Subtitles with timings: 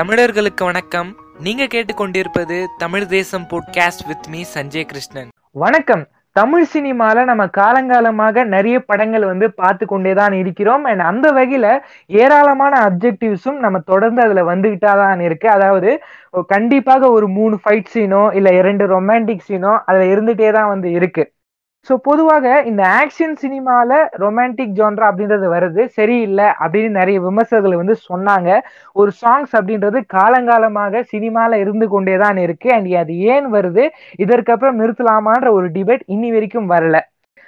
[0.00, 1.16] தமிழர்களுக்கு வணக்கம்.
[1.40, 5.28] நீங்க கேட்டுக்கொண்டிருப்பது Tamil Desam podcast with me Sanjay Krishnan.
[5.52, 6.06] வணக்கம்.
[6.32, 10.84] தமிழ் சினிமால நம்ம காலங்காலமாக நிறைய படங்கள் வந்து பார்த்து கொண்டே தான் இருக்கிறோம்.
[10.84, 15.48] அண்ட் அந்த வகையில ஏராளமான அப்ஜெக்டிவ்ஸும் நம்ம தொடர்ந்து அதுல வந்துகிட்டா தான் இருக்கு.
[15.48, 16.02] அதாவது
[16.46, 21.32] கண்டிப்பாக ஒரு மூணு ஃபைட் சீனோ இல்ல இரண்டு ரொமான்டிக் சீனோ அதுல இருந்துட்டே தான் வந்து இருக்கு.
[21.88, 25.82] ஸோ பொதுவாக இந்த ஆக்ஷன் சினிமாவில் ரொமான்டிக் ஜான்ரா அப்படின்றது வருது.
[25.98, 28.50] சரியில்லை அப்படின்னு நிறைய விமர்சகர்கள் வந்து சொன்னாங்க.
[29.00, 32.68] ஒரு சாங்ஸ் அப்படின்றது காலங்காலமாக சினிமாவில் இருந்து கொண்டே தான் இருக்கு.
[32.76, 33.86] அண்ட் அது ஏன் வருது?
[34.24, 36.98] இதற்கப்புறம் நிறுத்தலாமான்ற ஒரு டிபேட் இன்னி வரைக்கும் வரல.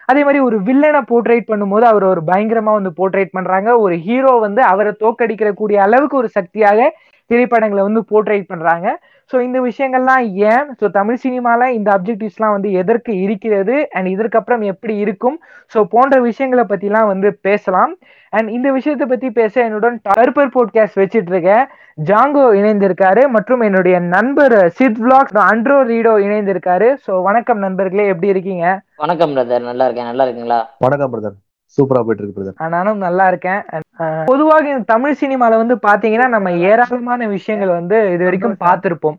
[0.08, 3.70] அதே மாதிரி ஒரு வில்லனை போர்ட்ரேட் பண்ணும்போது அவர் ஒரு பயங்கரமா வந்து போர்ட்ரேட் பண்றாங்க.
[3.84, 6.88] ஒரு ஹீரோ வந்து அவரை தோக்கடிக்கிற கூடிய அளவுக்கு ஒரு சக்தியாக
[7.30, 8.86] திரைப்படங்களை வந்து போர்ட்ரேட் பண்றாங்க.
[9.32, 10.66] ஸோ இந்த விஷயங்கள்லாம் ஏன்?
[10.80, 13.76] ஸோ தமிழ் சினிமால இந்த அப்ஜெக்டிவ்ஸ்லாம் வந்து எதற்கு இருக்கிறது?
[13.92, 15.36] அண்ட் இதற்கப்புறம் எப்படி இருக்கும்?
[15.74, 17.92] ஸோ போன்ற விஷயங்களை பத்திலாம் வந்து பேசலாம்.
[18.32, 21.64] அண்ட் இந்த விஷயத்தை பத்தி பேச என்னுடன் கருப்பர் போட்காஸ்ட் வச்சிட்டு இருக்கேன்
[22.10, 26.90] ஜாங்கோ இணைந்திருக்காரு மற்றும் என்னுடைய நண்பர் சித் விளாக் அண்ட்ரோ ரீடோ இணைந்திருக்காரு.
[27.06, 28.66] ஸோ வணக்கம் நண்பர்களே எப்படி இருக்கீங்க?
[29.04, 30.10] வணக்கம் பிரதர் நல்லா இருக்கேன்.
[30.12, 30.60] நல்லா இருக்கீங்களா?
[30.78, 31.38] வணக்கம் பிரதர்
[31.78, 33.60] சூப்பரா போயிட்டு இருக்கு பிரதர் நானும் நல்லா இருக்கேன்.
[34.30, 39.18] பொதுவாக இந்த தமிழ் சினிமால வந்து பாத்தீங்கன்னா நம்ம ஏராளமான விஷயங்கள் வந்து இது வரைக்கும் பார்த்திருப்போம்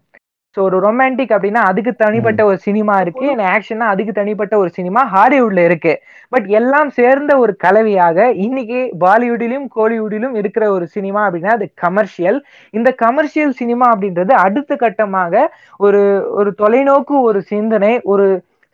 [0.57, 3.25] ஸோ ஒரு ரொமான்டிக் அப்படின்னா அதுக்கு தனிப்பட்ட ஒரு சினிமா இருக்கு.
[3.53, 5.93] ஆக்ஷன்னா அதுக்கு தனிப்பட்ட ஒரு சினிமா ஹாலிவுட்ல இருக்கு.
[6.31, 12.39] பட் எல்லாம் சேர்ந்த ஒரு கலவையாக இன்னைக்கு பாலிவுட்டிலும் கோலிவுட்டிலும் இருக்கிற ஒரு சினிமா அப்படின்னா அது கமர்ஷியல்
[12.73, 15.43] இந்த கமர்ஷியல் சினிமா அப்படின்றது அடுத்த கட்டமாக
[15.79, 16.01] ஒரு
[16.39, 18.27] ஒரு தொலைநோக்கு ஒரு சிந்தனை ஒரு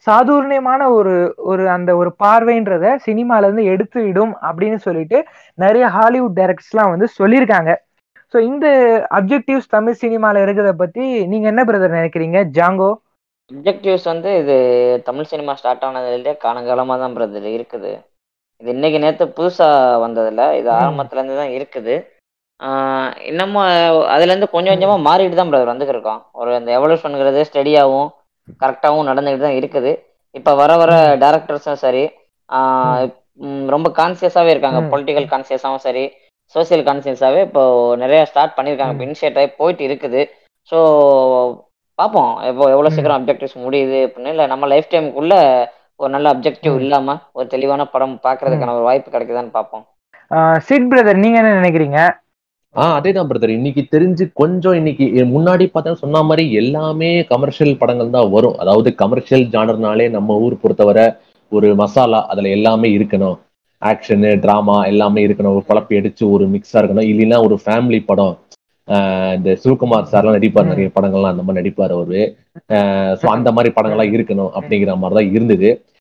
[0.07, 1.13] சாதுரியமான ஒரு
[1.51, 5.17] ஒரு அந்த ஒரு பார்வைன்றத சினிமால இருந்து எடுத்து விடும் அப்படின்னு சொல்லிட்டு
[5.63, 7.71] நிறைய ஹாலிவுட் டைரக்டர்ஸ்லாம் வந்து சொல்லியிருக்காங்க.
[8.33, 8.67] ஸோ இந்த
[9.17, 12.39] அப்ஜெக்டிவ்ஸ் தமிழ் சினிமால இருக்கிறத பத்தி நீங்க என்ன பிரதர் நினைக்கிறீங்க?
[12.57, 12.91] ஜாங்கோ?
[13.51, 14.55] அப்ஜெக்டிவ்ஸ் வந்து இது
[15.07, 17.91] தமிழ் சினிமா ஸ்டார்ட் ஆனதுலேருந்தே காலங்காலமாக தான் பிரதர் இருக்குது.
[18.61, 21.95] இது இன்னைக்கு நேற்று புதுசாக வந்ததில்ல இது ஆரம்பத்துலேருந்து தான் இருக்குது.
[23.29, 23.67] இன்னமும்
[24.13, 28.09] அதுலேருந்து கொஞ்சம் கொஞ்சமாக மாறிட்டு தான் பிரதர் வந்துருக்கோம் ஒரு அந்த எவல்யூஷனுங்கிறது ஸ்டெடியாகவும்
[28.63, 29.91] கரெக்டாகவும் நடந்துக்கிட்டு தான் இருக்குது.
[30.35, 30.91] இப்போ வர வர
[31.23, 32.03] டேரக்டர்ஸும் சரி
[33.75, 34.79] ரொம்ப கான்சியஸாகவே இருக்காங்க.
[34.91, 36.03] பொலிட்டிக்கல் கான்சியஸாகவும் சரி
[36.55, 37.63] சோசியல் கான்சியஸாகவே இப்போ
[38.03, 38.93] நிறைய ஸ்டார்ட் பண்ணியிருக்காங்க.
[38.95, 40.21] இப்போ இனிஷியேட் ஆகி போயிட்டு இருக்குது.
[40.71, 40.77] ஸோ
[41.99, 42.89] பார்ப்போம் இப்போ எவ்வளோ.
[42.95, 45.35] சீக்கிரம் அப்ஜெக்டிவ்ஸ் முடியுது அப்படின்னு இல்லை நம்ம லைஃப் டைமுக்குள்ள
[45.99, 46.81] ஒரு நல்ல அப்ஜெக்டிவ் ம்.
[46.83, 49.85] இல்லாம ஒரு தெளிவான படம் பார்க்கறதுக்கான ஒரு வாய்ப்பு கிடைக்குதான்னு பார்ப்போம்
[50.67, 51.99] சிட் பிரதர் நீங்க என்ன நினைக்கிறீங்க?
[52.75, 58.09] ஆ அதே தான் பிரதர் இன்னைக்கு தெரிஞ்சு கொஞ்சம் இன்னைக்கு முன்னாடி பார்த்தா சொன்ன மாதிரி எல்லாமே கமர்ஷியல் படங்கள்
[58.09, 58.57] தான் வரும்.
[58.57, 61.05] அதாவது கமர்ஷியல் ஜானர்னாலே நம்ம ஊர் பொறுத்தவரை
[61.51, 63.37] ஒரு மசாலா அதுல எல்லாமே இருக்கணும்.
[63.81, 65.55] ஆக்ஷனு டிராமா எல்லாமே இருக்கணும்.
[65.55, 67.09] ஒரு குழப்பி அடிச்சு ஒரு மிக்ஸா இருக்கணும்.
[67.11, 68.35] இல்லைன்னா ஒரு ஃபேமிலி படம்.
[68.87, 72.21] ஆஹ் இந்த சிவகுமார் சார்லாம் நடிப்பார் நிறைய படங்கள்லாம் அந்த மாதிரி நடிப்பார் அவரு.
[73.21, 75.69] ஸோ அந்த மாதிரி படங்கள்லாம் இருக்கணும் அப்படிங்கிற மாதிரி தான் இருந்தது.
[75.71, 75.98] ஆஹ்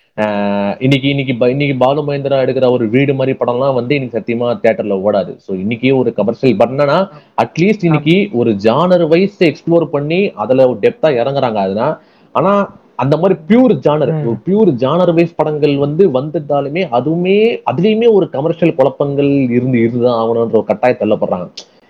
[0.80, 5.32] இன்னைக்கு இன்னைக்கு இன்னைக்கு பாலு மகேந்திரா எடுக்கிற ஒரு வீடு மாதிரி படம்லாம் வந்து இன்னைக்கு சத்தியமா தியேட்டர்ல ஓடாது
[5.44, 6.96] ஸோ இன்னைக்கு ஒரு கமர்ஷியல் பட் என்னன்னா
[7.38, 11.88] அட்லீஸ்ட் இன்னைக்கு ஒரு ஜானர் வைஸ் எக்ஸ்ப்ளோர் பண்ணி அதுல ஒரு டெப்தா இறங்குறாங்க அதுனா
[12.34, 12.52] ஆனா
[12.98, 14.12] அந்த மாதிரி pure genre
[14.46, 17.36] pure genre wise படங்கள் வந்து வந்திருந்தாலுமே அதுவுமே
[17.70, 21.48] அதுலயுமே ஒரு கமர்ஷியல் குழப்பங்கள் இருந்து இருந்துதான் ஆகணும்ன்ற ஒரு கட்டாயம் தள்ளப்படுறாங்க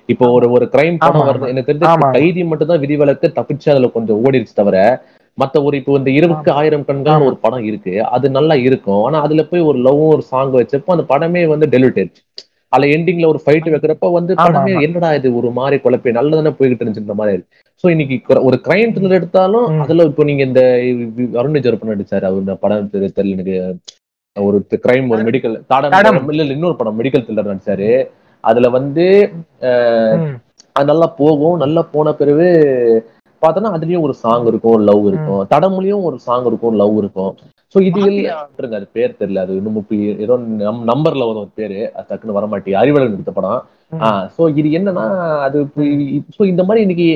[0.09, 1.27] இப்போ ஒரு ஒரு கிரைம் படம்.
[1.29, 1.89] வருது எனக்கு தெரிஞ்ச.
[2.15, 4.77] கைதி மட்டும் தான் விதிவிலக்கு தப்பிச்சு அதுல கொஞ்சம் ஓடிடுச்சு தவிர
[5.39, 7.27] மத்த ஒரு இப்போ இந்த இருபதுக்கு ஆயிரம் கண்கள் ஆமா.
[7.27, 11.05] ஒரு படம் இருக்கு அது நல்லா இருக்கும் ஆனா அதுல போய் ஒரு லவ்வும் ஒரு சாங் வச்சப்போ அந்த
[11.11, 12.23] படமே வந்து டெலிட் ஆயிடுச்சு
[12.73, 14.73] அதுல எண்டிங்ல ஒரு ஃபைட் வைக்கிறப்ப வந்து படமே.
[14.87, 17.53] என்னடா இது ஒரு மாதிரி குழப்பி நல்லதானே போய்கிட்டு இருந்துச்சுன்ற மாதிரி இருக்கு
[17.85, 19.55] சோ இன்னைக்கு ஒரு கிரைம் த்ரில்லர் எடுத்தாலும்.
[19.85, 20.63] அதுல இப்போ நீங்க இந்த
[21.41, 23.57] அருண் ஜெருப்பன் நடிச்சாரு அவர் படம் தெரி- தெரியல எனக்கு
[24.37, 25.95] ஒரு கிரைம் ஒரு மெடிக்கல் தடம்.
[26.35, 27.91] இல்ல இன்னொரு படம் மெடிக்கல் த்ரில்லர் நடிச்சாரு
[28.45, 29.07] அதுல வந்து.
[30.77, 32.49] அது நல்லா போகும் நல்லா போன பிறகு
[33.43, 35.43] பார்த்தோன்னா அதுலயும் ஒரு சாங் இருக்கும் லவ் இருக்கும்.
[35.53, 37.33] தடமுலையும் ஒரு சாங் இருக்கும் லவ் இருக்கும்.
[37.75, 39.43] சோ இது எல்லாம் விட்டுருங்க, அது பேர் தெரியல.
[39.45, 39.81] அது இன்னும்
[40.25, 41.81] ஏதோ நம் நம்பர்ல வரும் ஒரு பேரு.
[41.97, 43.61] அது டக்குன்னு வர மாட்டேங்குது அறிவழகன் எடுத்த படம்.
[44.07, 45.05] ஆஹ் சோ இது என்னன்னா
[45.47, 45.59] அது
[46.37, 47.11] சோ இந்த மாதிரி இன்னைக்கு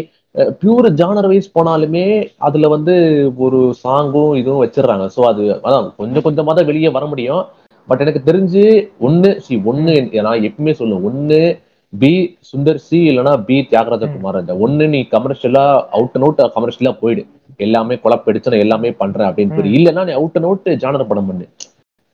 [0.60, 2.04] பியூர் ஜானர் வைஸ் போனாலுமே
[2.48, 2.94] அதுல வந்து
[3.46, 5.06] ஒரு சாங்கும் இதுவும் வச்சிடுறாங்க.
[5.16, 7.42] சோ அது அதான் கொஞ்சம் கொஞ்சமா தான் வெளியே வர முடியும்.
[7.88, 8.62] பட் எனக்கு தெரிஞ்சு
[9.06, 9.94] ஒண்ணு சி ஒண்ணு
[10.26, 11.40] நான் எப்பவுமே சொல்லுவேன் ஒண்ணு
[12.00, 12.10] பி
[12.50, 15.64] சுந்தர் சி இல்லைன்னா பி தியாகராஜ குமார் இந்த ஒண்ணு நீ கமர்ஷியலா
[15.96, 17.22] அவுட் அண்ட் அவுட் கமர்ஷியலா போயிடு.
[17.66, 19.72] எல்லாமே குழப்படிச்சு நான் எல்லாமே பண்றேன் அப்படின்னு சொல்லி.
[19.78, 21.46] இல்லைன்னா நீ அவுட் அண்ட் அவுட் ஜானர் படம் பண்ணு.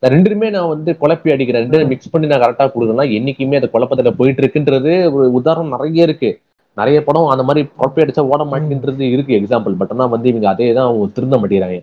[0.03, 1.65] நான் ரெண்டுமே நான் வந்து குழப்பி அடிக்கிறேன்.
[1.65, 6.31] ரெண்டு மிக்ஸ் பண்ணி நான் கரெக்டா கொடுக்கணும்னா என்னைக்குமே அந்த குழப்பத்துல போயிட்டு இருக்குன்றது ஒரு உதாரணம் நிறைய இருக்கு.
[6.81, 10.69] நிறைய படம் அந்த மாதிரி குழப்பி அடிச்சா ஓட மாட்டேன்றது இருக்கு எக்ஸாம்பிள் பட் ஆனா வந்து இவங்க அதே
[10.77, 11.79] தான் அவங்க திருந்த மாட்டேங்கிறாங்க.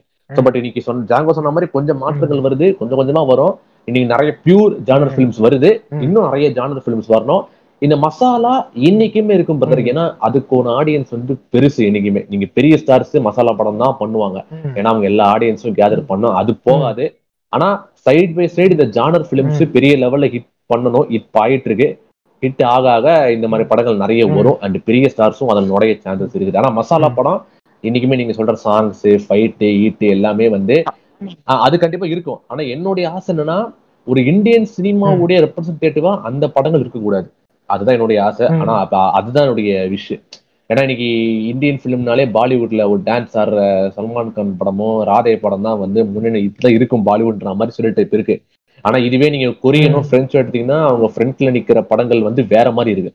[0.45, 2.67] பட் இன்னைக்கு சொன்ன ஜாங்கோ சொன்ன மாதிரி கொஞ்சம் மாற்றங்கள் வருது.
[2.79, 3.55] கொஞ்சம் கொஞ்சமா வரும்.
[3.87, 5.69] இன்னைக்கு நிறைய பியூர் ஜானர் ஃபிலிம்ஸ் வருது.
[6.05, 7.43] இன்னும் நிறைய ஜானர் ஃபிலிம்ஸ் வரணும்.
[7.81, 8.53] இந்த மசாலா
[8.87, 9.81] இன்னைக்குமே இருக்கும் பிரதர்.
[9.91, 14.37] ஏன்னா அதுக்கு ஒரு ஆடியன்ஸ் வந்து பெருசு என்னைக்குமே நீங்க பெரிய ஸ்டார்ஸ் மசாலா படம் தான் பண்ணுவாங்க.
[14.77, 16.35] ஏன்னா அவங்க எல்லா ஆடியன்ஸும் கேதர் பண்ணும்.
[16.41, 17.05] அது போகாது.
[17.53, 17.67] ஆனா
[18.05, 21.07] சைட் பை சைடு இந்த ஜானர் பிலிம்ஸ் பெரிய லெவல்ல ஹிட் பண்ணணும்.
[21.17, 21.89] இப்ப ஆயிட்டு இருக்கு
[22.43, 24.23] ஹிட் ஆக ஆக இந்த மாதிரி படங்கள் நிறைய.
[24.37, 24.57] வரும்.
[24.65, 26.59] அண்ட் பெரிய ஸ்டார்ஸும் அதில் நுழைய சான்சஸ் இருக்குது.
[26.61, 27.39] ஆனா மசாலா படம்
[27.83, 30.75] இன்னைக்குமே நீங்க சொல்ற சாங்ஸ் ஃபைட்டு ஈட்டு எல்லாமே வந்து
[31.65, 32.39] அது கண்டிப்பா இருக்கும்.
[32.51, 33.57] ஆனா என்னுடைய ஆசை என்னன்னா
[34.07, 37.27] ஒரு இந்தியன் சினிமாவுடைய ரெப்ரசன்டேட்டிவா அந்த படங்கள் இருக்கக்கூடாது.
[37.69, 38.47] அதுதான் என்னுடைய ஆசை.
[38.55, 40.11] ஆனா அப்ப அதுதான் என்னுடைய விஷ்
[40.69, 41.07] ஏன்னா இன்னைக்கு
[41.51, 43.59] இந்தியன் பிலிம்னாலே பாலிவுட்ல ஒரு டான்ஸ் ஆடுற
[43.95, 48.35] சல்மான் கான் படமும் ராதே படம் தான் வந்து முன்னணி இதுதான் இருக்கும் பாலிவுட்ன்ற மாதிரி சொல்லிட்டு இப்ப இருக்கு
[48.85, 53.13] ஆனா இதுவே நீங்க கொரியனும் பிரெஞ்சு எடுத்தீங்கன்னா அவங்க ஃப்ரண்ட்ல நிக்கிற படங்கள் வந்து வேற மாதிரி இருக்கு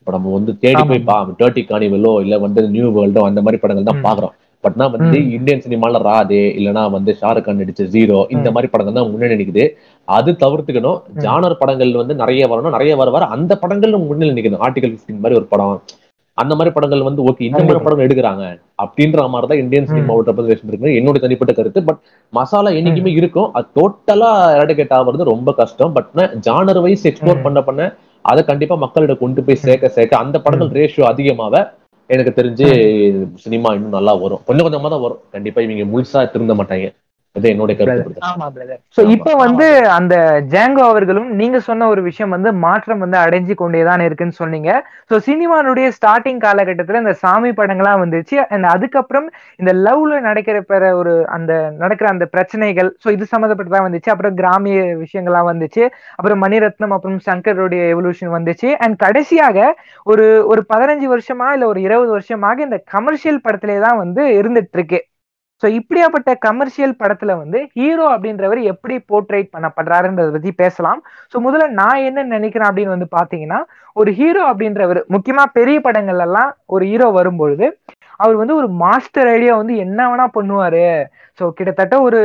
[0.00, 3.88] இப்ப நம்ம வந்து தேடி போய் பா டர்ட்டி கானிவலோ இல்ல வந்து நியூ வேர்ல்டோ அந்த மாதிரி படங்கள்
[3.88, 4.00] தான்.
[4.06, 4.34] பாக்குறோம்
[4.64, 5.06] பட்னா வந்து.
[5.36, 8.48] இந்தியன் சினிமால ராதே இல்லனா வந்து ஷாருக் கான் நடிச்ச ஜீரோ இந்த.
[8.54, 9.64] மாதிரி படங்கள் தான் முன்னணி நிக்குது
[10.08, 11.00] அது தவிர்த்துக்கணும்.
[11.24, 12.74] ஜானர் படங்கள் வந்து நிறைய வரணும்.
[12.76, 15.82] நிறைய வர வர அந்த படங்கள் முன்னிலை நிக்கணும் ஆர்டிகல் 15 மாதிரி ஒரு படம்.
[16.38, 17.82] அந்த மாதிரி படங்கள் வந்து ஓகே இந்த மாதிரி.
[17.86, 18.44] படங்கள் எடுக்கிறாங்க.
[18.82, 19.88] அப்படின்ற மாதிரி தான் இந்தியன்.
[19.90, 21.80] சினிமாவோட ரெப்ரசன்டேஷன் இருக்கு என்னோட தனிப்பட்ட கருத்து.
[21.88, 22.00] பட்
[22.38, 23.50] மசாலா என்னைக்குமே இருக்கும்.
[23.58, 25.92] அது டோட்டலா எரடிகேட் ஆகுறது ரொம்ப கஷ்டம்.
[25.98, 26.10] But
[26.48, 27.44] genre wise explore.
[27.46, 27.90] பண்ண பண்ண
[28.24, 31.64] அதை கண்டிப்பா மக்களிடம் கொண்டு போய் சேர்க்க சேர்க்க அந்த படங்கள் ரேஷியோ அதிகமாக
[32.10, 32.66] எனக்கு தெரிஞ்சு
[33.44, 34.42] சினிமா இன்னும் நல்லா வரும்.
[34.48, 35.20] கொஞ்சம் கொஞ்சமா தான் வரும்.
[35.34, 36.88] கண்டிப்பா இவங்க முழுசா திருந்த மாட்டாங்க.
[37.36, 38.22] இது என்னோட கருத்து brother.
[38.30, 39.12] ஆமா பிரதர் சோ ஆமா.
[39.14, 39.66] இப்ப வந்து
[39.98, 40.14] அந்த
[40.54, 44.70] ஜாங்கோ அவர்களும் நீங்க சொன்ன ஒரு விஷயம் வந்து மாற்றம் வந்து அடைஞ்சு கொண்டேதான் இருக்குன்னு சொன்னீங்க.
[45.10, 48.36] சோ சினிமானுடைய ஸ்டார்டிங் காலகட்டத்துல இந்த சாமி படங்கள்லாம் வந்துச்சு.
[48.54, 49.28] அண்ட் அதுக்கப்புறம்
[49.60, 51.52] இந்த லவ்ல நடக்கிற பிற ஒரு அந்த
[51.82, 54.12] நடக்கிற அந்த பிரச்சனைகள் சோ இது சம்மந்தப்பட்டதா வந்துச்சு.
[54.14, 55.84] அப்புறம் கிராமிய விஷயங்கள்லாம் வந்துச்சு.
[56.18, 58.68] அப்புறம் மணிரத்னம் அப்புறம் சங்கருடைய எவல்யூஷன் வந்துச்சு.
[58.84, 59.58] அண்ட் கடைசியாக
[60.12, 65.00] ஒரு ஒரு பதினஞ்சு வருஷமா இல்ல ஒரு இருபது வருஷமாக இந்த கமர்ஷியல் படத்திலே தான் வந்து இருந்துட்டு இருக்கு.
[65.62, 71.00] ஸோ இப்படியாப்பட்ட கமர்ஷியல் படத்துல வந்து ஹீரோ அப்படின்றவர் எப்படி போர்ட்ரேட் பண்ணப்படுறாருன்றத பத்தி பேசலாம்.
[71.32, 73.60] ஸோ முதல்ல நான் என்ன நினைக்கிறேன் அப்படின்னு வந்து பாத்தீங்கன்னா
[73.96, 77.66] ஒரு ஹீரோ அப்படின்றவர் முக்கியமா பெரிய படங்கள்ல எல்லாம் ஒரு ஹீரோ வரும்பொழுது
[78.22, 80.86] அவர் வந்து ஒரு மாஸ்டர் ஐடியா வந்து என்ன வேணா பண்ணுவாரு.
[81.38, 82.20] ஸோ கிட்டத்தட்ட ஒரு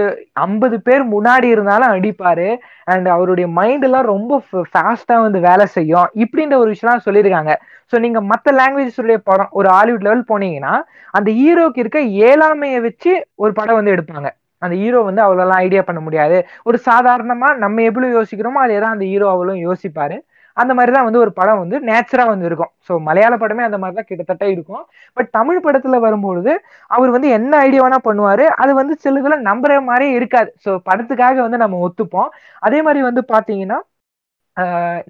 [0.45, 2.47] ஐம்பது பேர் முன்னாடி இருந்தாலும் அடிப்பாரு
[2.93, 4.39] அண்ட் அவருடைய மைண்ட் எல்லாம் ரொம்ப
[4.73, 6.09] ஃபாஸ்டா வந்து வேலை செய்யும்.
[6.23, 7.53] இப்படின்ற ஒரு விஷயம்லாம் சொல்லியிருக்காங்க.
[7.93, 10.73] ஸோ நீங்க மற்ற லாங்குவேஜஸுடைய படம் ஒரு ஹாலிவுட் லெவல் போனீங்கன்னா
[11.13, 11.99] அந்த ஹீரோக்கு இருக்க
[12.31, 13.13] ஏழாமையை வச்சு
[13.43, 14.29] ஒரு படம் வந்து எடுப்பாங்க.
[14.61, 16.37] அந்த ஹீரோ வந்து அவ்வளோலாம் ஐடியா பண்ண முடியாது.
[16.69, 20.17] ஒரு சாதாரணமா நம்ம எவ்வளோ யோசிக்கிறோமோ அதே தான் அந்த ஹீரோ அவ்வளோ யோசிப்பாரு.
[20.57, 23.97] அந்த மாதிரி தான் வந்து ஒரு படம் வந்து நேச்சரா வந்து இருக்கும் ஸோ மலையாள படமே அந்த மாதிரி
[23.99, 24.83] தான் கிட்டத்தட்ட இருக்கும்.
[25.17, 26.53] பட் தமிழ் படத்துல வரும்பொழுது
[26.91, 28.45] அவர் வந்து என்ன ஐடியா வேணா பண்ணுவாரு.
[28.55, 30.49] அது வந்து சிலதுல நம்புற மாதிரியே இருக்காது.
[30.65, 32.29] ஸோ படத்துக்காக வந்து நம்ம ஒத்துப்போம்.
[32.61, 33.79] அதே மாதிரி வந்து பாத்தீங்கன்னா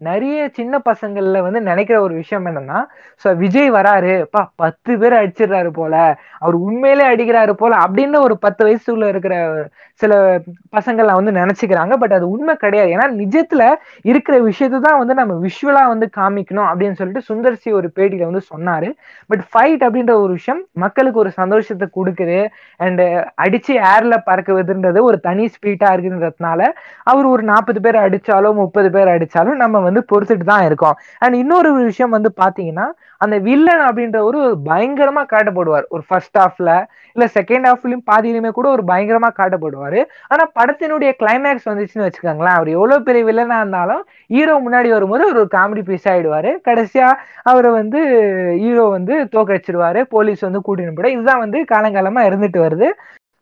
[0.08, 2.80] நிறைய சின்ன பசங்கள்ல வந்து நினைக்கிற ஒரு விஷயம் என்னன்னா
[3.26, 4.14] ஸோ விஜய் வராரு.
[4.34, 5.94] பா பத்து பேர் அடிச்சிடுறாரு போல.
[6.40, 7.74] அவர் உண்மையிலே அடிக்கிறாரு போல.
[7.86, 9.36] அப்படின்னு ஒரு பத்து வயசுல இருக்கிற
[10.02, 10.14] சில
[10.78, 11.94] பசங்கள்லாம் வந்து நினைச்சுக்கிறாங்க.
[11.98, 12.90] பட் அது உண்மை கிடையாது.
[12.96, 13.64] ஏன்னா நிஜத்துல
[14.06, 18.90] இருக்கிற விஷயத்தை தான் வந்து நம்ம விஷுவலா வந்து காமிக்கணும் அப்படின்னு சொல்லிட்டு சுந்தர்சி ஒரு பேட்டியில வந்து சொன்னாரு.
[19.30, 22.40] பட் ஃபைட் அப்படின்ற ஒரு விஷயம் மக்களுக்கு ஒரு சந்தோஷத்தை கொடுக்குது.
[22.80, 23.04] அண்ட்
[23.46, 26.62] அடிச்சு ஏர்ல பறக்குவதுன்றது ஒரு தனி ஸ்பீட்டா இருக்குன்றதுனால
[27.08, 30.98] அவர் ஒரு நாற்பது பேர் அடிச்சாலோ முப்பது பேர் அடிச்சாலும் நம்ம வந்து பொறுத்துட்டு தான் இருக்கோம்.
[31.20, 32.88] அண்ட் இன்னொரு விஷயம் வந்து பாத்தீங்கன்னா
[33.18, 35.86] அந்த வில்லன் அப்படின்ற ஒரு பயங்கரமா காட்டப்படுவார்.
[35.90, 36.86] ஒரு ஃபர்ஸ்ட் ஹாஃப்ல
[37.16, 40.02] இல்ல செகண்ட் ஹாஃப்லயும் பாதியிலுமே கூட ஒரு பயங்கரமா காட்டப்படுவாரு.
[40.28, 42.58] ஆனா படத்தினுடைய கிளைமேக்ஸ் வந்துச்சுன்னு வச்சுக்கோங்களேன்.
[42.58, 46.54] அவர் எவ்வளவு பெரிய வில்லனா இருந்தாலும் ஹீரோ முன்னாடி வரும்போது ஒரு காமெடி பீஸ் ஆயிடுவாரு.
[46.70, 47.10] கடைசியா
[47.44, 48.00] அவரை வந்து
[48.64, 52.90] ஹீரோ வந்து தோக்கடிச்சிருவாரு போலீஸ் வந்து கூட்டின்னு போட இதுதான் வந்து காலங்காலமா இருந்துட்டு வருது.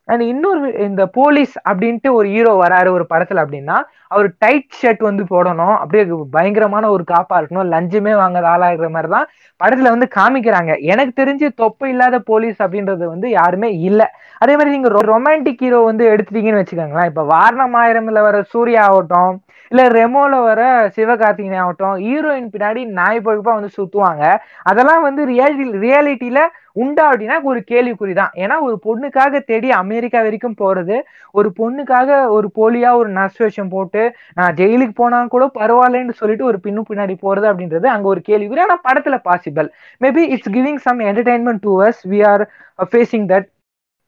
[0.07, 3.77] அண்ட் இன்னொரு இந்த போலீஸ் அப்படின்ட்டு ஒரு ஹீரோ வராரு ஒரு படத்துல அப்படின்னா
[4.13, 5.75] அவர் டைட் ஷர்ட் வந்து போடணும்.
[5.81, 6.03] அப்படியே
[6.35, 7.69] பயங்கரமான ஒரு காப்பா இருக்கணும்.
[7.73, 9.27] லஞ்சமே வாங்காத ஆளாகிற மாதிரி தான்
[9.61, 10.71] படத்துல வந்து காமிக்கிறாங்க.
[10.91, 14.07] எனக்கு தெரிஞ்சு தொப்பை இல்லாத போலீஸ் அப்படின்றது வந்து யாருமே இல்லை.
[14.43, 17.09] அதே மாதிரி நீங்க ரொமான்டிக் ஹீரோ வந்து எடுத்துட்டீங்கன்னு வச்சுக்கோங்களேன்.
[17.11, 19.33] இப்ப வாரணம் ஆயிரம்ல வர சூர்யா ஆகட்டும்
[19.71, 20.61] இல்ல ரெமோல வர
[20.95, 24.23] சிவகார்த்திகேயன் ஆகட்டும் ஹீரோயின் பின்னாடி நாய் பழுப்பா வந்து சுத்துவாங்க.
[24.63, 26.41] அதெல்லாம் வந்து ரியாலிட்டி ரியாலிட்டியில
[26.75, 30.95] உண்டா அப்படின்னா ஒரு கேள்விக்குறி தான் ஏன்னா ஒரு பொண்ணுக்காக தேடி அமெரிக்கா வரைக்கும் போறது
[31.35, 34.01] ஒரு பொண்ணுக்காக ஒரு போலியா ஒரு நர்ஸ் வேஷம் போட்டு
[34.37, 38.61] நான் ஜெயிலுக்கு போனா கூட பரவாயில்லன்னு சொல்லிட்டு ஒரு பின்னு பின்னாடி போறது அப்படின்றது அங்க ஒரு கேள்விக்குறி.
[38.65, 39.69] ஆனா படத்துல possible
[40.01, 42.43] maybe it's giving some entertainment to us we are
[42.89, 43.47] facing that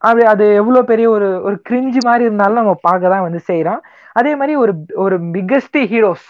[0.01, 3.79] அது அது எவ்வளோ பெரிய ஒரு ஒரு கிரிஞ்சு மாதிரி இருந்தாலும் நம்ம பார்க்க தான் வந்து செய்கிறோம்
[4.15, 4.73] அதே மாதிரி ஒரு
[5.05, 6.27] ஒரு பிக்கஸ்ட் ஹீரோஸ்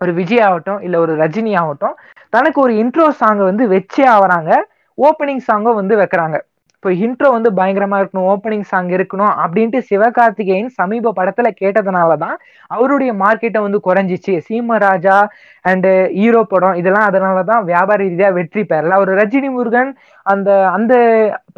[0.00, 1.94] ஒரு விஜய் ஆகட்டும் இல்லை ஒரு ரஜினி ஆகட்டும்
[2.32, 4.50] தனக்கு ஒரு இன்ட்ரோ சாங்கை வந்து வச்சே ஆவறாங்க.
[4.98, 6.36] ஓப்பனிங் சாங்கும் வந்து வைக்கிறாங்க.
[6.76, 12.36] இப்போ இன்ட்ரோ வந்து பயங்கரமா இருக்கணும் ஓப்பனிங் சாங் இருக்கணும் அப்படின்ட்டு சிவகார்த்திகேயன் சமீப படத்துல கேட்டதுனால தான்
[12.70, 14.34] அவருடைய மார்க்கெட்டை வந்து குறைஞ்சிச்சு.
[14.48, 15.16] சீமராஜா
[15.64, 18.96] அண்டு ஹீரோ படம் இதெல்லாம் அதனால தான் வியாபார ரீதியாக வெற்றி பெறல.
[18.98, 19.90] அவர் ரஜினி முருகன்
[20.26, 20.94] அந்த அந்த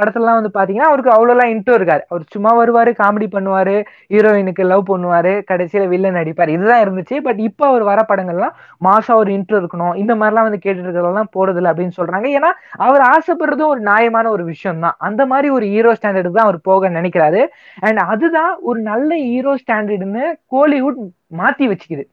[0.01, 2.03] படத்துலலாம் வந்து பாத்தீங்கன்னா அவருக்கு அவ்வளோலாம் இன்ட்ரோ இருக்காது.
[2.13, 3.77] அவர் சும்மா வருவாரு காமெடி பண்ணுவாரு
[4.15, 7.17] ஹீரோயினுக்கு லவ் பண்ணுவாரு கடைசியில வில்லன் அடிப்பார் இதுதான் இருந்துச்சு.
[7.29, 8.55] பட் இப்போ அவர் வர படங்கள்லாம்
[8.89, 9.95] மாசா ஒரு இன்ட்ரோ இருக்கணும்.
[10.03, 12.29] இந்த மாதிரிலாம் வந்து கேட்டுட்டு இருக்கிறதெல்லாம் போறதில்ல அப்படின்னு சொல்றாங்க.
[12.39, 12.53] ஏன்னா
[12.89, 16.91] அவர் ஆசைப்படுறதும் ஒரு நியாயமான ஒரு விஷயம் தான் அந்த மாதிரி ஒரு ஹீரோ ஸ்டாண்டர்டு தான் அவர் போக
[16.99, 17.43] நினைக்கிறாரு.
[17.87, 21.01] அண்ட் அதுதான் ஒரு நல்ல ஹீரோ ஸ்டாண்டர்டுன்னு கோலிவுட்
[21.41, 22.05] மாத்தி வச்சுக்குது.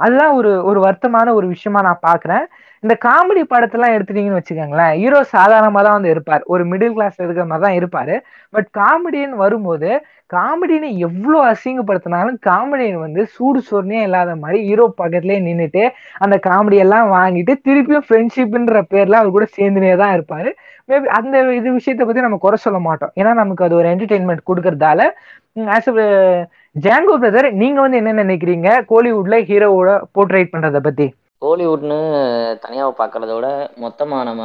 [0.00, 2.44] அதுதான் ஒரு ஒரு வருத்தமான ஒரு விஷயமா நான் பாக்குறேன்.
[2.84, 6.42] இந்த காமெடி படத்தெல்லாம் எடுத்துட்டீங்கன்னு வச்சுக்கோங்களேன் ஹீரோ சாதாரணமாக தான் வந்து இருப்பார்.
[6.52, 8.14] ஒரு மிடில் கிளாஸ் இருக்கிற மாதிரி தான் இருப்பார்.
[8.54, 9.90] பட் காமெடின்னு வரும்போது
[10.34, 15.84] காமெடின்னு எவ்வளோ அசிங்கப்படுத்தினாலும் காமெடியன் வந்து சூடு சோர்னே இல்லாத மாதிரி ஹீரோ பக்கத்துலேயே நின்றுட்டு
[16.24, 20.50] அந்த காமெடியெல்லாம் வாங்கிட்டு திருப்பியும் ஃப்ரெண்ட்ஷிப்புன்ற பேரில் அவர் கூட சேர்ந்துனே தான் இருப்பார்.
[20.90, 23.14] மேபி அந்த இது விஷயத்தை பற்றி நம்ம குறை சொல்ல மாட்டோம்.
[23.20, 25.00] ஏன்னா நமக்கு அது ஒரு என்டர்டெயின்மெண்ட் கொடுக்கறதால
[25.78, 25.90] ஆஸ்
[26.84, 28.68] ஜாங்கோ பிரதர் நீங்கள் வந்து என்ன நினைக்கிறீங்க?
[28.92, 31.06] கோலிவுட்ல ஹீரோவோட போர்ட்ரேட் பண்ணுறதை பற்றி
[31.42, 31.98] கோலிவுட்னு
[32.64, 34.42] தனியாக பார்க்கறத விட மொத்தமாக நம்ம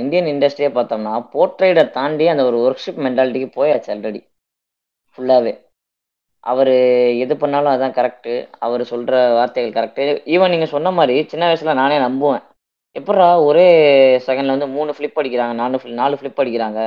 [0.00, 4.20] இந்தியன் இண்டஸ்ட்ரியே பார்த்தோம்னா போர்ட்ரைடை தாண்டி அந்த ஒரு ஒர்க்ஷிப் மென்டாலிட்டிக்கு போயாச்சு ஆல்ரெடி
[5.18, 5.52] ஃபுல்லாகவே
[6.44, 6.70] அவர்
[7.24, 11.96] எது பண்ணாலும் அதான் கரெக்டு அவர் சொல்கிற வார்த்தைகள் கரெக்டு ஈவன் நீங்கள் சொன்ன மாதிரி சின்ன வயசில் நானே
[11.98, 12.44] நம்புவேன்.
[12.96, 13.64] எப்பட்றா ஒரே
[14.26, 16.80] செகண்டில் வந்து மூணு ஃப்ளிப் அடிக்கிறாங்க நாலு ஃபில் நாலு ஃப்ளிப் அடிக்கிறாங்க.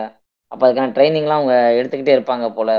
[0.52, 2.76] அப்போ அதுக்கான ட்ரைனிங்லாம் அவங்க எடுத்துக்கிட்டே இருப்பாங்க போல்.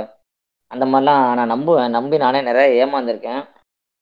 [0.70, 1.94] அந்த மாதிரிலாம் நான் நம்புவேன்.
[1.96, 3.42] நம்பி நானே நிறைய ஏமாந்துருக்கேன்.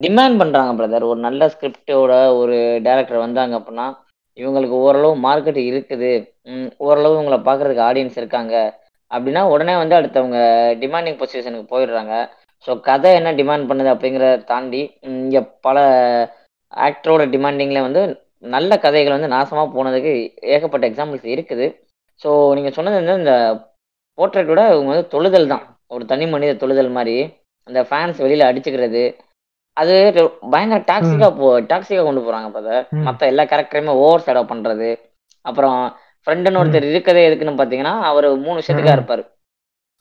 [0.05, 3.87] டிமாண்ட் பண்ணுறாங்க பிரதர் ஒரு நல்ல ஸ்கிரிப்டோட ஒரு டேரக்டர் வந்தாங்க அப்படின்னா
[4.39, 6.11] இவங்களுக்கு ஓரளவு மார்க்கெட் இருக்குது.
[6.87, 8.55] ஓரளவு இவங்களை பார்க்கறதுக்கு ஆடியன்ஸ் இருக்காங்க.
[9.11, 10.39] அப்படின்னா உடனே வந்து அடுத்தவங்க
[10.83, 12.15] டிமாண்டிங் பொசிஷனுக்கு போயிடுறாங்க.
[12.67, 15.79] ஸோ கதை என்ன டிமாண்ட் பண்ணுது அப்படிங்கிறத தாண்டி இங்கே பல
[16.87, 18.03] ஆக்டரோட டிமாண்டிங்கில் வந்து
[18.55, 20.13] நல்ல கதைகள் வந்து நாசமாக போனதுக்கு
[20.55, 21.67] ஏகப்பட்ட எக்ஸாம்பிள்ஸ் இருக்குது.
[22.23, 23.35] ஸோ நீங்கள் சொன்னது வந்து இந்த
[24.19, 25.65] போர்ட்ரேட்டோட இவங்க வந்து தொழுதல் தான்.
[25.95, 27.17] ஒரு தனி மனித தொழுதல் மாதிரி
[27.69, 29.03] அந்த ஃபேன்ஸ் வெளியில் அடிச்சுக்கிறது
[29.79, 29.95] அது
[30.53, 32.63] பயங்கர டாக்ஸிக்காக போ டாக்ஸிக்காக கொண்டு போகிறாங்க இப்போ
[32.97, 33.05] ம்.
[33.07, 34.89] மற்ற எல்லா கேரக்டரையுமே ஓவர் ஷேடோ பண்ணுறது
[35.45, 35.79] அப்புறம்
[36.27, 38.99] ஃப்ரெண்டுன்னு ஒருத்தர் இருக்கதே எதுக்குன்னு பார்த்தீங்கன்னா அவர் மூணு விஷயத்துக்காக ம்.
[38.99, 39.23] இருப்பார்.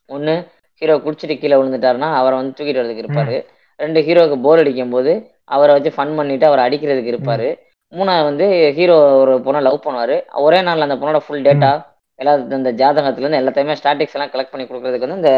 [0.10, 0.36] ஒன்று
[0.82, 3.38] ஹீரோ குடிச்சிட்டு கீழே விழுந்துட்டாருன்னா அவரை வந்து தூக்கிட்டு வரதுக்கு இருப்பாரு.
[3.80, 5.12] ரெண்டு ஹீரோவுக்கு போர் அடிக்கும் போது
[5.56, 7.48] அவரை வச்சு ஃபன் பண்ணிட்டு அவரை அடிக்கிறதுக்கு இருப்பாரு.
[7.94, 8.46] மூணாவது வந்து
[8.78, 10.16] ஹீரோ ஒரு பொண்ணை லவ் பண்ணுவாரு.
[10.46, 11.72] ஒரே நாள்ல அந்த பொண்ணோட ஃபுல் டேட்டா
[12.20, 15.32] எல்லா இந்த ஜாதகத்துல இருந்து எல்லாத்தையுமே ஸ்டாட்டிக்ஸ் எல்லாம் கலெக்ட் பண்ணி கொடுக்கறதுக்கு வந்து இந்த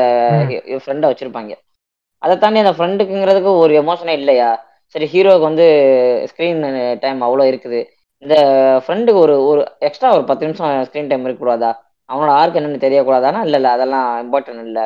[0.84, 1.54] ஃப்ரெண்டை வச்சிருப்பாங்க.
[2.24, 4.50] அதை தாண்டி அந்த ஃப்ரெண்டுக்குங்கிறதுக்கு ஒரு எமோஷனே இல்லையா?
[4.96, 5.68] சரி ஹீரோவுக்கு வந்து
[6.30, 6.62] ஸ்க்ரீன்
[7.04, 7.80] டைம் அவ்வளோ இருக்குது.
[8.24, 8.36] இந்த
[8.86, 11.70] ஃப்ரெண்டுக்கு ஒரு ஒரு எக்ஸ்ட்ரா ஒரு பத்து நிமிஷம் ஸ்க்ரீன் டைம் இருக்கக்கூடாதா?
[12.10, 13.42] அவனோட ஆர்க் என்னன்னு தெரியக்கூடாதானா?
[13.48, 14.86] இல்லை இல்லை அதெல்லாம் இம்பார்ட்டன்ட் இல்லை.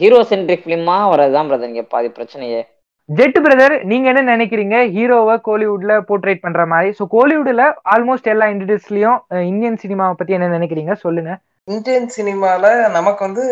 [0.00, 2.60] ஹீரோ சென்ட்ரிக் ஃபிலிமாக வரதுதான் பிரதர் இங்கே பாதி பிரச்சனையே.
[3.08, 4.76] ஜெட் பிரதர் நீங்க என்ன நினைக்கிறீங்க?
[4.94, 6.90] ஹீரோவை கோலிவுட்ல போர்ட்ரேட் பண்ற மாதிரி.
[6.98, 7.64] ஸோ கோலிவுட்ல
[7.94, 9.18] ஆல்மோஸ்ட் எல்லா இண்டஸ்ட்ரியிலும்
[9.50, 10.94] இந்தியன் சினிமாவை பத்தி என்ன நினைக்கிறீங்க?
[11.04, 11.32] சொல்லுங்க.
[11.74, 12.64] இந்தியன் சினிமால
[12.96, 13.44] நமக்கு வந்து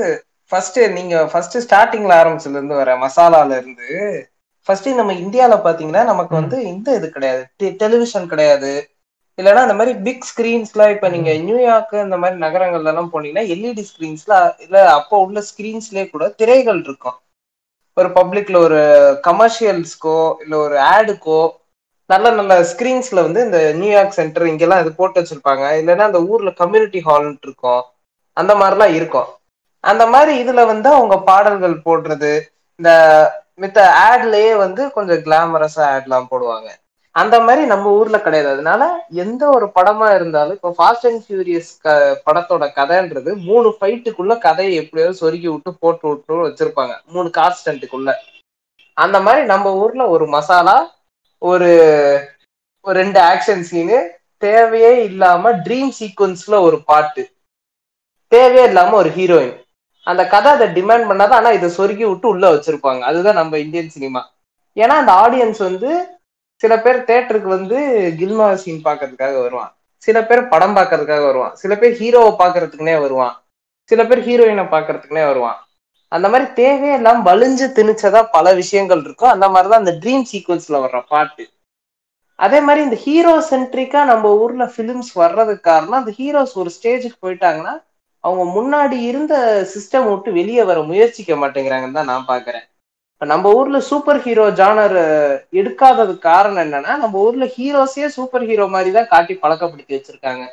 [0.54, 3.88] ஃபர்ஸ்ட் நீங்க ஃபர்ஸ்ட் ஸ்டார்டிங்ல ஆரம்பிச்சதுல இருந்து வர மசாலால இருந்து
[4.68, 6.34] ஃபர்ஸ்ட் நம்ம இந்தியால பாத்தீங்கன்னா நமக்கு.
[6.34, 7.42] வந்து இந்த இது கிடையாது.
[7.82, 8.70] டெலிவிஷன் கிடையாது.
[9.38, 14.34] இல்லைன்னா இந்த மாதிரி பிக் ஸ்கிரீன்ஸ்லாம் இப்ப நீங்க நியூயார்க் இந்த மாதிரி நகரங்கள்ல எல்லாம் போனீங்கன்னா எல்இடி ஸ்கிரீன்ஸ்ல
[14.58, 17.18] இல்ல அப்போ உள்ள ஸ்கிரீன்ஸ்லயே கூட திரைகள் இருக்கும்.
[17.96, 18.80] ஒரு பப்ளிக்ல ஒரு
[19.26, 21.40] கமர்ஷியல்ஸ்க்கோ இல்ல ஒரு ஆடுக்கோ
[22.10, 25.64] நல்ல நல்ல ஸ்கிரீன்ஸ்ல வந்து இந்த நியூயார்க் சென்டர் இங்கெல்லாம் இது போட்டு வச்சிருப்பாங்க.
[25.80, 27.82] இல்லைன்னா அந்த ஊர்ல கம்யூனிட்டி ஹால் இருக்கும்.
[28.36, 29.30] அந்த மாதிரிலாம் இருக்கும்.
[29.90, 32.32] அந்த மாதிரி இதுல வந்து அவங்க பாடல்கள் போடுறது
[32.80, 32.90] இந்த
[33.62, 36.68] மித்த ஆட்லயே வந்து கொஞ்சம் கிளாமரஸா ஆட்லாம் போடுவாங்க.
[37.14, 38.48] அந்த மாதிரி நம்ம ஊர்ல கிடையாது.
[38.54, 38.82] அதனால
[39.24, 41.92] எந்த ஒரு படமா இருந்தாலும் இப்போ ஃபாஸ்ட் அண்ட் ஃபியூரியஸ் க
[42.26, 46.94] படத்தோட கதைன்றது மூணு ஃபைட்டுக்குள்ள கதையை எப்படியாவது சொருகி விட்டு போட்டு விட்டு வச்சிருப்பாங்க.
[47.14, 48.12] மூணு கான்ஸ்டன்ட்டுக்குள்ள
[48.96, 50.76] அந்த மாதிரி நம்ம ஊர்ல ஒரு மசாலா
[51.42, 51.70] ஒரு
[52.84, 53.98] ஒரு ரெண்டு ஆக்ஷன் சீனு
[54.42, 57.22] தேவையே இல்லாம ட்ரீம் சீக்வன்ஸ்ல ஒரு பாட்டு.
[58.32, 59.54] தேவையே இல்லாம ஒரு ஹீரோயின்
[60.04, 63.00] அந்த கதை அதை டிமாண்ட் பண்ணாதான் ஆனா இதை சொருக்கி விட்டு உள்ள வச்சிருப்பாங்க.
[63.00, 64.22] அதுதான் நம்ம இந்தியன் சினிமா.
[64.74, 65.90] ஏன்னா அந்த ஆடியன்ஸ் வந்து
[66.60, 67.78] சில பேர் தேட்டருக்கு வந்து
[68.18, 69.72] கில்மா சீன் பாக்குறதுக்காக வருவான்.
[69.96, 71.54] சில பேர் படம் பார்க்கறதுக்காக வருவான்.
[71.54, 73.44] சில பேர் ஹீரோவை பாக்குறதுக்குனே வருவான்.
[73.84, 75.58] சில பேர் ஹீரோயினை பாக்குறதுக்குனே வருவான்.
[76.08, 79.28] அந்த மாதிரி தேவையே வலிஞ்சு திணிச்சதா பல விஷயங்கள் இருக்கும்.
[79.28, 81.44] அந்த மாதிரிதான் அந்த ட்ரீம் சீக்வன்ஸ்ல வர்ற பாட்டு
[82.36, 87.74] அதே மாதிரி இந்த ஹீரோ சென்ட்ரிக்கா நம்ம ஊர்ல பிலிம்ஸ் வர்றதுக்கு காரணம் அந்த ஹீரோஸ் ஒரு ஸ்டேஜுக்கு போயிட்டாங்கன்னா
[88.24, 89.34] அவங்க முன்னாடி இருந்த
[89.72, 92.66] சிஸ்டம் விட்டு வெளியே வர முயற்சிக்க மாட்டேங்கிறாங்கன்னு தான் நான் பாக்குறேன்.
[93.14, 94.96] இப்ப நம்ம ஊர்ல சூப்பர் ஹீரோ ஜானர்
[95.60, 100.44] எடுக்காததுக்கு காரணம் என்னன்னா நம்ம ஊர்ல ஹீரோஸே சூப்பர் ஹீரோ மாதிரி தான் காட்டி பழக்கப்படுத்தி வச்சிருக்காங்க.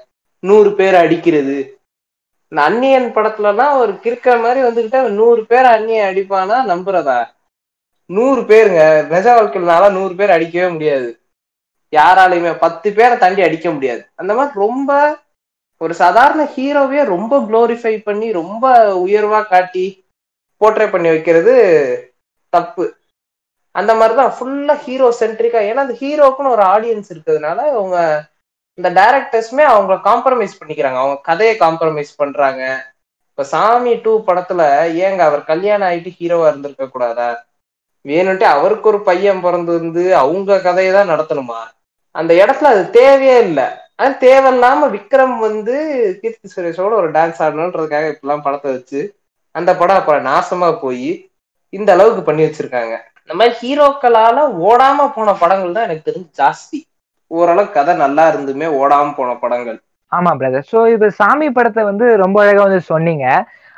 [0.43, 1.57] நூறு பேர் அடிக்கிறது.
[2.51, 7.19] இந்த அந்நியன் படத்துலலாம் ஒரு கிறுக்க மாதிரி வந்துகிட்ட நூறு பேர் அந்நியன் அடிப்பானா நம்புறதா?
[8.09, 8.83] நூறு பேருங்க.
[9.13, 11.09] நிஜ வாழ்க்கையினால நூறு பேர் அடிக்கவே முடியாது.
[11.93, 14.01] யாராலையுமே பத்து பேரை தாண்டி அடிக்க முடியாது.
[14.15, 14.91] அந்த மாதிரி ரொம்ப
[15.81, 19.85] ஒரு சாதாரண ஹீரோவே ரொம்ப குளோரிஃபை பண்ணி ரொம்ப உயர்வா காட்டி
[20.61, 21.53] போர்ட்ரே பண்ணி வைக்கிறது
[22.53, 22.85] தப்பு.
[23.75, 27.97] அந்த மாதிரிதான் ஃபுல்லா ஹீரோ சென்ட்ரிக்கா ஏன்னா அந்த ஹீரோக்குன்னு ஒரு ஆடியன்ஸ் இருக்கிறதுனால அவங்க
[28.77, 30.95] இந்த டைரக்டர்ஸ்மே அவங்க காம்ப்ரமைஸ் பண்ணிக்கிறாங்க.
[30.95, 32.61] அவங்க கதையை காம்ப்ரமைஸ் பண்றாங்க.
[33.29, 34.61] இப்ப சாமி டூ படத்துல
[35.05, 37.29] ஏங்க அவர் கல்யாணம் ஆயிட்டு ஹீரோவா இருந்திருக்க கூடாதா?
[38.05, 41.59] வேணும்ட்டு அவருக்கு ஒரு பையன் பிறந்து வந்து அவங்க கதையை தான் நடத்தணுமா?
[42.15, 43.67] அந்த இடத்துல அது தேவையே இல்லை.
[44.01, 45.75] அது தேவையில்லாம விக்ரம் வந்து
[46.21, 49.01] கீர்த்தி சுரேஷோட ஒரு டான்ஸ் ஆடணுன்றதுக்காக இப்பெல்லாம் படத்தை வச்சு
[49.55, 51.09] அந்த படம் அப்புறம் நாசமா போய்
[51.73, 52.93] இந்த அளவுக்கு பண்ணி வச்சிருக்காங்க.
[53.23, 54.37] இந்த மாதிரி ஹீரோக்களால
[54.69, 56.79] ஓடாம போன படங்கள் தான் எனக்கு தெரிஞ்சு ஜாஸ்தி.
[57.31, 59.77] ஓரளவு கதை நல்லா இருந்துமே ஓடாம போன படங்கள்.
[60.11, 63.25] ஆமா பிரதர் ஸோ இது சாமி படத்தை வந்து ரொம்ப அழகா வந்து சொன்னீங்க.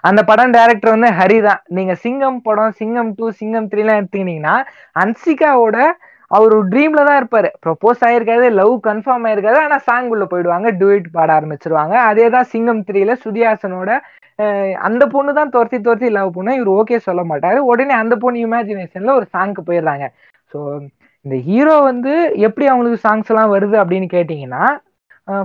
[0.04, 1.62] அந்த படம் டைரக்டர் வந்து ஹரி தான்.
[1.78, 4.56] நீங்க சிங்கம் படம் சிங்கம் டூ சிங்கம் த்ரீ எல்லாம் எடுத்துக்கிட்டீங்கன்னா
[5.04, 5.78] அன்சிகாவோட
[6.36, 7.50] அவர் ட்ரீம்ல தான் இருப்பாரு.
[7.66, 11.96] ப்ரொபோஸ் ஆயிருக்காது லவ் கன்ஃபார்ம் ஆயிருக்காது ஆனா சாங் உள்ள போயிடுவாங்க டூயிட் பாட ஆரம்பிச்சிருவாங்க.
[12.10, 13.92] அதே தான் சிங்கம் த்ரீல சுதியாசனோட
[14.88, 17.60] அந்த பொண்ணு தான் துரத்தி துரத்தி லவ் பண்ண இவர் ஓகே சொல்ல மாட்டாரு.
[17.72, 20.06] உடனே அந்த பொண்ணு இமேஜினேஷன்ல ஒரு சாங்க்கு போயிடுறாங்க.
[20.52, 20.60] ஸோ
[21.26, 22.14] இந்த ஹீரோ வந்து
[22.48, 24.64] எப்படி அவங்களுக்கு சாங்ஸ் எல்லாம் வருது அப்படின்னு கேட்டிங்கன்னா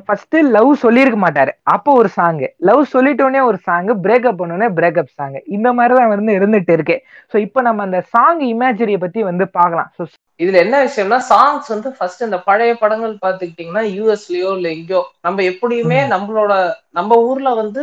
[0.07, 1.52] ஃபர்ஸ்ட் லவ் சொல்லியிருக்க மாட்டாரு.
[1.75, 6.33] அப்போ ஒரு சாங் லவ் சொல்லிட்டோடனே ஒரு சாங் பிரேக்கப் பண்ணோடனே பிரேக்கப் சாங் இந்த மாதிரி தான் வந்து
[6.38, 6.97] இருந்துட்டு இருக்கு.
[7.33, 9.90] ஸோ இப்போ நம்ம அந்த சாங் இமேஜரியை பத்தி வந்து பார்க்கலாம்.
[9.99, 10.04] ஸோ
[10.40, 15.99] இதுல என்ன விஷயம்னா சாங்ஸ் வந்து ஃபர்ஸ்ட் இந்த பழைய படங்கள் பாத்துக்கிட்டீங்கன்னா யூஎஸ்லயோ இல்ல எங்கேயோ நம்ம எப்படியுமே.
[16.12, 16.52] நம்மளோட
[16.99, 17.80] நம்ம ஊர்ல வந்து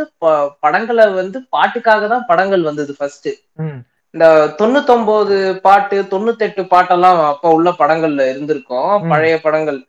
[0.64, 3.30] படங்களை வந்து பாட்டுக்காக தான் படங்கள் வந்தது ஃபர்ஸ்ட்
[4.14, 4.26] இந்த
[4.60, 8.94] தொண்ணூத்தொன்பது பாட்டு தொண்ணூத்தெட்டு பாட்டெல்லாம் அப்ப உள்ள படங்கள்ல இருந்திருக்கும்.
[9.12, 9.80] பழைய படங்கள்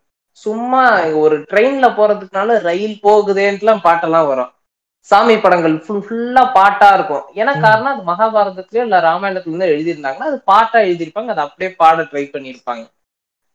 [0.43, 0.83] சும்மா
[1.23, 4.53] ஒரு ட்ரெயின்ல போறதுக்குனால ரயில் போகுதேன்ட்டுலாம் பாட்டெல்லாம் வரும்
[5.11, 7.25] சாமி படங்கள் ஃபுல் ஃபுல்லா பாட்டா இருக்கும்.
[7.35, 7.53] ஏன்னா.
[7.65, 12.85] காரணம் அது மகாபாரதத்திலயோ இல்ல ராமாயணத்துல இருந்து எழுதியிருந்தாங்கன்னா அது பாட்டா எழுதியிருப்பாங்க அதை அப்படியே பாட ட்ரை பண்ணியிருப்பாங்க.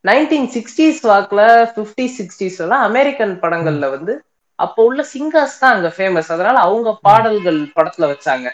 [0.05, 1.41] நைன்டீன் சிக்ஸ்டீஸ் வாக்குல
[1.75, 4.13] பிப்டி சிக்ஸ்டீஸ் எல்லாம் அமெரிக்கன் படங்கள்ல வந்து
[4.59, 8.47] அப்போ உள்ள சிங்கர்ஸ் தான் அங்க ஃபேமஸ் அதனால அவங்க பாடல்கள் படத்துல வச்சாங்க.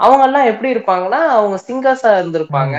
[0.00, 2.76] அவங்க எல்லாம் எப்படி இருப்பாங்கன்னா அவங்க சிங்கர்ஸா இருந்திருப்பாங்க.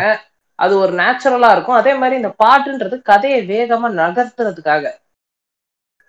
[0.59, 1.75] அது ஒரு நேச்சுரலா இருக்கும்.
[1.75, 4.83] அதே மாதிரி இந்த பாட்டுன்றது கதையை வேகமா நகர்த்துறதுக்காக.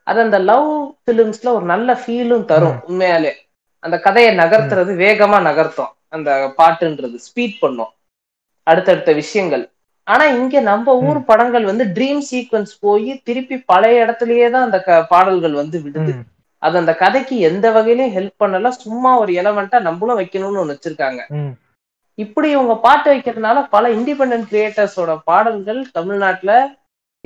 [0.06, 3.32] அது அந்த லவ் பிலிம்ஸ்ல ஒரு நல்ல ஃபீலும் தரும் உண்மையாலே.
[3.78, 7.92] அந்த கதையை நகர்த்துறது வேகமா நகர்த்தும் அந்த பாட்டுன்றது ஸ்பீட் பண்ணும்.
[8.62, 9.70] அடுத்தடுத்த விஷயங்கள்.
[10.04, 15.04] ஆனா இங்க நம்ம ஊர் படங்கள் வந்து ட்ரீம் சீக்வன்ஸ் போய் திருப்பி பழைய இடத்துலயே தான் அந்த க-
[15.04, 16.12] பாடல்கள் வந்து விடுது.
[16.58, 18.68] அது அந்த கதைக்கு எந்த வகையிலயும் ஹெல்ப் பண்ணல.
[18.68, 21.20] சும்மா ஒரு எலமெண்டா நம்மளும் வைக்கணும்னு ஒண்ணு வச்சிருக்காங்க.
[22.14, 26.52] இப்படி இவங்க பாட்டு வைக்கிறதுனால பல இண்டிபெண்டன்ட் கிரியேட்டர்ஸோட பாடல்கள் தமிழ்நாட்டுல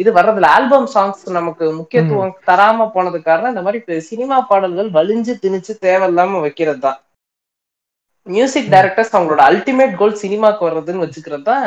[0.00, 5.72] இது வர்றதுல ஆல்பம் சாங்ஸ் நமக்கு முக்கியத்துவம் தராம போனதுக்கு காரணம் இந்த மாதிரி சினிமா பாடல்கள் வலிஞ்சு திணிச்சு
[5.86, 6.98] தேவையில்லாம வைக்கிறது தான்
[8.26, 11.64] மியூசிக் டைரக்டர்ஸ் அவங்களோட அல்டிமேட் கோல் சினிமாக்கு வர்றதுன்னு வச்சுக்கிறது தான்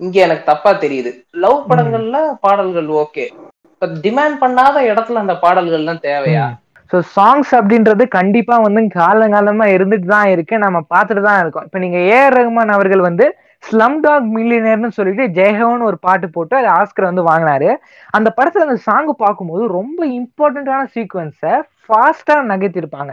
[0.00, 1.10] இங்க எனக்கு தப்பா தெரியுது.
[1.42, 3.24] லவ் படங்கள்ல பாடல்கள் ஓகே
[3.72, 6.46] இப்ப டிமாண்ட் பண்ணாத இடத்துல அந்த பாடல்கள்லாம் தேவையா?
[6.90, 10.54] ஸோ சாங்ஸ் அப்படின்றது கண்டிப்பா வந்து காலங்காலமா இருந்துட்டு தான் இருக்கு.
[10.64, 11.66] நம்ம பார்த்துட்டு தான் இருக்கோம்.
[11.68, 13.26] இப்போ நீங்க ஏஆர் ரஹ்மான் அவர்கள் வந்து
[13.64, 17.70] ஸ்லம் டாக் மில்லியனர்னு சொல்லிட்டு ஜெயஹவன் ஒரு பாட்டு போட்டு அது ஆஸ்கர் வந்து வாங்கினாரு.
[18.16, 23.12] அந்த படத்துல அந்த சாங் பார்க்கும்போது ரொம்ப இம்பார்ட்டண்ட்டான சீக்வன்ஸை ஃபாஸ்டா நகர்த்திருப்பாங்க.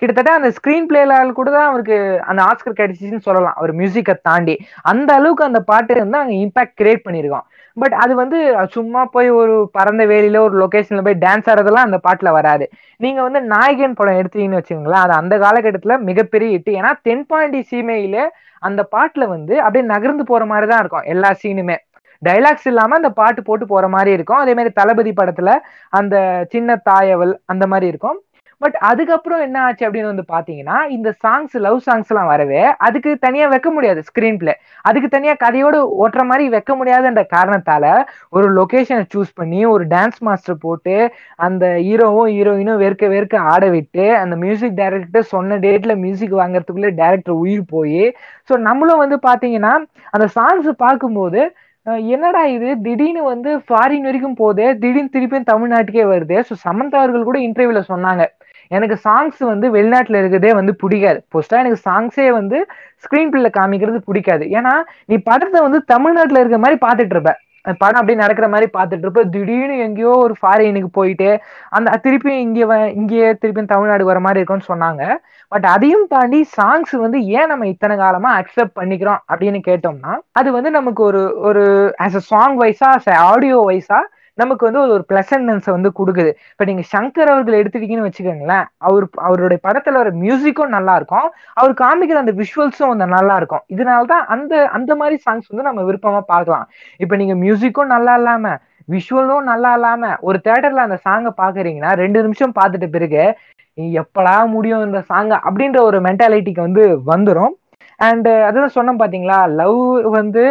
[0.00, 1.96] கிட்டத்தட்ட அந்த ஸ்கிரீன் பிளேல கூட தான் அவருக்கு
[2.30, 3.56] அந்த ஆஸ்கர் கிடைச்சிச்சுன்னு சொல்லலாம்.
[3.60, 4.54] அவர் மியூசிக்கை தாண்டி.
[4.92, 8.38] அந்த அளவுக்கு அந்த பாட்டு வந்து அங்கே இம்பாக்ட் கிரியேட் பண்ணியிருக்கோம் பட் அது வந்து
[8.76, 12.64] சும்மா போய் ஒரு பறந்த வேலியில ஒரு லொகேஷன்ல போய் டான்ஸ் ஆடுறதெல்லாம் அந்த பாட்டுல வராது.
[13.00, 18.16] நீங்க வந்து நாயகன் படம் எடுத்தீங்கன்னு வச்சுக்கோங்களேன் அது அந்த காலகட்டத்துல மிகப்பெரிய ஹிட் ஏன்னா தென்பாண்டி சீமையில
[18.58, 21.76] அந்த பாட்டுல வந்து அப்படியே நகர்ந்து போற மாதிரி தான் இருக்கும் எல்லா சீனுமே
[22.22, 24.38] டைலாக்ஸ் இல்லாம அந்த பாட்டு போட்டு போற மாதிரி இருக்கும்.
[24.38, 25.50] அதே மாதிரி தளபதி படத்துல
[25.88, 26.16] அந்த
[26.50, 28.18] சின்ன தாயவள் அந்த மாதிரி இருக்கும்.
[28.60, 33.46] பட் அதுக்கப்புறம் என்ன ஆச்சு அப்படின்னு வந்து பாத்தீங்கன்னா இந்த சாங்ஸ் லவ் சாங்ஸ் எல்லாம் வரவே அதுக்கு தனியா
[33.52, 37.84] வைக்க முடியாது ஸ்கிரீன் பிளே அதுக்கு தனியா கதையோடு ஓட்டுற மாதிரி வைக்க முடியாதுன்ற காரணத்தால
[38.36, 40.96] ஒரு லொகேஷனை சூஸ் பண்ணி ஒரு டான்ஸ் மாஸ்டர் போட்டு
[41.46, 47.40] அந்த ஹீரோவும் ஹீரோயினும் வெறுக்க வெறுக்க ஆட விட்டு அந்த மியூசிக் டைரக்டர் சொன்ன டேட்ல மியூசிக் வாங்குறதுக்குள்ள டேரக்டர்
[47.44, 48.04] உயிர் போய்
[48.50, 49.72] ஸோ நம்மளும் வந்து பாத்தீங்கன்னா
[50.14, 51.40] அந்த சாங்ஸ் பார்க்கும்போது
[52.12, 52.70] என்னடா இது?
[52.86, 56.36] திடீர்னு வந்து ஃபாரின் வரைக்கும் போதே திடீர்னு திருப்பியும் தமிழ்நாட்டுக்கே வருது.
[56.48, 58.22] ஸோ சமந்தா அவர்கள் கூட இன்டர்வியூல சொன்னாங்க.
[58.68, 61.24] எனக்கு சாங்ஸ் வந்து வெளிநாட்டில் இருக்கிறதே வந்து பிடிக்காது.
[61.32, 62.58] போஸ்டா எனக்கு சாங்ஸே வந்து
[63.04, 64.44] ஸ்கிரீன் பிள்ளை காமிக்கிறது பிடிக்காது.
[64.58, 67.34] ஏன்னா நீ படத்தை வந்து தமிழ்நாட்டில் இருக்கிற மாதிரி பார்த்துட்டு இருப்ப.
[67.78, 69.22] படம் அப்படியே நடக்கிற மாதிரி பார்த்துட்டு இருப்ப.
[69.24, 71.28] திடீர்னு எங்கேயோ ஒரு ஃபாரினுக்கு போயிட்டு
[71.70, 75.02] அந்த திருப்பி இங்கே வ- இங்கேயே திருப்பி தமிழ்நாடு வர மாதிரி இருக்கும்னு சொன்னாங்க.
[75.52, 80.70] பட் அதையும் தாண்டி சாங்ஸ் வந்து ஏன் நம்ம இத்தனை காலமா அக்செப்ட் பண்ணிக்கிறோம் அப்படின்னு கேட்டோம்னா அது வந்து
[80.70, 81.64] நமக்கு ஒரு ஒரு
[82.02, 84.00] ஆஸ் அ சாங் வைஸா ஆஸ் அ ஆடியோ வைஸா
[84.38, 86.30] நமக்கு வந்து ஒரு பிளசன்டன்ஸை வந்து கொடுக்குது.
[86.52, 91.28] இப்போ நீங்க சங்கர் அவர்கள் எடுத்துட்டீங்கன்னு வச்சுக்கோங்களேன் அவர் அவருடைய படத்துல வர மியூசிக்கும் நல்லா இருக்கும்
[91.60, 96.22] அவர் காமிக்கிற அந்த விஷுவல்ஸும் வந்து நல்லா இருக்கும் இதனாலதான் அந்த அந்த மாதிரி சாங்ஸ் வந்து நம்ம விருப்பமா
[96.32, 96.66] பார்க்கலாம்.
[97.04, 98.54] இப்போ நீங்க மியூசிக்கும் நல்லா இல்லாம
[98.88, 103.22] விஷுவலும் நல்லா இல்லாம ஒரு தேட்டர்ல அந்த சாங்கை பாக்குறீங்கன்னா ரெண்டு நிமிஷம் பார்த்துட்ட பிறகு
[104.00, 107.54] எப்படா முடியும் இந்த சாங் அப்படின்ற ஒரு மென்டாலிட்டிக்கு வந்து வந்துடும்
[108.00, 109.38] அண்ட் uh, அதான் சொன்னோம் பாத்தீங்களா?
[109.58, 109.78] லவ்
[110.16, 110.42] வந்து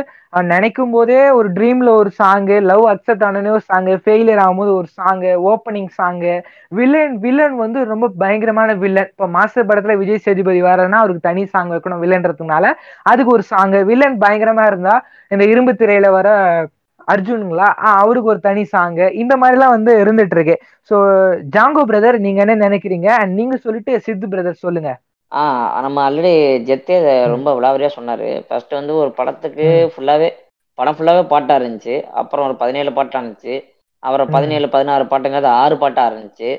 [0.47, 5.31] நினைக்கும் போதே ஒரு ட்ரீம்ல ஒரு சாங்கு லவ் அக்செப்ட் ஆனோடனே ஒரு சாங்கு ஃபெயிலியர் ஆகும்போது ஒரு song
[5.51, 6.33] opening song
[6.71, 11.71] villain villain வந்து ரொம்ப பயங்கரமான வில்லன் இப்போ மாஸ்டர் படத்துல விஜய் சேதுபதி வரனா அவருக்கு தனி சாங்
[11.73, 12.65] வைக்கணும் வில்லன்றதுனால
[13.05, 14.95] அதுக்கு ஒரு சாங்கு வில்லன் பயங்கரமா இருந்தா
[15.31, 16.27] இந்த இரும்பு திரையில வர
[17.07, 20.55] அர்ஜுனுங்களா ஆ, அவருக்கு ஒரு தனி சாங்கு இந்த மாதிரிலாம் வந்து இருந்துட்டு இருக்கு.
[20.91, 20.95] ஸோ
[21.53, 23.09] ஜாங்கோ பிரதர் நீங்க என்ன நினைக்கிறீங்க?
[23.19, 24.91] அண்ட் நீங்க சொல்லிட்டு சித்து பிரதர் சொல்லுங்க.
[25.31, 25.41] ஆ
[25.83, 26.33] நம்ம ஆல்ரெடி
[26.67, 29.89] ஜெத்தே இதை ரொம்ப விளாவரியா சொன்னாரு ஃபர்ஸ்ட் வந்து ஒரு படத்துக்கு ம்.
[29.93, 30.29] ஃபுல்லாவே
[30.77, 33.55] படம் ஃபுல்லாவே பாட்டா இருந்துச்சு அப்புறம் ஒரு பதினேழு பாட்டா இருந்துச்சு
[34.03, 34.33] அப்புறம் ம்.
[34.35, 36.49] பதினேழு பதினாறு பாட்டுங்கிறது ஆறு பாட்டா இருந்துச்சு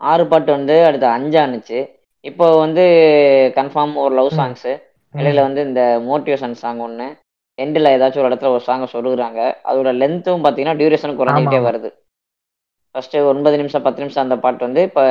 [0.00, 1.80] ஆறு பாட்டு வந்து அடுத்து அஞ்சா இருந்துச்சு
[2.24, 2.84] இப்போ வந்து
[3.56, 4.38] கன்ஃபார்ம் ஒரு லவ் ம்.
[4.38, 4.68] சாங்ஸ்
[5.14, 7.08] இடையில வந்து இந்த மோட்டிவேஷன் சாங் ஒன்று
[7.58, 11.68] எண்டில் ஏதாச்சும் ஒரு இடத்துல ஒரு சாங்கை சொல்லுறாங்க அதோட லென்த்தும் பார்த்தீங்கன்னா டியூரேஷன் குறைஞ்சிக்கிட்டே ஆமா.
[11.68, 11.90] வருது
[12.94, 15.04] ஃபர்ஸ்ட் ஒன்பது நிமிஷம் பத்து நிமிஷம் அந்த பாட்டு வந்து இப்போ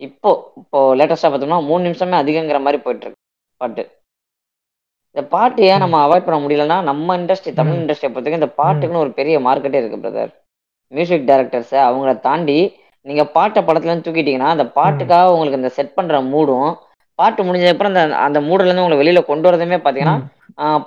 [0.00, 0.30] இப்போ
[0.60, 3.22] இப்போ லேட்டஸ்டா பார்த்தோம்னா மூணு நிமிஷமே அதிகங்கிற மாதிரி போயிட்டு இருக்கு
[3.60, 3.82] பாட்டு.
[5.14, 7.78] இந்த பாட்டு ஏன் நம்ம அவாய்ட் பண்ண முடியலன்னா நம்ம இண்டஸ்ட்ரி தமிழ்.
[7.82, 10.32] இண்டஸ்ட்ரியை பொறுத்தவரைக்கும் இந்த பாட்டுக்குன்னு ஒரு பெரிய மார்க்கெட்டே இருக்கு பிரதர்
[10.92, 12.58] மியூசிக் டைரக்டர்ஸ் அவங்கள தாண்டி
[13.06, 16.70] நீங்க பாட்டை படத்துல இருந்து தூக்கிட்டீங்கன்னா அந்த பாட்டுக்காக உங்களுக்கு இந்த செட் பண்ற மூடும்
[17.18, 20.16] பாட்டு முடிஞ்சதுக்கப்புறம் அந்த அந்த மூடுல இருந்து உங்களை வெளியில கொண்டு வரதுமே பாத்தீங்கன்னா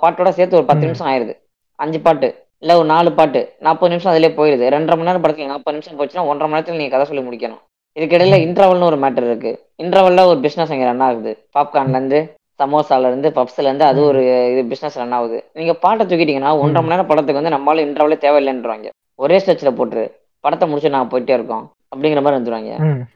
[0.02, 0.86] பாட்டோட சேர்த்து ஒரு பத்து.
[0.88, 1.34] நிமிஷம் ஆயிருது.
[1.78, 2.28] அஞ்சு பாட்டு
[2.62, 4.64] இல்ல ஒரு நாலு பாட்டு நாற்பது நிமிஷம் அதிலே போயிருது.
[4.74, 7.62] ரெண்டரை மணி நேரம் படத்துல நாற்பது நிமிஷம் போச்சுன்னா ஒன்றரை மணி நேரத்துல நீங்க கதை சொல்லி முடிக்கணும்.
[7.96, 9.52] இதுக்கிடையில இன்டர்வல்னு ஒரு மேட்டர் இருக்கு.
[9.82, 11.32] இன்டர்வல்ல ஒரு பிசினஸ் அங்க ரன் ஆகுது.
[11.58, 14.20] பாப்கார்ன்ல இருந்து சமோசால இருந்து பப்ஸ்ல இருந்து அது ஒரு
[14.52, 15.44] இது பிசினஸ் ரன் ஆகுது.
[15.52, 20.04] நீங்க பாட்டை தூக்கிட்டீங்கன்னா ஒன்றரை மணி நேரம் படத்துக்கு வந்து நம்மளால இன்டர்வலே தேவையில்லைன்றாங்க ஒரே ஸ்ட்ரெச்ல போட்டுரு.
[20.40, 21.64] படத்தை முடிச்சு நான் போயிட்டே இருக்கோம்.
[21.94, 22.72] அப்படிங்கிற மாதிரி வந்துருவாங்க.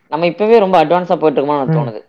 [0.08, 1.76] நம்ம இப்பவே ரொம்ப அட்வான்ஸா போயிட்டு இருக்கோம்னு.
[1.76, 2.00] தோணுது.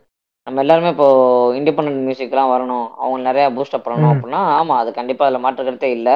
[0.47, 1.07] நம்ம எல்லாருமே இப்போ
[1.53, 2.87] இண்டிபெண்டன்ட் மியூசிக்லாம் வரணும்.
[2.97, 4.11] அவங்க நிறைய பூஸ்டப் பண்ணணும்.
[4.13, 6.15] அப்படின்னா ஆமா அது கண்டிப்பா அதுல மாற்று கருத்தே இல்லை.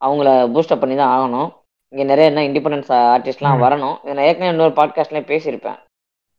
[0.00, 1.48] அவங்கள பூஸ்டப் பண்ணி தான் ஆகணும்.
[1.92, 3.62] இங்க நிறைய என்ன இண்டிபெண்டன்ஸ் ஆர்டிஸ்ட்லாம்.
[3.64, 5.78] வரணும் இதை நான் ஏற்கனவே இன்னொரு பாட்காஸ்ட்லயே பேசியிருப்பேன்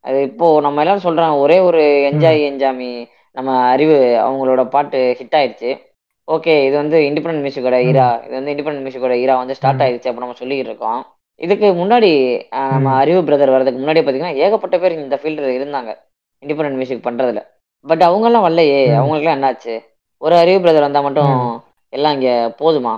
[0.06, 2.92] அது இப்போ நம்ம எல்லாரும் சொல்றாங்க ஒரே ஒரு என்ஜாய் என்ஜாமி
[3.38, 5.72] நம்ம அறிவு அவங்களோட பாட்டு ஹிட் ஆயிடுச்சு
[6.28, 7.78] ஓகே இது வந்து இண்டிபெண்டன்ட் மியூசிக்கோட.
[7.90, 9.82] ஈரா இது வந்து இண்டிபெண்டன்ட் மியூசிக்கோட ஈரா வந்து ஸ்டார்ட்.
[9.86, 11.02] ஆயிடுச்சு அப்ப நம்ம சொல்லிட்டு இருக்கோம்
[11.42, 12.12] இதுக்கு முன்னாடி
[12.74, 12.94] நம்ம.
[13.02, 15.92] அறிவு பிரதர் வர்றதுக்கு முன்னாடி பாத்தீங்கன்னா ஏகப்பட்ட பேர் இந்த ஃபீல்டில் இருந்தாங்க
[16.44, 17.42] இண்டிபெண்டன்ட் மியூசிக் பண்றதுல
[17.86, 18.80] பட் அவங்க எல்லாம் வரலையே.
[19.00, 19.76] அவங்களுக்குலாம் என்னாச்சு
[20.22, 21.36] ஒரு அறிவு பிரதர் வந்தா மட்டும்.
[21.94, 22.94] எல்லாம் இங்க போதுமா?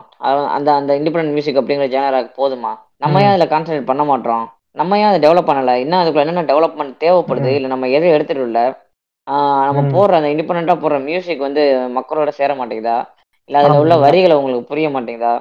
[0.56, 2.72] அந்த அந்த இண்டிபெண்டன்ட் மியூசிக் அப்படிங்கிற ஜேனராக்கு போதுமா?
[2.98, 3.22] நம்ம.
[3.22, 4.44] ஏன் அதுல கான்சென்ட்ரேட் பண்ண மாட்டோம்?
[4.76, 5.74] நம்ம ஏன் அதை டெவலப் பண்ணல?
[5.76, 7.50] இன்னும் அதுக்குள்ள என்னென்ன டெவலப்மெண்ட் தேவைப்படுது.
[7.54, 8.62] இல்ல நம்ம எதை எடுத்துட்டு இல்ல?
[9.28, 9.82] ஆஹ் நம்ம.
[9.96, 11.64] போடுற அந்த இண்டிபெண்டா போடுற மியூசிக் வந்து
[11.98, 12.98] மக்களோட சேர மாட்டேங்குதா?
[13.50, 13.94] இல்ல அதுல உள்ள.
[13.98, 15.34] வரிகள் உங்களுக்கு புரிய மாட்டேங்குதா?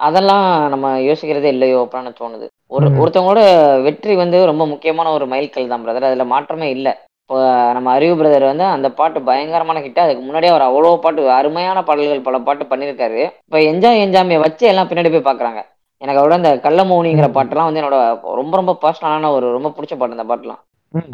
[0.00, 2.46] அதெல்லாம் நம்ம யோசிக்கிறதே இல்லையோ அப்படின்னு தோணுது.
[2.70, 2.86] ஒரு.
[3.00, 3.42] ஒருத்தவங்களோட
[3.86, 6.92] வெற்றி வந்து ரொம்ப முக்கியமான ஒரு மைல்கல் தான் பிரதர் அதுல மாற்றமே இல்லை.
[7.30, 7.38] இப்போ
[7.76, 12.26] நம்ம அறிவு பிரதர் வந்து அந்த பாட்டு பயங்கரமான ஹிட் அதுக்கு முன்னாடியே அவர் அவ்வளோ பாட்டு அருமையான பாடல்கள்
[12.26, 13.22] பல பாட்டு பண்ணியிருக்காரு.
[13.48, 15.60] இப்போ என்ஜாய் என்ஜாமியை வச்சு எல்லாம் பின்னாடி போய் பார்க்கறாங்க
[16.02, 17.34] எனக்கு அவரோட அந்த கள்ளமௌனிங்கிற ம்.
[17.36, 17.98] பாட்டெல்லாம் வந்து என்னோட
[18.40, 20.60] ரொம்ப ரொம்ப பர்சனலான ஒரு ரொம்ப பிடிச்ச பாட்டு அந்த பாட்டுலாம்.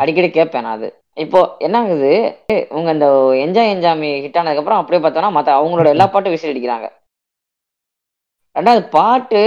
[0.02, 0.88] அடிக்கடி கேட்பேன் நான் அது.
[1.24, 2.10] இப்போ என்ன ஆகுது
[2.72, 3.08] இவங்க இந்த
[3.44, 6.86] என்ஜாய் என்ஜாமி ஹிட் ஆனதுக்கப்புறம் அப்படியே பார்த்தோன்னா மற்ற அவங்களோட எல்லா பாட்டும் விசில் அடிக்கிறாங்க.
[8.56, 9.42] ரெண்டாவது பாட்டு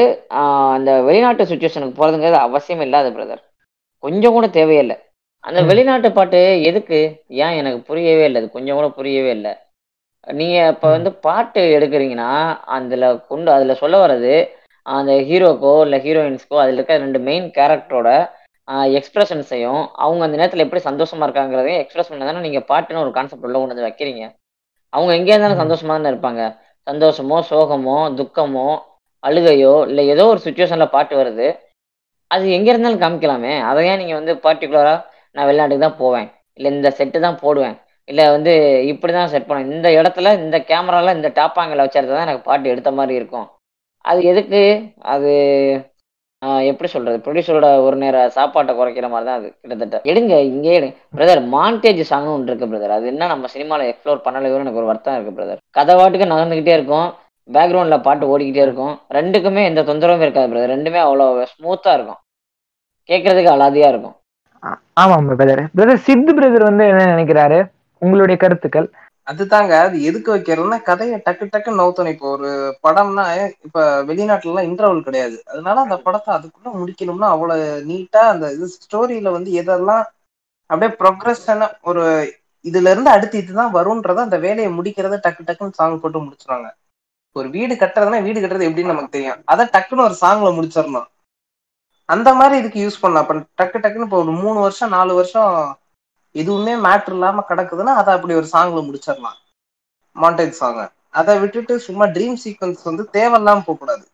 [0.75, 3.41] அந்த வெளிநாட்டு சுச்சுவேஷனுக்கு போறதுங்கிறது அவசியம் இல்லாத பிரதர்.
[4.04, 4.97] கொஞ்சம் கூட தேவையில்லை.
[5.45, 5.60] அந்த.
[5.69, 6.99] வெளிநாட்டு பாட்டு எதுக்கு?
[7.39, 8.41] ஏன் எனக்கு புரியவே இல்லை.
[8.41, 9.53] அது கொஞ்சம் கூட புரியவே இல்லை.
[10.34, 10.86] நீங்க இப்ப.
[10.89, 12.29] வந்து பாட்டு எடுக்கிறீங்கன்னா
[12.75, 14.36] அதுல கொண்டு அதுல சொல்ல வர்றது
[14.86, 18.10] அந்த ஹீரோக்கோ இல்ல ஹீரோயின்ஸ்க்கோ அதுல இருக்க ரெண்டு மெயின் கேரக்டரோட
[18.99, 23.58] எக்ஸ்பிரஷன்ஸையும் அவங்க அந்த நேரத்துல எப்படி சந்தோஷமா இருக்காங்கிறதையும் எக்ஸ்பிரஸ் பண்ண தானே நீங்க பாட்டுன்னு ஒரு கான்செப்ட் உள்ள
[23.58, 24.23] கொண்டு வந்து வைக்கிறீங்க.
[24.93, 25.62] அவங்க எங்கேயா இருந்தாலும்.
[25.63, 26.41] சந்தோஷமா தானே இருப்பாங்க.
[26.88, 28.67] சந்தோஷமோ சோகமோ துக்கமோ
[29.23, 31.47] அழுகையோ இல்ல ஏதோ ஒரு சுச்சுவேஷன்ல பாட்டு வருது.
[32.31, 33.53] அது எங்க இருந்தாலும் காமிக்கலாமே.
[33.69, 34.95] அதை ஏன் நீங்க வந்து பர்டிகுலரா
[35.36, 36.28] நான் வெளிநாட்டுக்கு தான் போவேன்.
[36.58, 37.76] இல்லை இந்த செட்டு தான் போடுவேன்.
[38.12, 38.54] இல்லை வந்து
[38.91, 39.71] இப்படி தான் செட் பண்ணுவேன்.
[39.76, 43.48] இந்த இடத்துல இந்த கேமராவில் இந்த டாப்பாங்கில் வச்சிருந்தா தான் எனக்கு பாட்டு எடுத்த மாதிரி இருக்கும்.
[44.12, 44.62] அது எதுக்கு?
[45.13, 45.32] அது
[46.69, 47.17] எப்படி சொல்றது?
[47.26, 49.98] ப்ரொடியூசரோட ஒரு நேர சாப்பாட்டை குறைக்கிற மாதிரி தான் அது கிட்டத்தட்ட.
[50.12, 50.95] எடுங்க இங்கே எடுங்க.
[51.17, 53.30] பிரதர் மாண்டேஜ் சாங்னு ஒன்று இருக்கு பிரதர் அது என்ன?
[53.34, 57.08] நம்ம சினிமாவில் எக்ஸ்ப்ளோர் பண்ணலையோன்னு எனக்கு ஒரு வருத்தம் இருக்கு பிரதர் கதை வாட்டுக்கு நகர்ந்துகிட்டே இருக்கும்.
[57.50, 58.93] பேக்ரவுண்டில் பாட்டு ஓடிக்கிட்டே இருக்கும்.
[59.17, 62.21] ரெண்டுக்குமே எந்த தொந்தரவும் இருக்காது பிரதர் ரெண்டுமே அவ்வளோ ஸ்மூத்தாக இருக்கும்.
[63.10, 64.15] கேட்கறதுக்கு அலாதியாக இருக்கும்.
[64.97, 67.60] ஆமாம் பிரதர் பிரதர் சித்து பிரதர் வந்து என்ன நினைக்கிறாரு?
[68.01, 68.88] உங்களுடைய கருத்துக்கள்?
[69.28, 72.49] அதுதாங்க அது எதுக்கு வைக்கிறதுனா கதையை டக்கு டக்குன்னு நவுத்தணும் இப்போ ஒரு
[72.84, 73.23] படம்னா
[73.67, 73.78] இப்ப
[74.10, 75.38] வெளிநாட்டுல எல்லாம் இன்டர்வல் கிடையாது.
[75.51, 80.04] அதனால அந்த படத்தை அதுக்குள்ள முடிக்கணும்னா அவ்வளவு நீட்டா அந்த இது ஸ்டோரியில வந்து எதெல்லாம்
[80.69, 82.04] அப்படியே ப்ரொக்ரஷனா ஒரு
[82.65, 86.69] இதுல இருந்து அடுத்து இதுதான் வரும்ன்றத அந்த வேலையை முடிக்கிறத டக்கு டக்குன்னு சாங் போட்டு முடிச்சிருவாங்க.
[87.36, 89.41] ஒரு வீடு கட்டுறதுன்னா வீடு கட்டுறது எப்படின்னு நமக்கு தெரியும்.
[89.45, 91.08] அதை டக்குன்னு ஒரு சாங்ல முடிச்சிடணும்.
[92.10, 93.24] அந்த மாதிரி இதுக்கு யூஸ் பண்ணலாம்.
[93.26, 95.54] அப்ப டக்கு டக்குன்னு இப்போ ஒரு மூணு வருஷம் நாலு வருஷம்
[96.36, 99.38] எதுவுமே மேட்ரு இல்லாம கிடக்குதுன்னா அதை அப்படி ஒரு சாங்ல முடிச்சிடலாம்.
[100.15, 104.06] மாண்டேஜ் சாங்க அதை விட்டுட்டு சும்மா ட்ரீம் சீக்வன்ஸ் வந்து தேவையில்லாம போகக்கூடாது.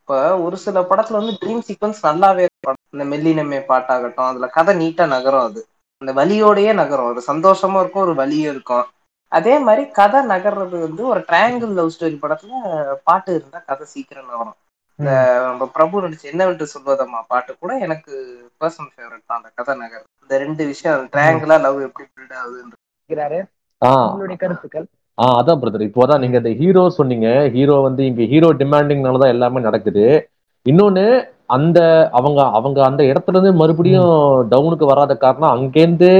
[0.00, 2.78] இப்ப ஒரு சில படத்துல வந்து ட்ரீம் சீக்வன்ஸ் நல்லாவே இருக்கும்.
[2.90, 5.60] இந்த மெல்லினமே பாட்டாகட்டும் அதுல கதை நீட்டா நகரும் அது.
[6.02, 7.06] அந்த வலியோடயே நகரும்.
[7.06, 8.86] ஒரு சந்தோஷமா இருக்கும் ஒரு வலியும் இருக்கும்.
[9.32, 12.52] அதே மாதிரி கதை நகர்றது வந்து ஒரு ட்ரையாங்கிள் லவ் ஸ்டோரி படத்துல
[13.04, 14.56] பாட்டு இருந்தா கதை சீக்கிரம் நகரும்.
[14.98, 15.10] இந்த
[15.42, 18.12] நம்ம பிரபு நடிச்ச என்னவென்று சொல்வதம்மா பாட்டு கூட எனக்கு
[18.60, 19.38] பர்சனல் ஃபேவரட் தான்.
[19.38, 23.38] அந்த கதை நகர் இந்த ரெண்டு விஷயம் ட்ரையாங்கிளா லவ் எப்படி பில்ட் ஆகுதுன்னு நினைக்கிறாரு
[23.82, 23.92] ஆ.
[24.06, 24.86] உங்களுடைய கருத்துக்கள்?
[25.18, 27.28] ஆ அதான் பிரதர் இப்போதான் நீங்க இந்த ஹீரோ சொன்னீங்க.
[27.54, 30.04] ஹீரோ வந்து இங்க ஹீரோ டிமாண்டிங்னால தான் எல்லாமே நடக்குது.
[30.66, 31.04] இன்னொன்னு
[31.56, 31.78] அந்த
[32.18, 34.12] அவங்க அவங்க அந்த இடத்துல இருந்து மறுபடியும்
[34.50, 36.10] டவுனுக்கு வராத காரணம் அங்கேருந்து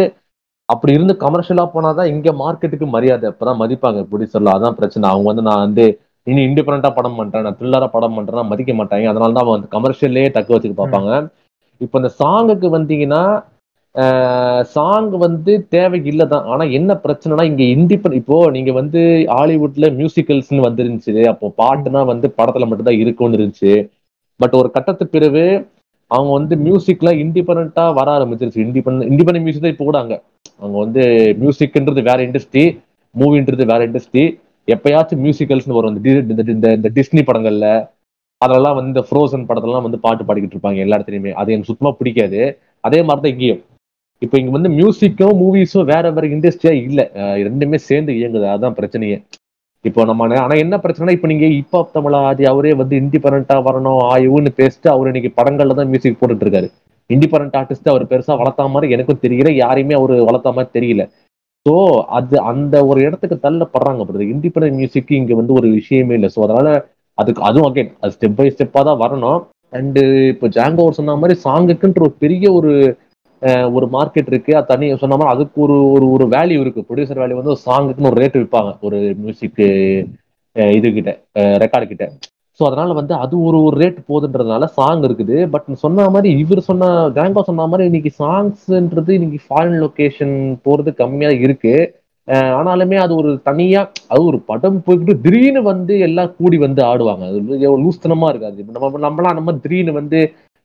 [0.69, 4.01] அப்படி இருந்து கமர்ஷியலா போனாதான் இங்க மார்க்கெட்டுக்கு மரியாதை அப்பதான் மதிப்பாங்க.
[4.09, 5.05] ப்ரொடியூசர்ல அதான் பிரச்சனை.
[5.09, 5.85] அவங்க வந்து நான் வந்து
[6.31, 9.07] இனி இண்டிபெண்டா படம் பண்றேன் நான் த்ரில்லரா படம் பண்றேன் மதிக்க மாட்டாங்க.
[9.13, 11.11] அதனால தான் அவன் கமர்ஷியல்லே தக்க வச்சுக்க பார்ப்பாங்க.
[11.85, 13.23] இப்போ இந்த சாங்குக்கு வந்தீங்கன்னா
[14.75, 16.45] சாங் வந்து தேவை இல்லை தான்.
[16.53, 19.01] ஆனா என்ன பிரச்சனைனா இங்க இண்டிபெண்ட் இப்போ நீங்க வந்து
[19.35, 23.73] ஹாலிவுட்ல மியூசிக்கல்ஸ்னு வந்துருந்துச்சு அப்போ பாட்டுனா வந்து படத்துல மட்டும்தான் இருக்கும்னு இருந்துச்சு.
[24.41, 25.45] பட் ஒரு கட்டத்துக்கு பிறகு
[26.11, 28.61] அவங்க வந்து மியூசிக்ல இண்டிபெண்டா வர ஆரம்பிச்சிருச்சு.
[28.67, 30.17] இண்டிபெண்ட் இண்டிபெண்ட் மியூசிக் தான் இப்போ கூட அங்க.
[30.61, 31.03] அவங்க வந்து
[31.41, 32.65] மியூசிக்ன்றது வேற இண்டஸ்ட்ரி
[33.15, 34.25] மூவின்றது வேற இண்டஸ்ட்ரி
[34.69, 36.05] எப்பயாச்சும் மியூசிக்கல்ஸ்னு வரும்.
[36.05, 37.89] இந்த இந்த- இந்த- டிஸ்னி படங்கள்ல
[38.37, 41.33] அதெல்லாம் வந்து இந்த ஃப்ரோசன் படத்தெல்லாம் வந்து பாட்டு பாடிக்கிட்டு இருப்பாங்க எல்லா இடத்துலையுமே.
[41.33, 42.59] அது எனக்கு சுத்தமா பிடிக்காது.
[42.81, 43.65] அதே மாதிரி தான் இங்கேயும்.
[44.19, 47.11] இப்போ இங்க வந்து மியூசிக்கும் மூவிஸும் வேற வேற இண்டஸ்ட்ரியா இல்ல.
[47.15, 48.49] ரெண்டுமே சேர்ந்து இயங்குது.
[48.49, 49.25] அதுதான் பிரச்சனையே.
[49.83, 54.47] இப்போ நம்ம ஆனா என்ன பிரச்சனைனா இப்போ நீங்க இப்போ தமிழா ஆதி அவரே வந்து இண்டிபெண்டா வரணும் ஆயுன்னு
[54.57, 56.71] பேசிட்டு அவர் இன்னைக்கு படங்கள்ல தான் மியூசிக் போட்டுட்டு இருக்காரு.
[57.15, 59.51] இண்டிபெண்ட் ஆர்டிஸ்ட் அவர் பெருசா வளர்த்த மாதிரி எனக்கும் தெரியல.
[59.51, 61.09] யாரையுமே அவர் வளர்த்த மாதிரி தெரியல.
[61.67, 61.75] ஸோ
[62.19, 66.31] அது அந்த ஒரு இடத்துக்கு தள்ளப்படுறாங்க பிரதர் இண்டிபெண்டன்ட் மியூசிக்கு இங்க வந்து ஒரு விஷயமே இல்லை.
[66.37, 66.69] ஸோ அதனால
[67.19, 69.41] அதுக்கு அதுவும் அகைன் அது ஸ்டெப் பை ஸ்டெப்பா தான் வரணும்.
[69.79, 72.73] அண்டு இப்போ ஜாங்கோ சொன்ன மாதிரி சாங்குக்குன்ற ஒரு பெரிய ஒரு
[73.77, 74.53] ஒரு மார்க்கெட் இருக்கு.
[74.59, 76.87] அது தனி சொன்ன மாதிரி அதுக்கு ஒரு ஒரு ஒரு வேல்யூ இருக்கு.
[76.89, 79.67] ப்ரொடியூசர் வேல்யூ வந்து ஒரு சாங்குக்குன்னு ஒரு ரேட் விற்பாங்க ஒரு மியூசிக்கு
[80.79, 81.11] இது கிட்ட
[81.65, 82.05] ரெக்கார்டு கிட்ட.
[82.59, 85.37] ஸோ அதனால வந்து அது ஒரு ஒரு ரேட் போகுதுன்றதுனால சாங் இருக்குது.
[85.53, 91.45] பட் சொன்ன மாதிரி இவர் சொன்ன கேங்கா சொன்ன மாதிரி இன்னைக்கு சாங்ஸ்ன்றது இன்னைக்கு ஃபாரின் லொக்கேஷன் போகிறது கம்மியாக
[91.47, 91.75] இருக்கு.
[92.59, 97.25] ஆனாலுமே அது ஒரு தனியா அது ஒரு படம் போய்கிட்டு திடீர்னு வந்து எல்லாம் கூடி வந்து ஆடுவாங்க.
[97.31, 98.67] அது லூஸ்தனமாக லூஸ்தனமா இருக்காது.
[98.75, 100.19] நம்ம நம்மளாம் நம்ம திடீர்னு வந்து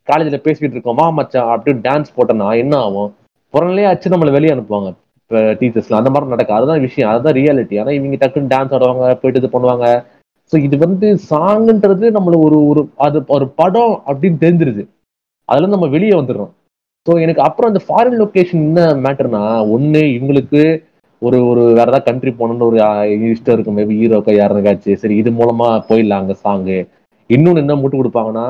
[0.07, 0.97] காலேஜில் பேசிக்கிட்டு இருக்கோம்.
[1.01, 3.11] வா மச்சான் அப்படின்னு டான்ஸ் போட்டேன்னா என்ன ஆகும்?
[3.53, 4.89] புறநிலையே அச்சு நம்மளை வெளியே அனுப்புவாங்க
[5.21, 7.11] இப்போ டீச்சர்ஸ்லாம் அந்த மாதிரி நடக்கும் அதுதான் விஷயம்.
[7.13, 9.87] அதுதான் ரியாலிட்டி ஆனால் இவங்க டக்குன்னு டான்ஸ் ஆடுவாங்க போயிட்டு இது பண்ணுவாங்க.
[10.51, 14.83] ஸோ இது வந்து சாங்குன்றது நம்மள ஒரு ஒரு அது ஒரு படம் அப்படின்னு தெரிஞ்சிருது.
[15.49, 16.51] அதுல நம்ம வெளியே வந்துடுறோம்.
[17.07, 19.43] ஸோ எனக்கு அப்புறம் அந்த ஃபாரின் லொக்கேஷன் என்ன மேட்டர்னா
[19.75, 20.61] ஒன்று இவங்களுக்கு
[21.21, 22.77] ஒரு ஒரு வேற ஏதாவது கண்ட்ரி போகணும்னு ஒரு
[23.35, 23.77] இஷ்டம் இருக்கும்.
[23.79, 26.77] மேபி ஹீரோக்கோ யாருக்காச்சு சரி இது மூலமா போயிடலாம் அங்கே சாங்கு
[27.29, 28.45] இன்னொன்னு என்ன முட்டு கொடுப்பாங்கன்னா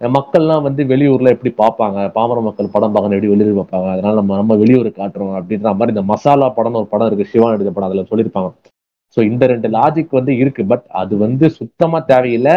[0.00, 1.98] மக்கள்லாம் வந்து வெளியூர்ல எப்படி பார்ப்பாங்க?
[2.16, 3.88] பாமர மக்கள் படம் பார்க்கணும் எப்படி வெளியூர் பார்ப்பாங்க?
[3.94, 7.30] அதனால நம்ம நம்ம வெளியூர் காட்டுறோம் அப்படின்ற மாதிரி இந்த மசாலா படம்னு ஒரு படம் இருக்கு.
[7.32, 8.50] சிவா எடுத்த படம் அதில் சொல்லியிருப்பாங்க.
[9.18, 10.62] ஸோ இந்த ரெண்டு லாஜிக் வந்து இருக்கு.
[10.72, 12.56] பட் அது வந்து சுத்தமா தேவையில்லை.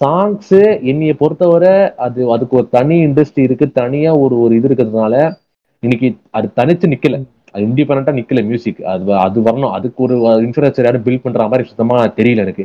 [0.00, 0.56] சாங்ஸ்
[0.90, 3.66] என்னைய பொறுத்தவரை அது அதுக்கு ஒரு தனி இண்டஸ்ட்ரி இருக்கு.
[3.80, 5.14] தனியா ஒரு ஒரு இது இருக்கிறதுனால
[5.82, 7.16] இன்னைக்கு அது தனிச்சு நிக்கல.
[7.54, 9.72] அது இண்டிபெண்டா நிக்கல மியூசிக் அது அது வரணும்.
[9.76, 10.14] அதுக்கு ஒரு
[10.46, 12.64] இன்ஃபுளுசர் யாரும் பில்ட் பண்ற மாதிரி சுத்தமா தெரியல எனக்கு.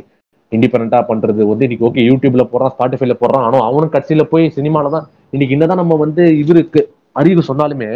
[0.52, 3.46] இண்டிபெண்டா பண்றது வந்து இன்னைக்கு ஓகே யூடியூப்ல போடுறான் ஸ்பாட்டிஃபைல போடுறான்.
[3.48, 6.82] ஆனா அவனும் கட்சியில போய் சினிமால தான் இன்னைக்கு என்னதான் நம்ம வந்து இவருக்கு
[7.20, 7.90] அறிவு சொன்னாலுமே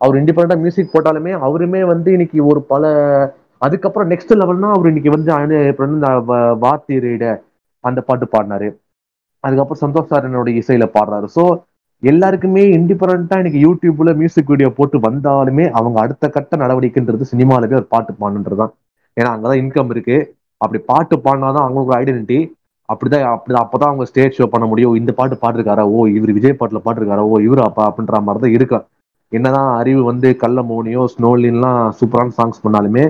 [0.00, 2.84] அவர் இண்டிபெண்டா மியூசிக் போட்டாலுமே அவருமே வந்து இன்னைக்கு ஒரு பல
[3.60, 5.30] அதுக்கப்புறம் நெக்ஸ்ட் லெவல்னா அவர் இன்னைக்கு வந்து
[5.94, 6.08] இந்த
[6.64, 7.24] வாத்தி ரீட
[7.84, 8.68] அந்த பாட்டு பாடினாரு.
[9.44, 11.26] அதுக்கப்புறம் சந்தோஷ் சார் என்னோட இசையில பாடுறாரு.
[11.36, 11.42] ஸோ
[12.02, 18.12] எல்லாருக்குமே இண்டிபெண்டா இன்னைக்கு யூடியூப்ல மியூசிக் வீடியோ போட்டு வந்தாலுமே அவங்க அடுத்த கட்ட நடவடிக்கைன்றது சினிமாலவே ஒரு பாட்டு
[18.20, 18.72] பாடணுன்றதுதான்.
[19.16, 20.16] ஏன்னா அங்கதான் இன்கம் இருக்கு.
[20.60, 22.38] அப்படி பாட்டு பாடினாதான் அவங்களுக்கு ஐடென்டிட்டி
[22.88, 24.94] அப்படிதான் அப்படி அப்பதான் அவங்க ஸ்டேஜ் ஷோ பண்ண முடியும்.
[25.00, 25.82] இந்த பாட்டு பாடிருக்காரா?
[25.94, 27.62] ஓ இவர் விஜய் பாட்டுல பாட்டிருக்காரா ஓ இவர்?
[27.68, 28.84] அப்பா அப்படின்ற மாதிரி தான் இருக்கும்.
[29.32, 33.04] என்னதான் அறிவு வந்து கள்ள மோனியோ ஸ்னோலின்லாம் சூப்பரான சாங்ஸ் பண்ணாலுமே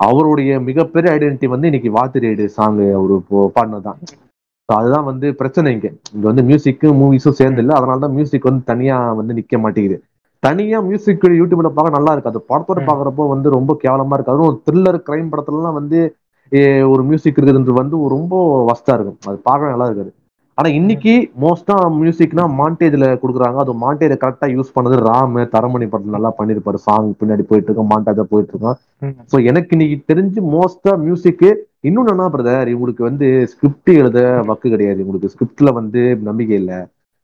[0.00, 3.16] அவருடைய மிகப்பெரிய ஐடென்டிட்டி வந்து இன்னைக்கு வாத்து ரேடு சாங் அவரு
[3.56, 4.00] பாடினதுதான்.
[4.68, 5.88] அதுதான் வந்து பிரச்சனை இங்க.
[6.14, 7.72] இங்க வந்து மியூசிக்கும் மூவிஸும் சேர்ந்து இல்ல.
[7.78, 9.96] அதனால தான் மியூசிக் வந்து தனியா வந்து நிக்க மாட்டேங்குது.
[10.42, 12.32] தனியா மியூசிக் யூடியூப்ல பார்க்க நல்லா இருக்கு.
[12.32, 12.80] அது படத்தோட.
[12.90, 14.34] பாக்குறப்போ வந்து ரொம்ப கேவலமா இருக்கு.
[14.34, 16.00] அதுவும் த்ரில்லர் கிரைம் படத்துலலாம் வந்து
[16.92, 18.34] ஒரு மியூசிக் இருக்கிறது வந்து ரொம்ப
[18.70, 19.18] வஸ்டா இருக்கும்.
[19.28, 20.10] அது பார்க்க நல்லா இருக்காது.
[20.58, 21.12] ஆனா இன்னைக்கு
[21.42, 23.58] மோஸ்டா மியூசிக்னா மாண்டேஜ்ல கொடுக்குறாங்க.
[23.62, 26.78] அது மாண்டேஜ் கரெக்டா யூஸ் பண்ணது ராம் தரமணி படத்துல நல்லா பண்ணிருப்பாரு.
[26.86, 28.76] சாங் பின்னாடி போயிட்டு இருக்கும் மாண்டேஜா போயிட்டு இருக்கும்.
[29.32, 31.46] சோ எனக்கு இன்னைக்கு தெரிஞ்சு மோஸ்டா மியூசிக்
[31.88, 35.00] இன்னொன்னு என்ன பிரதர் இவங்களுக்கு வந்து ஸ்கிரிப்ட் எழுத வக்கு கிடையாது.
[35.06, 36.72] உங்களுக்கு ஸ்கிரிப்ட்ல வந்து நம்பிக்கை இல்ல.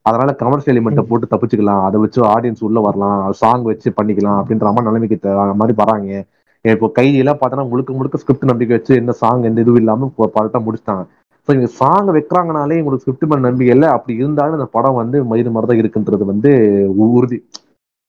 [0.06, 1.84] அதனால கமர்ஷியல் எலிமெண்ட்டை போட்டு தப்பிச்சுக்கலாம்.
[1.86, 3.22] அதை வச்சு ஆடியன்ஸ் உள்ள வரலாம்.
[3.40, 5.18] சாங் வச்சு பண்ணிக்கலாம் அப்படின்ற மாதிரி நிலைமைக்கு
[5.62, 6.20] மாதிரி வராங்க.
[6.64, 11.04] இப்போ கைதியெல்லாம் பார்த்தோன்னா முழுக்க முழுக்க ஸ்கிரிப்ட் நம்பிக்கை வச்சு எந்த சாங் எந்த இதுவும் இல்லாம படத்தை முடிச்சிட்டாங்க.
[11.46, 13.88] ஸோ இங்க சாங் வைக்கிறாங்கனாலே உங்களுக்கு ஸ்கிரிப்ட் மேல நம்பிக்கை இல்லை.
[13.96, 16.50] அப்படி இருந்தாலும் இந்த படம் வந்து மயிறு மாதிரி தான் இருக்குன்றது வந்து
[17.18, 17.38] உறுதி.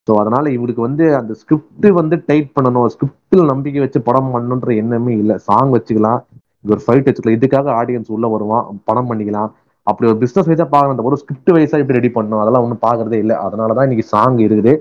[0.08, 2.86] ஸோ அதனால இவருக்கு வந்து அந்த ஸ்கிரிப்ட் வந்து டைட் பண்ணணும்.
[2.94, 5.36] ஸ்கிரிப்டில் நம்பிக்கை வச்சு படம் பண்ணணுன்ற எண்ணமே இல்லை.
[5.48, 6.20] சாங் வச்சுக்கலாம்.
[6.64, 7.38] இது ஒரு ஃபைட் வச்சுக்கலாம்.
[7.38, 8.66] இதுக்காக ஆடியன்ஸ் உள்ள வருவான்.
[8.88, 9.50] படம் பண்ணிக்கலாம்.
[9.86, 12.42] அப்படி ஒரு பிஸ்னஸ் வைஸா பார்க்கணும் ஒரு ஸ்கிரிப்ட் வைஸா இப்படி ரெடி பண்ணணும்?
[12.42, 13.36] அதெல்லாம் ஒன்றும் பார்க்கறதே இல்லை.
[13.46, 14.72] அதனாலதான் இன்னைக்கு சாங் இருக்குது.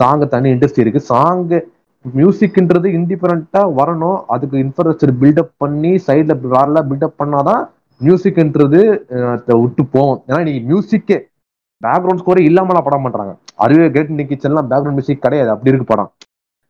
[0.00, 1.02] சாங் தனி இண்டஸ்ட்ரி இருக்கு.
[1.12, 1.44] சாங்
[2.04, 4.18] மியூசிக்ன்றது இண்டிபெண்டா வரணும்.
[4.34, 7.62] அதுக்கு இன்ஃப்ராஸ்ட்ரக்சர் பில்டப் பண்ணி சைட்ல வரலாம் பில்டப் பண்ணாதான்
[8.06, 8.80] மியூசிக்ன்றது
[9.62, 11.18] விட்டு போவோம் ஏன்னா இன்னைக்கு மியூசிக்கே
[11.84, 13.32] பேக்ரவுண்ட் ஸ்கோரே இல்லாமலாம் படம் பண்றாங்க.
[13.64, 15.50] அறிவே கிரேட் இன்னைக்கு கிச்சன்லாம் பேக்ரவுண்ட் மியூசிக் கிடையாது.
[15.54, 16.10] அப்படி இருக்கு படம்.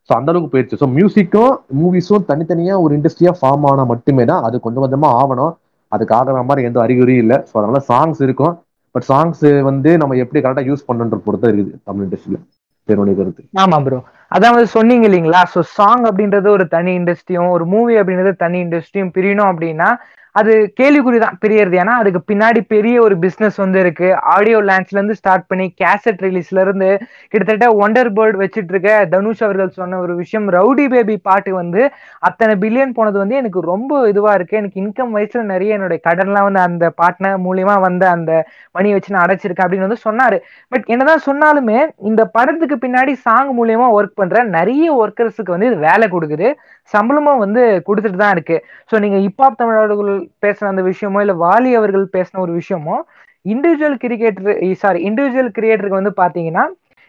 [0.08, 0.78] ஸோ அந்த அளவுக்கு போயிடுச்சு.
[0.82, 5.52] ஸோ மியூசிக்கும் மூவிஸும் தனித்தனியா ஒரு இண்டஸ்ட்ரியா ஃபார்ம் ஆனா மட்டுமே தான் அது கொஞ்சம் கொஞ்சமா ஆகணும்.
[5.92, 7.38] அதுக்கு ஆகிற மாதிரி எந்த அறிகுறியும் இல்லை.
[7.48, 8.54] ஸோ அதனால சாங்ஸ் இருக்கும்.
[8.94, 12.40] பட் சாங்ஸ் வந்து நம்ம எப்படி கரெக்டாக யூஸ் பண்ணுன்ற பொறுத்த இருக்குது தமிழ் இண்டஸ்ட்ரியில
[12.88, 13.42] என்னுடைய கருத்து.
[13.62, 13.98] ஆமா ப்ரோ
[14.34, 15.40] அதான் வந்து சொன்னீங்க இல்லைங்களா?
[15.52, 19.88] ஸோ சாங் அப்படின்றது ஒரு தனி இண்டஸ்ட்ரியும் ஒரு மூவி அப்படின்றது தனி இண்டஸ்ட்ரியும் பிரியணும் அப்படின்னா
[20.34, 24.08] அது கேள்விக்குறிதான் பெரியது ஏன்னா அதுக்கு பின்னாடி பெரிய ஒரு பிஸ்னஸ் வந்து இருக்கு.
[24.34, 26.90] ஆடியோ லான்ச்ல இருந்து ஸ்டார்ட் பண்ணி கேசட் ரிலீஸ்ல இருந்து
[27.32, 31.82] கிட்டத்தட்ட ஒண்டர் பேர்ட் வச்சுட்டு இருக்க தனுஷ் அவர்கள் சொன்ன ஒரு விஷயம் ரவுடி பேபி பாட்டு வந்து
[32.28, 34.56] அத்தனை பில்லியன் போனது வந்து எனக்கு ரொம்ப இதுவா இருக்கு.
[34.56, 38.32] எனக்கு இன்கம் வயசுல நிறைய என்னுடைய கடன்லாம் வந்து அந்த பாட்டின மூலியமா வந்த அந்த
[38.74, 40.38] மணியை வச்சு நான் அடைச்சிருக்கேன் அப்படின்னு வந்து சொன்னாரு.
[40.72, 41.78] பட் என்னதான் சொன்னாலுமே
[42.10, 46.48] இந்த படத்துக்கு பின்னாடி சாங் மூலியமா ஒர்க் பண்ற நிறைய ஒர்க்கர்ஸுக்கு வந்து இது வேலை கொடுக்குது.
[46.92, 48.56] சம்பளமும் வந்து கொடுத்துட்டு தான் இருக்கு.
[48.90, 50.12] ஸோ நீங்க இப்பாப் தமிழர்கள்
[50.44, 52.96] பேசின அந்த விஷயமோ இல்ல வாலி அவர்கள் பேசின ஒரு விஷயமோ
[53.44, 56.64] இண்டிவிஜுவல் கிரிக்கெட்டர் சாரி இண்டிவிஜுவல் கிரியேட்டருக்கு வந்து பாத்தீங்கன்னா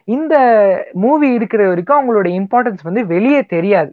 [0.08, 0.36] இந்த
[1.04, 3.91] மூவி இருக்கிற வரைக்கும் அவங்களோட இம்பார்ட்டன்ஸ் வந்து வெளியே தெரியாது.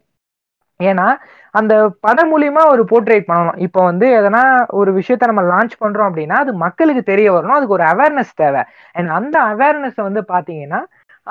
[0.81, 1.07] ஏன்னா
[1.55, 3.59] அந்த படம் மூலியமா ஒரு போர்ட்ரேட் பண்ணணும்.
[3.67, 4.43] இப்போ வந்து எதனா
[4.81, 7.57] ஒரு விஷயத்த நம்ம லான்ச் பண்றோம் அப்படின்னா அது மக்களுக்கு தெரிய வரணும்.
[7.59, 8.63] அதுக்கு ஒரு அவேர்னஸ் தேவை.
[8.93, 10.81] அண்ட் அந்த அவேர்னஸ் வந்து பாத்தீங்கன்னா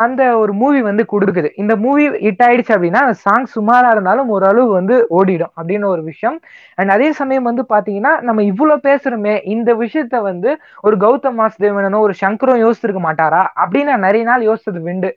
[0.05, 1.49] அந்த ஒரு மூவி வந்து கொடுக்குது.
[1.55, 6.37] இந்த மூவி ஹிட் ஆயிடுச்சு அப்படின்னா அந்த சாங் சுமாரா இருந்தாலும் ஓரளவு வந்து ஓடிடும் அப்படின்னு ஒரு விஷயம்.
[6.75, 12.13] அண்ட் அதே சமயம் வந்து பாத்தீங்கன்னா நம்ம இவ்வளவு பேசுறோமே இந்த விஷயத்த வந்து ஒரு கௌதம் வாசுதேவனோ ஒரு
[12.25, 13.43] சங்கரும் யோசிச்சிருக்க மாட்டாரா?
[13.63, 15.11] அப்படின்னு நான் நிறைய நாள் யோசிச்சது விண்டு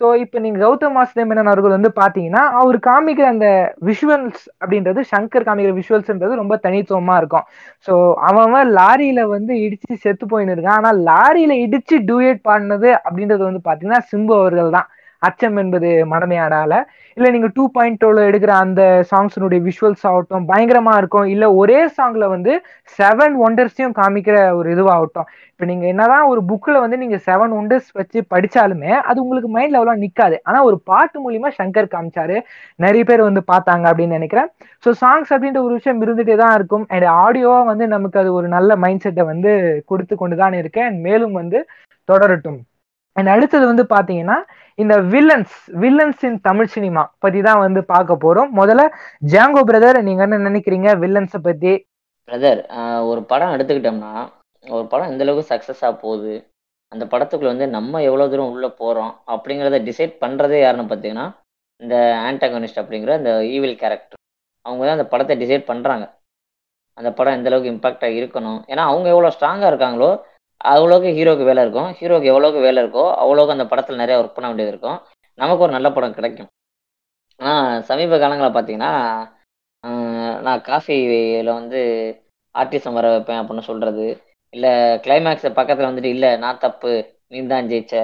[0.00, 3.48] ஸோ இப்போ நீங்க கௌதம் வாசுதேவன் அவர்கள் வந்து பாத்தீங்கன்னா அவர் காமிக்கிற அந்த
[3.88, 7.46] விஷுவல்ஸ் அப்படின்றது சங்கர் காமிக்கிற விஷுவல்ஸ்ன்றது ரொம்ப தனித்துவமா இருக்கும்.
[7.88, 7.92] ஸோ
[8.30, 10.78] அவன் லாரியில வந்து இடிச்சு செத்து போயின்னு இருக்கான்.
[10.80, 14.88] ஆனா லாரியில இடிச்சு டூயட் பாடினது அப்படின்றது வந்து பாத்தீங்கன்னா சிம்பு அவர்கள் தான்.
[15.22, 16.72] அச்சம் என்பது மடமையாடால
[17.16, 21.26] இல்ல நீங்க டூ பாயிண்ட் டூல எடுக்கிற அந்த சாங்ஸினுடைய விஷுவல்ஸ் ஆகட்டும் பயங்கரமா இருக்கும்.
[21.32, 22.52] இல்ல ஒரே சாங்ல வந்து
[22.98, 25.28] செவன் ஒண்டர்ஸையும் காமிக்கிற ஒரு இதுவாகட்டும்.
[25.52, 29.96] இப்ப நீங்க என்னதான் ஒரு புக்ல வந்து நீங்க செவன் ஒண்டர்ஸ் வச்சு படிச்சாலுமே அது உங்களுக்கு மைண்ட்ல அவ்வளோ
[30.04, 30.38] நிக்காது.
[30.48, 32.38] ஆனா ஒரு பாட்டு மூலியமா சங்கர் காமிச்சாரு.
[32.78, 34.50] நிறைய பேர் வந்து பார்த்தாங்க அப்படின்னு நினைக்கிறேன்.
[34.84, 36.86] ஸோ சாங்ஸ் அப்படின்ற ஒரு விஷயம் இருந்துட்டே தான் இருக்கும்.
[36.94, 39.52] அண்ட் ஆடியோவா வந்து நமக்கு அது ஒரு நல்ல மைண்ட் செட்டை வந்து
[39.92, 41.60] கொடுத்து கொண்டு தான் இருக்கேன் அண்ட் மேலும் வந்து
[42.08, 42.60] தொடரட்டும்.
[43.16, 44.36] அண்ட் அடுத்தது வந்து பாத்தீங்கன்னா
[44.78, 48.50] இந்த villains villains in Tamil cinema பத்தி தான் வந்து பார்க்க போறோம்.
[48.60, 48.84] முதல்ல
[49.32, 51.72] ஜாங்கோ பிரதர் நீங்க என்ன நினைக்கிறீங்க வில்லன்ஸை பத்தி?
[52.28, 52.62] பிரதர்
[53.10, 54.14] ஒரு படம் எடுத்துக்கிட்டோம்னா
[54.64, 56.34] ஒரு படம் எந்த அளவுக்கு சக்ஸஸாக போகுது
[56.92, 61.26] அந்த படத்துக்குள்ள வந்து நம்ம எவ்வளோ தூரம் உள்ளே போகிறோம் அப்படிங்கிறத டிசைட் பண்ணுறதே யாருன்னு பார்த்தீங்கன்னா
[61.80, 61.96] இந்த
[62.28, 64.20] ஆன்டகனிஸ்ட் அப்படிங்கிற இந்த ஈவில் கேரக்டர்
[64.66, 66.04] அவங்க தான் அந்த படத்தை டிசைட் பண்ணுறாங்க
[66.98, 68.58] அந்த படம் எந்த அளவுக்கு இம்பாக்டாக இருக்கணும்.
[68.70, 70.10] ஏன்னா அவங்க எவ்வளோ ஸ்ட்ராங்காக இருக்காங்களோ
[70.70, 71.90] அவ்வளோக்கு ஹீரோக்கு வேலை இருக்கும்.
[71.98, 74.98] ஹீரோக்கு எவ்வளோக்கு வேலை இருக்கோ அவ்வளோக்கு அந்த படத்தில் நிறைய ஒர்க் பண்ண வேண்டியது இருக்கும்.
[75.38, 76.50] நமக்கு ஒரு நல்ல படம் கிடைக்கும்.
[77.40, 78.92] ஆனால் சமீப காலங்களில் பார்த்தீங்கன்னா
[80.46, 81.80] நான் காஃபியில் வந்து
[82.54, 84.06] ஆர்டிசம் வர வைப்பேன் அப்படின்னு சொல்கிறது
[84.54, 84.72] இல்லை
[85.04, 86.92] கிளைமேக்ஸை பக்கத்தில் வந்துட்டு இல்லை நான் தப்பு.
[87.32, 87.94] நீ தான் ஜெயிச்ச.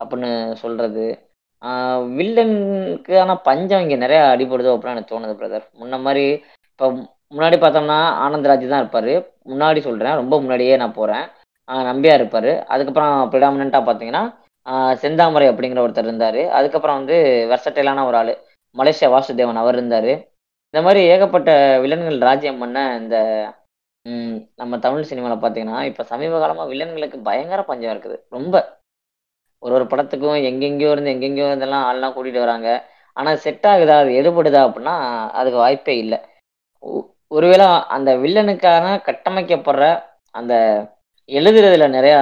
[0.00, 0.30] அப்படின்னு
[0.62, 1.04] சொல்கிறது
[2.16, 6.24] வில்லனுக்கு ஆனால் பஞ்சம் இங்கே நிறையா அடிபடுதோ அப்படின்னு எனக்கு தோணுது பிரதர் முன்ன மாதிரி
[6.70, 6.86] இப்போ
[7.34, 9.12] முன்னாடி பார்த்தோம்னா ஆனந்த்ராஜ் தான் இருப்பார்.
[9.50, 11.24] முன்னாடி சொல்கிறேன் ரொம்ப முன்னாடியே நான் போகிறேன்
[11.88, 12.52] நம்பியா இருப்பார்.
[12.74, 14.22] அதுக்கப்புறம் ப்ரிடாமினா பார்த்தீங்கன்னா
[15.02, 16.40] செந்தாமரை அப்படிங்கிற ஒருத்தர் இருந்தார்.
[16.58, 17.16] அதுக்கப்புறம் வந்து
[17.52, 18.32] வெர்சட்டைலான ஒரு ஆள்
[18.76, 20.12] மலேசியா வாசுதேவன் அவர் இருந்தார்.
[20.74, 21.50] இந்த மாதிரி ஏகப்பட்ட
[21.82, 23.16] வில்லன்கள் ராஜ்யம் பண்ண இந்த
[24.60, 28.16] நம்ம தமிழ் சினிமாவில் பார்த்தீங்கன்னா இப்போ சமீப காலமாக வில்லன்களுக்கு பயங்கர பஞ்சம் இருக்குது.
[28.36, 28.54] ரொம்ப.
[29.62, 32.68] ஒரு ஒரு படத்துக்கும் எங்கெங்கேயோ இருந்து எங்கெங்கேயோ இருந்தெல்லாம் ஆள்லாம் கூட்டிகிட்டு வராங்க.
[33.16, 34.94] ஆனால் செட் ஆகுதா அது எடுபடுதா அப்படின்னா
[35.40, 36.18] அதுக்கு வாய்ப்பே இல்லை.
[37.36, 39.84] ஒருவேளை அந்த வில்லனுக்கான கட்டமைக்கப்படுற
[40.40, 40.54] அந்த
[41.28, 42.20] எழுதுறதுல நிறையா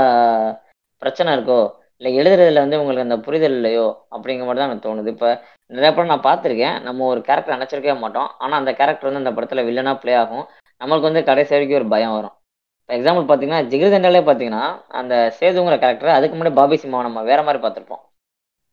[1.02, 1.60] பிரச்சனை இருக்கோ?
[2.00, 3.86] இல்லை எழுதுறதுல வந்து உங்களுக்கு அந்த புரிதல் இல்லையோ?
[4.14, 5.12] அப்படிங்கிற மாதிரி தான் எனக்கு தோணுது.
[5.14, 5.28] இப்போ
[5.70, 6.76] நிறைய படம் நான் பார்த்துருக்கேன்.
[6.86, 8.28] நம்ம ஒரு கேரக்டர் நினச்சிருக்கவே மாட்டோம்.
[8.42, 10.44] ஆனால் அந்த கேரக்டர் வந்து அந்த படத்தில் வில்லனாக ப்ளே ஆகும்.
[10.80, 12.34] நம்மளுக்கு வந்து கடைசி வரைக்கும் ஒரு பயம் வரும்.
[12.82, 14.62] இப்போ எக்ஸாம்பிள் பார்த்தீங்கன்னா ஜிகிருதண்டாலே பார்த்தீங்கன்னா
[15.00, 18.02] அந்த சேதுங்கிற கேரக்டர் அதுக்கு முன்னாடி பாபி சிம்மாவை நம்ம வேற மாதிரி பார்த்துருப்போம்.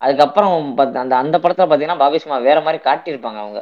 [0.02, 3.60] அதுக்கப்புறம் பார்த்து அந்த அந்த படத்தில் பார்த்தீங்கன்னா பாபி சிம்மா வேற மாதிரி காட்டியிருப்பாங்க அவங்க.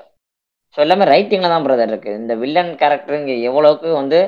[0.75, 4.19] ஸோ எல்லாமே ரைட்டிங்கில் தான் பிரதர் இருக்குது இந்த வில்லன் கேரக்டருங்க எவ்வளோக்கு வந்து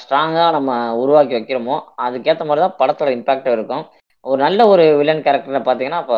[0.00, 0.70] ஸ்ட்ராங்காக நம்ம
[1.02, 3.84] உருவாக்கி வைக்கிறோமோ அதுக்கேற்ற மாதிரி தான் படத்தோட இம்பாக்டும் இருக்கும்.
[4.30, 6.16] ஒரு நல்ல ஒரு வில்லன் கேரக்டரை பார்த்தீங்கன்னா இப்போ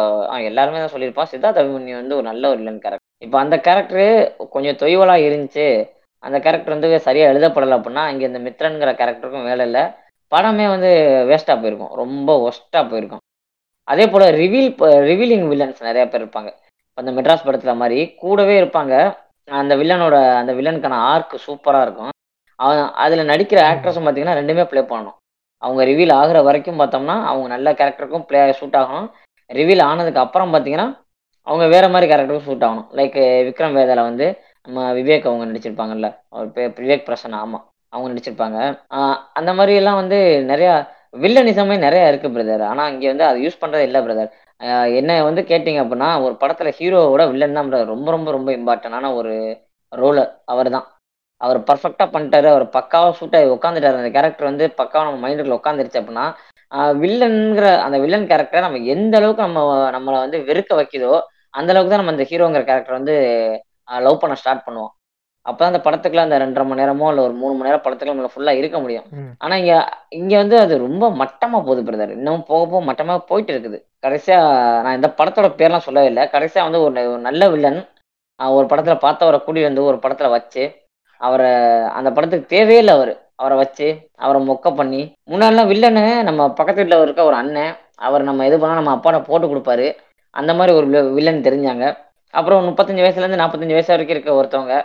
[0.50, 1.30] எல்லாருமே தான் சொல்லியிருப்பான்.
[1.32, 4.06] சித்தார்த் அபிமன்யு வந்து ஒரு நல்ல ஒரு வில்லன் கேரக்டர் இப்போ அந்த கேரக்டரு
[4.54, 5.66] கொஞ்சம் தொய்வலாக இருந்துச்சு.
[6.26, 9.84] அந்த கேரக்டர் வந்து சரியாக எழுதப்படலை அப்படின்னா இங்கே இந்த மித்ரனுங்கிற கேரக்டருக்கும் வேலை இல்லை.
[10.32, 10.90] படமே வந்து
[11.30, 11.92] வேஸ்ட்டாக போயிருக்கும்.
[12.02, 13.22] ரொம்ப ஒஸ்ட்டாக போயிருக்கும்.
[13.92, 14.70] அதே போல் ரிவீல்
[15.10, 16.50] ரிவீலிங் வில்லன்ஸ் நிறைய பேர் இருப்பாங்க.
[16.98, 18.94] அந்த மெட்ராஸ் படத்தில் மாதிரி கூடவே இருப்பாங்க.
[19.48, 22.11] அந்த வில்லனோட அந்த வில்லனுக்கான ஆர்க் சூப்பராக இருக்கும்.
[23.04, 25.16] அதில் நடிக்கிற ஆக்ட்ரஸும் பார்த்தீங்கன்னா ரெண்டுமே ப்ளே பண்ணணும்.
[25.62, 29.08] அவங்க ரிவீல் ஆகிற வரைக்கும் பார்த்தோம்னா அவங்க நல்ல கேரக்டருக்கும் ப்ளே சூட் ஆகணும்.
[29.50, 30.88] ரிவீல் ஆனதுக்கு அப்புறம் பார்த்தீங்கன்னா
[31.46, 32.88] அவங்க வேற மாதிரி கேரக்டருக்கும் சூட் ஆகணும்.
[32.98, 34.26] லைக் விக்ரம் வேதால வந்து
[34.66, 36.08] நம்ம விவேக் அவங்க நடிச்சிருப்பாங்கல்ல.
[36.34, 38.58] அவர் பேர் விவேக் பிரசன் ஆமாம் அவங்க நடிச்சிருப்பாங்க.
[39.38, 40.18] அந்த மாதிரி எல்லாம் வந்து
[40.52, 40.74] நிறையா
[41.22, 44.30] வில்லனிசமே நிறையா இருக்கு பிரதர் ஆனால் இங்கே வந்து அதை யூஸ் பண்ணுறது இல்லை பிரதர்
[45.00, 49.32] என்ன வந்து கேட்டிங்க அப்படின்னா ஒரு படத்தில் ஹீரோவோட வில்லன் தான் ரொம்ப ரொம்ப ரொம்ப இம்பார்ட்டண்டான ஒரு
[49.92, 50.86] ரோலர் அவர் தான்
[51.44, 52.48] அவர் பர்ஃபெக்டாக பண்ணிட்டாரு.
[52.54, 56.26] அவர் பக்காவாக சூட் ஆகி உட்காந்துட்டாரு அந்த கேரக்டர் வந்து பக்காவாக நம்ம மைண்டுக்குள்ள உட்காந்துருச்சு அப்படின்னா
[57.02, 59.60] வில்லன்கிற அந்த வில்லன் கேரக்டரை நம்ம எந்த அளவுக்கு நம்ம
[59.96, 61.14] நம்மளை வந்து வெறுக்க வைக்குதோ
[61.58, 63.14] அந்த அளவுக்கு தான் நம்ம இந்த ஹீரோங்கிற கேரக்டர் வந்து
[64.06, 64.92] லவ் பண்ண ஸ்டார்ட் பண்ணுவோம்
[65.46, 68.52] அப்பதான் அந்த படத்துக்குள்ள அந்த ரெண்டரை மணி நேரமோ இல்ல ஒரு மூணு மணி நேரம் படத்துக்குள்ள நம்மள ஃபுல்லா
[68.58, 69.06] இருக்க முடியும்.
[69.44, 69.74] ஆனா இங்க
[70.18, 73.78] இங்க வந்து அது ரொம்ப மட்டமா போகுது பிரதர் இன்னும் போக போக மட்டமா போயிட்டு இருக்குது.
[74.04, 74.36] கடைசியா
[74.84, 76.24] நான் இந்த படத்தோட பேர்லாம் சொல்லவே இல்லை.
[76.34, 77.80] கடைசியா வந்து ஒரு ஒரு நல்ல வில்லன்
[78.40, 80.62] ஒரு படத்துல பார்த்தவரை கூடி வந்து ஒரு படத்துல வச்சு
[81.26, 81.50] அவரை
[81.98, 83.12] அந்த படத்துக்கு தேவையே இல்லை அவரு.
[83.40, 83.86] அவரை வச்சு
[84.24, 85.02] அவரை மொக்க பண்ணி.
[85.30, 87.72] முன்னாடிலாம் வில்லனு நம்ம பக்கத்து வீட்டில் இருக்க ஒரு அண்ணன்
[88.06, 89.86] அவர் நம்ம இது பண்ணா நம்ம அப்பாட்ட போட்டு கொடுப்பாரு.
[90.34, 91.86] அந்த மாதிரி ஒரு வில்லன் தெரிஞ்சாங்க.
[92.34, 94.76] அப்புறம் முப்பத்தஞ்சு வயசுல இருந்து நாற்பத்தஞ்சு வயசு வரைக்கும் இருக்க ஒருத்தவங்க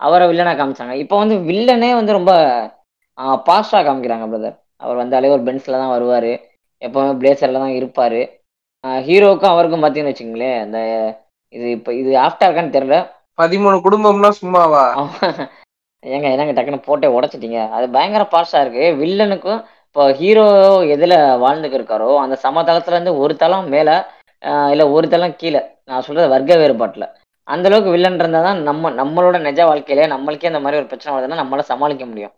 [0.00, 0.94] அவரை வில்லனா காமிச்சாங்க.
[1.02, 2.32] இப்போ வந்து வில்லனே வந்து ரொம்ப
[3.48, 6.32] பாஸ்டா காமிக்கிறாங்க பிரதர் அவர் வந்தாலே ஒரு பென்ஸ்ல தான் வருவாரு.
[6.82, 8.20] எப்பவுமே பிளேசர்ல தான் இருப்பாரு.
[9.06, 10.80] ஹீரோவுக்கும் அவருக்கும் பார்த்தீங்கன்னு வச்சுங்களேன் இந்த
[11.52, 12.98] இது இப்போ இது ஆஃப்டா இருக்கான்னு தெரியல.
[13.40, 14.84] பதிமூணு குடும்பம்னா சும்மாவா?
[16.06, 17.60] ஏங்க என்னங்க டக்குன்னு போட்டே உடைச்சிட்டீங்க?
[17.76, 18.84] அது பயங்கர பாஸ்டா இருக்கு.
[19.00, 20.44] வில்லனுக்கும் இப்போ ஹீரோ
[20.94, 23.90] எதுல வாழ்ந்துக்கு இருக்காரோ அந்த சமதளத்துல இருந்து ஒரு தளம் மேல
[24.42, 27.04] ஆஹ் இல்ல ஒரு தளம் கீழே நான் சொல்றது வர்க்க வேறுபாட்டுல.
[27.48, 31.40] அந்த அளவுக்கு வில்லன் இருந்தா தான் நம்ம நம்மளோட நிஜ வாழ்க்கையில நம்மளுக்கே அந்த மாதிரி ஒரு பிரச்சனை வருதுன்னா
[31.42, 32.32] நம்மளால சமாளிக்க முடியும்.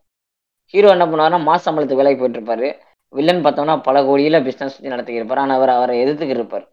[0.74, 2.68] ஹீரோ என்ன பண்ணுவாருன்னா மாச சம்பளத்துக்கு வேலைக்கு போயிட்டு இருப்பாரு
[3.12, 6.66] வில்லன் பார்த்தோம்னா பல கோடியில பிசினஸ் சுற்றி நடத்திக்கிட்டு இருப்பாரு ஆனால் அவர் அவரை எதிர்த்துக்கிட்டு இருப்பார்.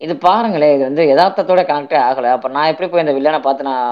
[0.00, 2.30] இது பாருங்களேன் இது வந்து யதார்த்தத்தோட கனெக்டே ஆகலை.
[2.36, 3.88] அப்போ நான் எப்படி போய் இந்த வில்லனை பார்த்து நான்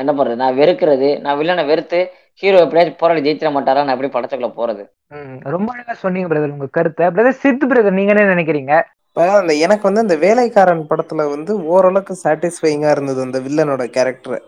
[0.00, 0.34] என்ன பண்றது?
[0.34, 1.20] நான் வெறுக்கிறது.
[1.20, 2.00] நான் வில்லனை வெறுத்து
[2.42, 3.84] ஹீரோ எப்படியாச்சும் போராடி ஜெயிச்சிட மாட்டாரா?
[3.84, 4.82] நான் எப்படி படத்துக்குள்ள போறது?
[5.10, 7.06] ம், ரொம்ப அழகா சொன்னீங்க பிரதர் உங்க கருத்தை.
[7.06, 8.74] பிரதர் சித் பிரதர் நீங்க என்ன நினைக்கிறீங்க?
[9.16, 14.40] அந்த எனக்கு வந்து அந்த வேலைக்காரன் படத்துல வந்து ஓரளவுக்கு சாட்டிஸ்ஃபைங்கா இருந்தது அந்த வில்லனோட கேரக்டர்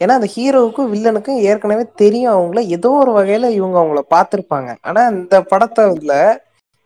[0.00, 2.60] ஏன்னா அந்த ஹீரோவுக்கும் வில்லனுக்கும் ஏற்கனவே தெரியும் அவங்கள.
[2.68, 4.70] ஏதோ ஒரு வகையில இவங்க அவங்கள பார்த்திருப்பாங்க.
[4.80, 6.14] ஆனா இந்த படத்துல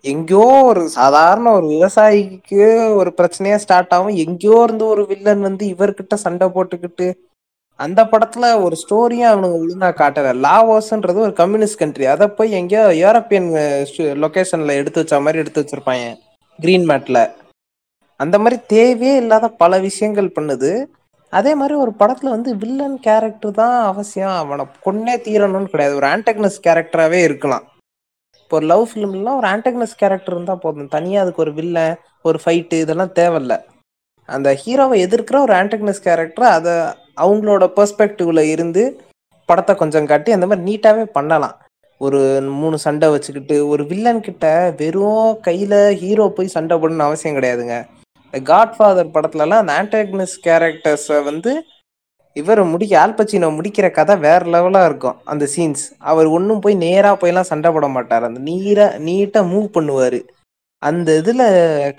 [0.05, 2.61] எங்கேயோ ஒரு சாதாரண ஒரு விவசாயிக்கு
[2.95, 4.21] ஒரு பிரச்சனையா ஸ்டார்ட் ஆகும்.
[4.27, 7.09] எங்கேயோ இருந்து ஒரு வில்லன் வந்து இவர்கிட்ட சண்டை போட்டுக்கிட்டு
[7.85, 13.49] அந்த படத்துல ஒரு ஸ்டோரியும் அவனுங்க ஒழுங்கா காட்டல லாவோஸ்ன்றது ஒரு கம்யூனிஸ்ட் கண்ட்ரி அதை போய் எங்கேயோ யூரோப்பியன்
[14.25, 16.09] லொகேஷன்ல எடுத்து வச்ச மாதிரி எடுத்து வச்சிருப்பாங்க.
[16.59, 17.19] கிரீன் மேட்ல
[18.21, 20.71] அந்த மாதிரி தேவையே இல்லாத பல விஷயங்கள் பண்ணுது.
[21.33, 24.37] அதே மாதிரி ஒரு படத்துல வந்து வில்லன் கேரக்டர் தான் அவசியம்.
[24.43, 25.99] அவனை கொன்னே தீரணும்னு கிடையாது.
[26.01, 27.65] ஒரு ஆன்டக்னஸ் கேரக்டராகவே இருக்கலாம்.
[28.43, 30.93] இப்போ ஒரு லவ் ஃபிலிம்லாம் ஒரு ஆன்டக்னஸ் கேரக்டர் இருந்தால் போதும்.
[30.97, 31.95] தனியாக அதுக்கு ஒரு வில்லன்
[32.29, 33.57] ஒரு ஃபைட்டு இதெல்லாம் தேவையில்ல.
[34.29, 36.75] அந்த ஹீரோவை எதிர்க்கிற ஒரு ஆன்டக்னஸ் கேரக்டர் அதை
[37.25, 38.85] அவங்களோட பெர்ஸ்பெக்டிவ்ல இருந்து
[39.49, 41.57] படத்தை கொஞ்சம் காட்டி அந்த மாதிரி நீட்டாகவே பண்ணலாம்.
[42.01, 42.21] ஒரு
[42.61, 44.45] மூணு சண்டை வச்சுக்கிட்டு ஒரு வில்லன் கிட்ட
[44.79, 47.77] வெறும் கையில் ஹீரோ போய் சண்டை போடணும்னு அவசியம் கிடையாதுங்க.
[48.35, 51.53] காட் ஃபாதர் படத்துலலாம் அந்த ஆன்டாக்னஸ் கேரக்டர்ஸை வந்து
[52.37, 57.51] இவர் முடிக்க ஆல்பச்சினோ முடிக்கிற கதை வேற லெவலாக இருக்கும் அந்த சீன்ஸ் அவர் ஒன்றும் போய் நேராக போயெல்லாம்
[57.51, 58.27] சண்டை போட மாட்டார்.
[58.29, 60.21] அந்த நீராக நீட்டாக மூவ் பண்ணுவார்.
[60.83, 61.47] அந்த இதில்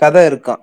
[0.04, 0.62] கதை இருக்கும்.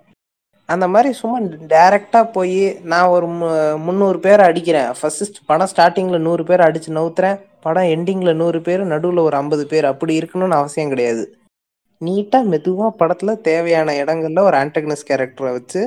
[0.68, 4.90] அந்த மாதிரி சும்மா டேரெக்டாக போய் நான் ஒரு மு- முந்நூறு பேர் அடிக்கிறேன்.
[5.00, 7.40] ஃபர்ஸ்ட் படம் ஸ்டார்டிங்கில் நூறு பேர் அடித்து நவுத்துறேன்.
[7.60, 9.84] படம் எண்டிங்கில் நூறு பேர் நடுவில் ஒரு ஐம்பது பேர்.
[9.84, 11.36] அப்படி இருக்கணும்னு அவசியம் கிடையாது.
[12.04, 15.80] நீட்டாக மெதுவாக படத்தில் தேவையான இடங்களில் ஒரு ஆன்டகனிஸ்ட் கேரக்டரை வச்சு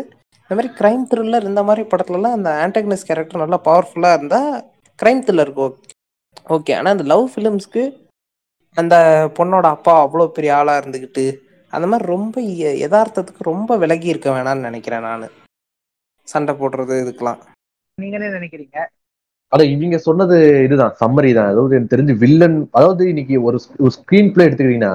[0.49, 4.65] இந்த மாதிரி கிரைம் த்ரில்லர் இந்த மாதிரி படத்துலலாம் அந்த ஆன்டகனிஸ்ட் கேரக்டர் நல்லா பவர்ஃபுல்லாக இருந்தால்
[5.03, 5.75] க்ரைம் த்ரில்லருக்கு ஓகே
[6.49, 7.83] ஓகே ஆனால் அந்த லவ் ஃபிலிம்ஸ்க்கு
[8.75, 8.95] அந்த
[9.39, 11.37] பொண்ணோட அப்பா அவ்வளோ பெரிய ஆளாக இருந்துக்கிட்டு
[11.73, 12.35] அந்த மாதிரி ரொம்ப
[12.83, 15.27] யதார்த்தத்துக்கு ரொம்ப விலகி இருக்க வேணாம்னு நினைக்கிறேன் நான்.
[16.27, 17.39] சண்டை போடுறது இதுக்கெல்லாம்.
[17.97, 18.77] நீங்க என்ன நினைக்கிறீங்க?
[19.51, 21.49] ஆனா இவங்க சொன்னது இதுதான் சம்மரி தான்.
[21.53, 23.57] அதாவது எனக்கு தெரிஞ்சு வில்லன் அதாவது இன்னைக்கு ஒரு
[23.95, 24.93] ஸ்கிரீன் பிளே எடுத்துக்கிட்டீங்கன்னா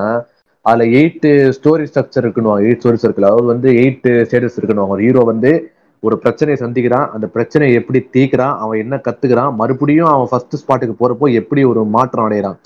[0.66, 4.88] அதுல எயிட் ஸ்டோரி ஸ்ட்ரக்சர் இருக்கணும் எயிட் ஸ்டோரி சர்க்கிள் அதாவது வந்து எயிட் ஸ்டேட்டஸ் இருக்கணும்.
[4.94, 5.50] ஒரு ஹீரோ வந்து
[6.02, 7.06] ஒரு பிரச்சனையை சந்திக்கிறான்.
[7.14, 8.56] அந்த பிரச்சனையை எப்படி தீர்க்கிறான்?
[8.62, 9.52] அவன் என்ன கத்துக்கிறான்?
[9.60, 12.58] மறுபடியும் அவன் ஃபர்ஸ்ட் ஸ்பாட்டுக்கு போறப்போ எப்படி ஒரு மாற்றம் அடைகிறான்?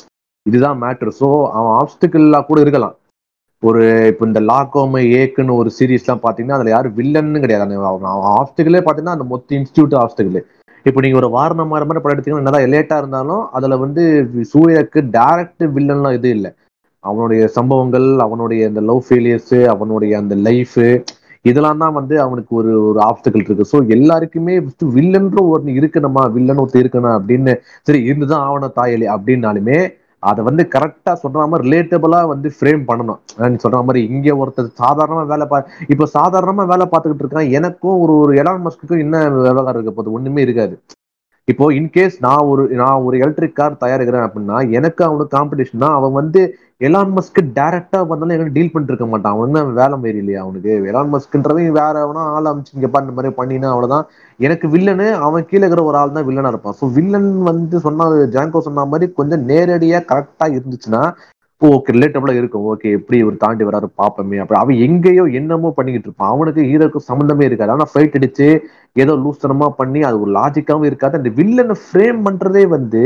[0.46, 2.96] இதுதான் மேட்ரு ஸோ அவன் ஆப்ஸ்டிக்கல்லா கூட இருக்கலாம்.
[3.62, 3.80] ஒரு
[4.10, 7.64] இப்போ இந்த லாக்கோம் ஏக்குன்னு ஒரு சீரீஸ்லாம் பார்த்தீங்கன்னா அதுல யாரும் வில்லன்னு கிடையாது.
[7.66, 7.80] அந்த
[8.84, 10.40] பார்த்தீங்கன்னா அந்த மொத்த இன்ஸ்டியூட் ஆப்ஸ்டிக்கல்
[10.86, 14.02] இப்போ நீங்க ஒரு வாரணம் மாதிரி மாதிரி படம் எடுத்தீங்கன்னா என்னதான் லேட்டா இருந்தாலும் அதுல வந்து
[14.52, 16.50] சூர்யாக்கு டைரக்ட் வில்லன்லாம் இது இல்லை.
[17.04, 20.78] அவனுடைய சம்பவங்கள் அவனுடைய அந்த லவ் ஃபெயிலியர்ஸ் அவனுடைய அந்த லைஃப்
[21.44, 23.70] இதெல்லாம் தான் வந்து அவனுக்கு ஒரு ஒரு ஆப்ஸ்டிக்கல் இருக்கு.
[23.72, 24.54] ஸோ எல்லாருக்குமே
[24.96, 26.22] வில்லன்ற ஒரு இருக்கணுமா?
[26.36, 27.52] வில்லன் ஒருத்தர் இருக்கணும் அப்படின்னு.
[27.88, 29.78] சரி இருந்துதான் ஆவண தாயலி அப்படின்னாலுமே
[30.22, 33.20] அதை வந்து கரெக்டா சொல்ற மாதிரி ரிலேட்டபிளா வந்து ஃப்ரேம் பண்ணணும்.
[33.52, 35.58] நீ சொல்ற மாதிரி இங்க ஒருத்தர் சாதாரணமா வேலை பா
[35.92, 40.16] இப்போ சாதாரணமா வேலை பார்த்துக்கிட்டு இருக்கான் எனக்கும் ஒரு ஒரு எலான் மஸ்க்குக்கும் என்ன விவகாரம் இருக்க போகுது?
[40.18, 40.74] ஒண்ணுமே இருக்காது.
[41.48, 46.40] இப்போ இன்கேஸ் நான் ஒரு நான் ஒரு எலக்ட்ரிக் கார் தயாரிக்கிறேன் அப்படின்னா எனக்கு அவனுக்கு காம்படிஷன் அவன் வந்து
[46.80, 49.32] எலான் மஸ்க்கு டேரக்டா வந்தாலும் எங்களுக்கு டீல் பண்ணிட்டு இருக்க மாட்டான்.
[49.34, 50.72] அவன் வந்து வேலை மாரி இல்லையா அவனுக்கு?
[50.90, 54.06] எலான் மஸ்க்குன்றவன் வேற அவனா ஆள் அமைச்சு இங்க பாரு இந்த மாதிரி பண்ணினா அவ்வளவுதான்.
[54.40, 56.76] எனக்கு வில்லனு அவன் கீழே இருக்கிற ஒரு ஆள் தான் வில்லனா இருப்பான்.
[56.80, 61.02] ஸோ வில்லன் வந்து சொன்ன ஜாங்கோ சொன்ன மாதிரி கொஞ்சம் நேரடியா கரெக்டா இருந்துச்சுன்னா
[61.62, 62.66] ஓகே ரிலேட்டபிளா இருக்கும்.
[62.72, 64.36] ஓகே எப்படி ஒரு தாண்டி வராரு பாப்பமே.
[64.42, 66.32] அப்படி அவன் எங்கேயோ என்னமோ பண்ணிக்கிட்டு இருப்பான்.
[66.34, 67.74] அவனுக்கு ஹீரோக்கு சம்மந்தமே இருக்காது.
[67.74, 68.46] ஆனா ஃபைட் அடிச்சு
[69.02, 71.20] ஏதோ லூஸ்தனமா பண்ணி அது ஒரு லாஜிக்காவும் இருக்காது.
[71.20, 73.04] அந்த வில்லனை ஃப்ரேம் பண்றதே வந்து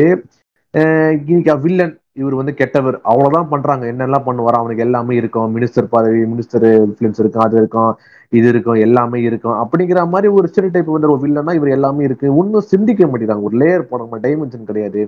[1.67, 2.97] வில்லன் இவர் வந்து கெட்டவர்.
[3.11, 3.85] அவ்வளவுதான் பண்றாங்க.
[3.93, 5.49] என்னெல்லாம் பண்ணுவாரோ அவனுக்கு எல்லாமே இருக்கும்.
[5.57, 7.93] மினிஸ்டர் பதவி மினிஸ்டர் இன்ஃபுளுன்ஸ் இருக்கும் அது இருக்கும்
[8.33, 9.57] இது இருக்கும் எல்லாமே இருக்கும்.
[9.63, 12.27] அப்படிங்கிற மாதிரி ஒரு சிறு டைப் வந்து ஒரு வில்லன்னா இவர் எல்லாமே இருக்கு.
[12.43, 13.47] இன்னும் சிந்திக்க மாட்டேங்கிறாங்க.
[13.51, 15.03] ஒரு லேயர் போட டைமென்ஷன் கிடையாது.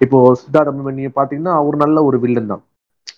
[0.00, 2.62] இப்போ சித்தார்த் அபிமன்யு பாத்தீங்கன்னா அவர் நல்ல ஒரு வில்லன் தான்.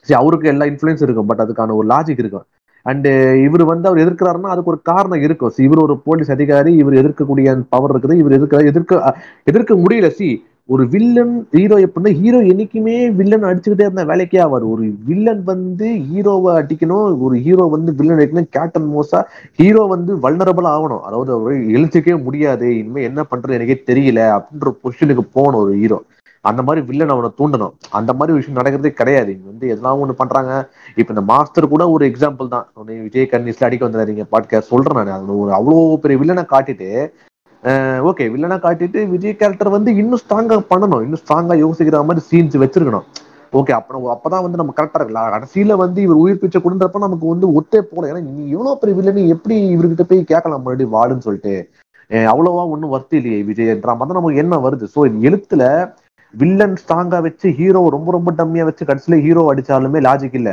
[0.07, 1.29] சரி அவருக்கு எல்லா இன்ஃபுளுன்ஸ் இருக்கும்.
[1.31, 2.47] பட் அதுக்கான ஒரு லாஜிக் இருக்கும்.
[2.87, 3.11] அண்டு
[3.47, 5.53] இவர் வந்து அவர் எதிர்க்கிறாருன்னா அதுக்கு ஒரு காரணம் இருக்கும்.
[5.57, 6.73] சி இவர் ஒரு போலீஸ் அதிகாரி.
[6.83, 8.15] இவர் எதிர்க்கக்கூடிய பவர் இருக்குது.
[8.23, 9.15] இவர் எதிர்க்க எதிர்க்க
[9.51, 10.09] எதிர்க்க முடியல.
[10.19, 10.29] சி
[10.69, 16.51] ஒரு வில்லன் ஹீரோ எப்படின்னா ஹீரோ என்னைக்குமே வில்லன் அடிச்சுக்கிட்டே இருந்தா வேலைக்கே ஆவார் ஒரு வில்லன் வந்து ஹீரோவை
[16.61, 19.21] அடிக்கணும் ஒரு ஹீரோ வந்து வில்லன் அடிக்கணும் கேப்டன் மோசா
[19.61, 21.03] ஹீரோ வந்து வல்னரபிள் ஆகணும்.
[21.09, 22.69] அதாவது அவர் எழுச்சிக்கவே முடியாது.
[22.81, 25.99] இனிமே என்ன பண்றது எனக்கே தெரியல அப்படின்ற பொசிஷனுக்கு போகணும் ஒரு ஹீரோ
[26.45, 27.75] அந்த மாதிரி வில்லன் அவனை தூண்டணும்.
[27.99, 29.31] அந்த மாதிரி விஷயம் நடக்கிறதே கிடையாது.
[29.35, 30.53] இங்க வந்து எதெல்லாம் ஒண்ணு பண்றாங்க?
[31.01, 32.67] இப்ப இந்த மாஸ்டர் கூட ஒரு எக்ஸாம்பிள் தான்.
[33.07, 35.29] விஜய் கன்னிஸ்ல அடிக்க வந்துடாதீங்க பாட்காஸ்ட் சொல்றேன் நான்.
[35.43, 36.91] ஒரு அவ்வளோ பெரிய வில்லனை காட்டிட்டு
[38.09, 41.03] ஓகே வில்லனா காட்டிட்டு விஜய் கேரக்டர் வந்து இன்னும் ஸ்ட்ராங்கா பண்ணணும்.
[41.07, 43.07] இன்னும் ஸ்ட்ராங்கா யோசிக்கிற மாதிரி சீன்ஸ் வச்சிருக்கணும்.
[43.53, 47.47] ஓகே அப்ப அப்பதான் வந்து நம்ம கரெக்டா இருக்கலாம் கடைசியில வந்து இவர் உயிர் பிச்சை கொடுன்றப்ப நமக்கு வந்து
[47.59, 51.55] ஒத்தே போல ஏன்னா நீ இவ்வளவு பெரிய வில்லனி எப்படி இவர்கிட்ட போய் கேட்கலாம் மறுபடியும் வாடுன்னு சொல்லிட்டு.
[52.33, 54.87] அவ்வளவா ஒன்றும் வருத்தி இல்லையே விஜய்ன்ற மாதிரி நமக்கு என்ன வருது?
[54.95, 55.63] ஸோ எழுத்துல
[56.35, 60.51] வில்லன் ஸ்ட்ராங்கா வச்சு ஹீரோ ரொம்ப ரொம்ப டம்மியா வச்சு கடைசியில ஹீரோ அடிச்சாலுமே லாஜிக் இல்ல.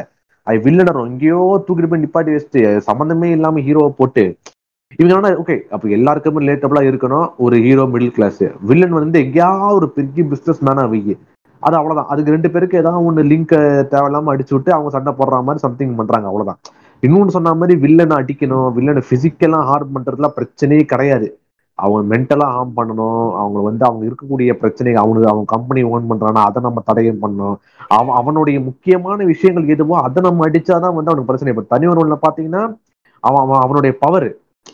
[0.48, 4.24] அது வில்லனர் எங்கேயோ தூக்கிட்டு போய் நிப்பாட்டி வச்சுட்டு சம்மந்தமே இல்லாம ஹீரோவை போட்டு
[5.00, 10.24] இவங்க ஓகே அப்ப எல்லாருக்குமே ரிலேட்டபிளா இருக்கணும் ஒரு ஹீரோ மிடில் கிளாஸ் வில்லன் வந்து எங்கேயாவது ஒரு பெரிய
[10.32, 11.14] பிசினஸ் மேனா அவங்க
[11.68, 12.10] அது அவ்வளவுதான்.
[12.12, 13.54] அதுக்கு ரெண்டு பேருக்கு ஏதாவது ஒன்னு லிங்க்
[13.94, 16.60] தேவையில்லாம அடிச்சு விட்டு அவங்க சண்டை போடுற மாதிரி சம்திங் பண்றாங்க அவ்வளவுதான்.
[17.04, 21.28] இன்னொன்னு சொன்ன மாதிரி வில்லனை அடிக்கணும் வில்லனை பிசிக்கலா ஹார்ம் பண்றதுலாம் பிரச்சனையே கிடையாது.
[21.80, 26.62] அவங்க மென்டலா ஹார்ம் பண்ணணும் அவங்க வந்து அவங்க இருக்கக்கூடிய பிரச்சனை அவனுக்கு அவங்க கம்பெனி ஓன் பண்றானா அதை
[26.68, 27.58] நம்ம தடையம் பண்ணணும்.
[27.98, 31.54] அவன் அவனுடைய முக்கியமான விஷயங்கள் எதுவோ அதை நம்ம அடிச்சாதான் வந்து அவனுக்கு பிரச்சனை.
[31.56, 32.64] இப்போ தனி ஒருவன்ல பாத்தீங்கன்னா
[33.24, 34.30] அவன் அவன் அவனுடைய பவர்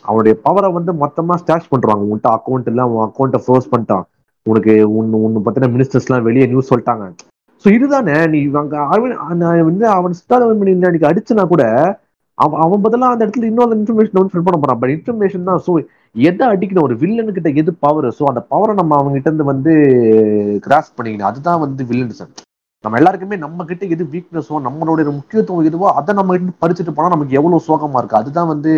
[0.08, 2.02] அவனுடைய பவரை வந்து மொத்தமா ஸ்டாஷ் பண்றாங்க.
[2.08, 4.06] உன்கிட்ட அக்கௌண்ட் இல்ல அவன் அக்கௌண்ட்டை ஃபோர்ஸ் பண்ணிட்டான்.
[4.46, 7.06] உனக்கு உன்னு உன்னை பத்தின மினிஸ்டர்ஸ் எல்லாம் வெளியே நியூஸ் சொல்லிட்டாங்க.
[7.64, 11.64] ஸோ இதுதானே நீ அங்க அவன் நான் வந்து அவன் சித்தாரவன் அன்னைக்கு அடிச்சுனா கூட
[12.38, 14.80] அவன் அவன் பதிலா அந்த இடத்துல இன்னொரு இன்ஃபர்மேஷன் வந்து ஃபில் பண்ண போறான்.
[14.80, 15.72] பட் இன்ஃபர்மேஷன் தான் ஸோ
[16.28, 16.86] எதை அடிக்கணும்?
[16.88, 19.72] ஒரு வில்லன் கிட்ட எது பவர் ஸோ அந்த பவரை நம்ம அவங்க கிட்ட இருந்து வந்து
[20.66, 21.30] கிராஸ் பண்ணிக்கணும்.
[21.30, 22.34] அதுதான் வந்து வில்லன்சன்
[22.84, 27.38] நம்ம எல்லாருக்குமே நம்ம கிட்ட எது வீக்னஸோ நம்மளுடைய முக்கியத்துவம் எதுவோ அதை நம்ம கிட்ட படிச்சுட்டு போனா நமக்கு
[27.38, 28.20] எவ்வளவு சோகமா இருக்கு?
[28.20, 28.72] அதுதான் வந்து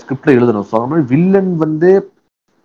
[0.00, 0.66] ஸ்கிரிப்ட்ல எழுதணும்.
[0.70, 1.90] ஸோ அந்த மாதிரி வில்லன் வந்து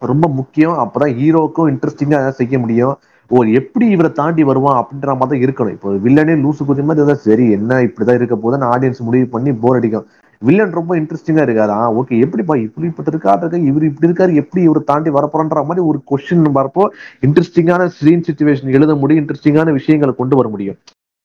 [0.01, 0.77] ரொம்ப முக்கியம்.
[0.83, 2.95] அப்பதான் ஹீரோக்கும் இன்ட்ரெஸ்டிங்கா செய்ய முடியும்.
[3.31, 5.75] ஓ எப்படி இவரை தாண்டி வருவான் அப்படின்ற மாதிரி தான் இருக்கணும்.
[5.77, 9.77] இப்போ வில்லனே லூசு குதி மாதிரி தான் சரி என்ன இப்படிதான் இருக்க போதுன்னு ஆடியன்ஸ் முடிவு பண்ணி போர்
[9.79, 10.07] அடிக்கும்.
[10.41, 11.73] வில்லன் ரொம்ப இன்ட்ரெஸ்டிங்கா இருக்காது?
[11.81, 15.99] ஆ ஓகே எப்படிப்பா இப்படிப்பட்ட இருக்கா இருக்கா இவர் இப்படி இருக்காரு எப்படி இவர் தாண்டி வரப்போறன்ற மாதிரி ஒரு
[16.11, 16.85] கொஸ்டின் வரப்போ
[17.27, 20.77] இன்ட்ரெஸ்டிங்கான சீன் சுச்சுவேஷன் எழுத முடியும் இன்ட்ரெஸ்டிங்கான விஷயங்களை கொண்டு வர முடியும்.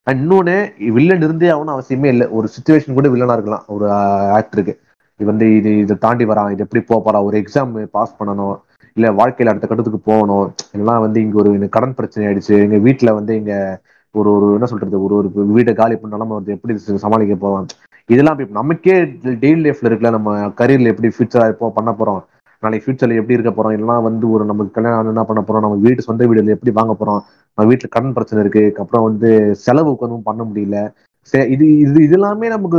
[0.07, 0.57] அண்ட் இன்னொன்னு
[0.97, 2.29] வில்லன் இருந்தே ஆகணும் அவசியமே இல்லை.
[2.37, 3.65] ஒரு சுச்சுவேஷன் கூட வில்லனா இருக்கலாம்.
[3.77, 3.89] ஒரு
[4.39, 4.75] ஆக்டருக்கு
[5.21, 8.57] இது வந்து இது இதை தாண்டி வரான் இது எப்படி போக போறான் ஒரு எக்ஸாம் பாஸ் பண்ணணும்
[8.97, 13.13] இல்ல வாழ்க்கையில அடுத்த கட்டத்துக்கு போகணும் எல்லாம் வந்து இங்க ஒரு எனக்கு கடன் பிரச்சனை ஆயிடுச்சு எங்க வீட்டுல
[13.15, 13.53] வந்து இங்க
[14.15, 17.69] ஒரு ஒரு என்ன சொல்றது ஒரு ஒரு வீட்டை காலி பண்ணாலும் வந்து எப்படி சமாளிக்க போவான்
[18.09, 18.95] இதெல்லாம் இப்ப நமக்கே
[19.43, 22.21] டெய்லி லைஃப்ல இருக்குல்ல நம்ம கரியர்ல எப்படி ஃபியூச்சரா இருப்போம் பண்ண போறோம்.
[22.63, 23.77] நாளைக்கு ஃபியூச்சர்ல எப்படி இருக்க போறோம்?
[23.79, 25.61] எல்லாம் வந்து ஒரு நமக்கு கல்யாணம் என்ன பண்ண போறோம்.
[25.61, 27.21] நம்ம வீட்டு சொந்த வீடுல எப்படி வாங்க போறோம்?
[27.59, 28.65] நம்ம வீட்டுல கடன் பிரச்சனை இருக்கு.
[28.83, 29.31] அப்புறம் வந்து
[29.65, 30.79] செலவுக்கு ஒன்றும் பண்ண முடியல.
[31.55, 32.79] இது இது இது எல்லாமே நமக்கு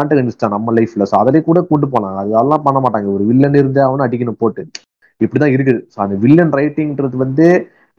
[0.00, 3.08] ஆண்டகனிஸ்ட் தான் நம்ம லைஃப்ல ஸோ அதிலே கூட கூட்டு போனாங்க அதெல்லாம் பண்ண மாட்டாங்க.
[3.16, 4.62] ஒரு வில்லன் இருந்தே அவனும் அடிக்கணும் போட்டு.
[5.20, 5.80] இப்படிதான் இருக்குது.
[5.94, 7.46] ஸோ அந்த வில்லன் ரைட்டிங்ன்றது வந்து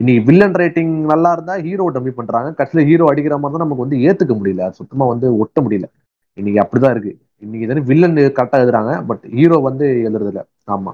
[0.00, 2.50] இன்னைக்கு வில்லன் ரைட்டிங் நல்லா இருந்தா ஹீரோ டம்மி பண்றாங்க.
[2.58, 4.68] கடைசியில ஹீரோ அடிக்கிற மாதிரி தான் நமக்கு வந்து ஏத்துக்க முடியல.
[4.78, 5.86] சுத்தமா வந்து ஒட்ட முடியல.
[6.38, 7.12] இன்னைக்கு அப்படிதான் இருக்கு.
[7.44, 8.92] இன்னைக்கு தானே வில்லன் கரெக்டா எழுதுறாங்க.
[9.10, 10.42] பட் ஹீரோ வந்து எழுதுறது
[10.76, 10.92] ஆமா.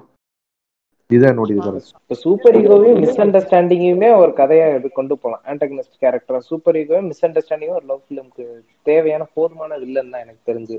[1.10, 2.16] இதுதான் என்னுடைய கருத்து.
[2.22, 7.78] சூப்பர் ஹீரோவையும் மிஸ் அண்டர்ஸ்டாண்டிங்குமே ஒரு கதையா இது கொண்டு போகலாம் ஆண்டகனிஸ்ட் கேரக்டர் சூப்பர் ஹீரோவும் மிஸ் அண்டர்ஸ்டாண்டிங்கும்
[7.80, 8.44] ஒரு லவ் ஃபிலிம்க்கு
[8.88, 10.78] தேவையான போதுமான வில்லன் தான் எனக்கு தெரிஞ்சு.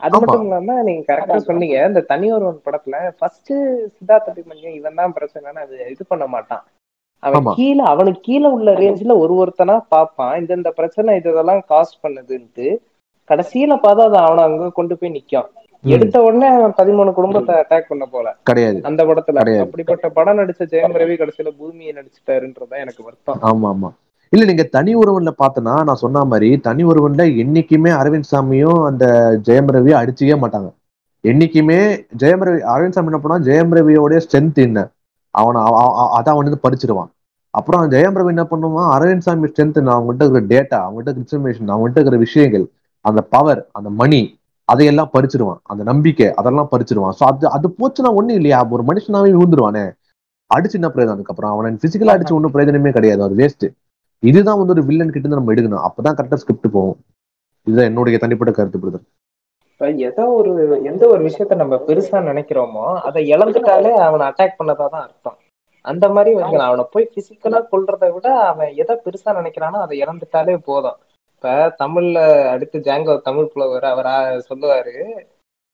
[0.00, 1.76] அது மட்டும் இல்லாம நீங்க கரெக்டா சொன்னீங்க.
[1.90, 3.52] இந்த தனி ஒருவன் படத்துல ஃபர்ஸ்ட்
[3.94, 6.64] சித்தார்த்த அபிமன்யு இவன் தான் பிரச்சனைன்னு அது இது பண்ண மாட்டான்.
[7.22, 10.34] அவன் கீழே அவனுக்கு கீழே உள்ள ரேஞ்ச்ல ஒரு ஒருத்தனா பார்ப்பான்.
[10.40, 12.68] இந்த இந்த பிரச்சனை இதெல்லாம் காஸ் பண்ணுதுன்ட்டு
[13.30, 15.48] கடைசியில பார்த்தா அது அவனை அங்க கொண்டு போய் நிக்கும்
[15.84, 16.48] எடுத்த உடனே
[16.78, 18.28] பதிமூணு குடும்பத்தை அட்டாக் பண்ண போல.
[18.42, 18.78] கிடையாது.
[18.82, 19.42] அந்த படத்துல.
[19.60, 23.40] அப்படிப்பட்ட படம் நடிச்ச ஜெயம் ரவி கடைசியில பூமியை நடிச்சிட்டாருன்றதான் எனக்கு வருத்தம்.
[23.42, 23.90] ஆமா ஆமா
[24.32, 29.04] இல்ல நீங்க தனி ஒருவன்ல பார்த்தனா நான் சொன்ன மாதிரி தனி ஒருவன்ல என்னைக்குமே அரவிந்த் சாமியும் அந்த
[29.46, 30.68] ஜெயம் ரவியும் அடிச்சுக்கவே மாட்டாங்க.
[31.24, 31.78] என்னைக்குமே
[32.18, 34.80] ஜெயம் ரவி அரவிந்த் சாமி என்ன பண்ணா ஜெயம் ரவியோட ஸ்ட்ரென்த் என்ன?
[35.34, 35.60] அவனை
[36.16, 37.10] அதான் அவன் வந்து படிச்சிருவான்
[37.54, 38.90] அப்புறம் ஜெயம் ரவி என்ன பண்ணுவான்?
[38.96, 42.66] அரவிந்த் சாமி ஸ்ட்ரென்த் அவங்ககிட்ட இருக்கிற டேட்டா அவங்ககிட்ட இன்ஃபர்மேஷன் அவங்ககிட்ட இருக்கிற விஷயங்கள்
[43.04, 44.20] அந்த பவர் அந்த மணி
[44.68, 45.60] அதையெல்லாம் பறிச்சிருவான்.
[45.72, 47.14] அந்த நம்பிக்கை அதெல்லாம் பறிச்சிருவான்.
[47.18, 48.60] ஸோ அது அது போச்சுன்னா ஒண்ணும் இல்லையா?
[48.76, 49.84] ஒரு மனுஷனாவே விழுந்துருவானே?
[50.50, 51.16] அடிச்சு என்ன பிரயோஜனம்?
[51.18, 53.22] அதுக்கப்புறம் அவனை பிசிக்கலா அடிச்சு ஒன்றும் பிரயோஜனமே கிடையாது.
[53.26, 53.66] அது வேஸ்ட்
[54.22, 55.84] இதுதான் வந்து ஒரு வில்லன் கிட்ட இருந்து நம்ம எடுக்கணும்.
[55.88, 56.98] அப்பதான் கரெக்டா ஸ்கிரிப்ட் போகும்.
[57.66, 59.06] இதுதான் என்னுடைய தனிப்பட்ட கருத்து பிரதர்
[60.08, 60.52] ஏதோ ஒரு
[60.90, 65.36] எந்த ஒரு விஷயத்த நம்ம பெருசா நினைக்கிறோமோ அதை இழந்துட்டாலே அவனை அட்டாக் பண்ணதாதான் அர்த்தம்.
[65.84, 70.98] அந்த மாதிரி வந்து அவனை போய் பிசிக்கலா கொல்றதை விட அவன் எதை பெருசா நினைக்கிறானோ அதை இழந்துட்டாலே போதும்.
[71.38, 74.14] இப்ப தமிழ்ல அடுத்து ஜாங்கோ தமிழ் புலவர் அவரா
[74.48, 74.94] சொல்லுவாரு.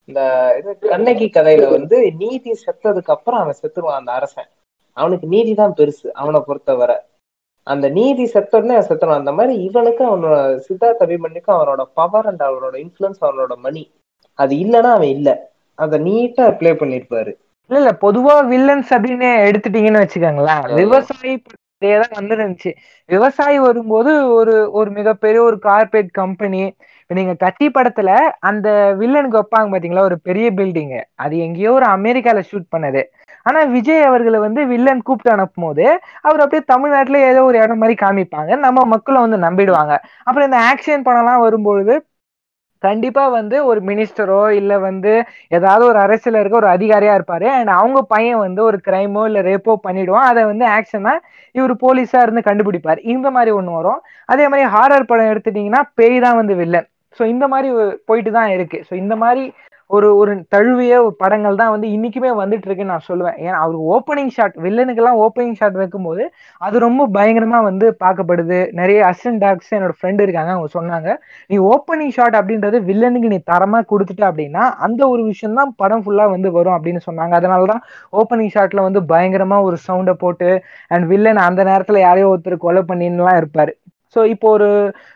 [0.08, 0.20] இந்த
[0.58, 4.50] இது கண்ணகி கதையில வந்து நீதி செத்ததுக்கு அப்புறம் அவன் செத்துருவான் அந்த அரசன்.
[4.96, 6.96] அவனுக்கு நீதி தான் பெருசு அவனை பொறுத்தவரை.
[7.66, 9.22] அந்த நீதி செத்தோடனே அவன் செத்துருவான்.
[9.22, 10.36] அந்த மாதிரி இவனுக்கு அவனோட
[10.68, 13.84] சித்தார்த் அபிமன்யுக்கும் அவனோட பவர் அண்ட் அவனோட இன்ஃபுளுன்ஸ் அவனோட மணி
[14.38, 15.52] அது இல்லைன்னா அவன் இல்ல.
[15.78, 17.32] அதை நீட்டா ப்ளே பண்ணிருப்பாரு.
[17.70, 20.74] இல்ல இல்ல பொதுவா வில்லன்ஸ் அப்படின்னு எடுத்துட்டீங்கன்னு வச்சுக்கோங்களேன்.
[20.74, 21.42] விவசாயி
[21.82, 22.70] இதேதான் வந்துருந்துச்சு.
[23.08, 26.62] விவசாயி வரும்போது ஒரு ஒரு மிகப்பெரிய ஒரு கார்பரேட் கம்பெனி
[27.00, 28.10] இப்ப நீங்க கத்தி படத்துல
[28.40, 28.68] அந்த
[29.00, 30.04] வில்லனுக்கு வைப்பாங்க பாத்தீங்களா?
[30.04, 33.02] ஒரு பெரிய பில்டிங் அது எங்கேயோ ஒரு அமெரிக்கால ஷூட் பண்ணது.
[33.46, 35.86] ஆனா விஜய் அவர்களை வந்து வில்லன் கூப்பிட்டு அனுப்பும் போது
[36.22, 38.50] அவர் அப்படியே தமிழ்நாட்டுல ஏதோ ஒரு இடம் மாதிரி காமிப்பாங்க.
[38.58, 39.92] நம்ம மக்களும் வந்து நம்பிடுவாங்க.
[40.24, 41.94] அப்புறம் இந்த ஆக்ஷன் படம்லாம் வரும்பொழுது
[42.84, 45.12] கண்டிப்பா வந்து ஒரு மினிஸ்டரோ இல்ல வந்து
[45.58, 47.46] ஏதாவது ஒரு அரசியல இருக்க ஒரு அதிகாரியா இருப்பாரு.
[47.58, 50.28] அண்ட் அவங்க பையன் வந்து ஒரு கிரைமோ இல்ல ரேப்போ பண்ணிடுவான்.
[50.32, 51.14] அதை வந்து ஆக்ஷனா
[51.54, 53.00] இவர் போலீஸா இருந்து கண்டுபிடிப்பாரு.
[53.14, 54.00] இந்த மாதிரி ஒண்ணு வரும்.
[54.28, 57.68] அதே மாதிரி ஹாரர் படம் எடுத்துட்டீங்கன்னா பேய் தான் வந்து வில்லன் ஸோ இந்த மாதிரி
[58.08, 58.78] போயிட்டு தான் இருக்கு.
[58.88, 59.42] ஸோ இந்த மாதிரி
[59.94, 63.36] ஒரு ஒரு தழுவிய படங்கள் தான் வந்து இன்னைக்குமே வந்துட்டு இருக்குன்னு நான் சொல்லுவேன்.
[63.44, 66.24] ஏன்னா அவர் ஓப்பனிங் ஷாட் வில்லனுக்கெல்லாம் ஓப்பனிங் ஷாட் வைக்கும்போது
[66.60, 68.58] அது ரொம்ப பயங்கரமா வந்து பார்க்கப்படுது.
[68.80, 71.08] நிறைய அசிஸ்டன்ட் டாக்ஸ் என்னோட ஃப்ரெண்டு இருக்காங்க அவங்க சொன்னாங்க
[71.50, 76.26] நீ ஓப்பனிங் ஷாட் அப்படின்றது வில்லனுக்கு நீ தரமா கொடுத்துட்ட அப்படின்னா அந்த ஒரு விஷயம் தான் படம் ஃபுல்லா
[76.34, 77.34] வந்து வரும் அப்படின்னு சொன்னாங்க.
[77.40, 77.82] அதனாலதான்
[78.20, 80.50] ஓப்பனிங் ஷாட்ல வந்து பயங்கரமா ஒரு சவுண்டை போட்டு
[80.94, 83.74] அண்ட் வில்லன் அந்த நேரத்துல யாரையோ ஒருத்தர் கொலை பண்ணின்னுலாம் இருப்பாரு.
[84.14, 84.68] ஸோ இப்போ ஒரு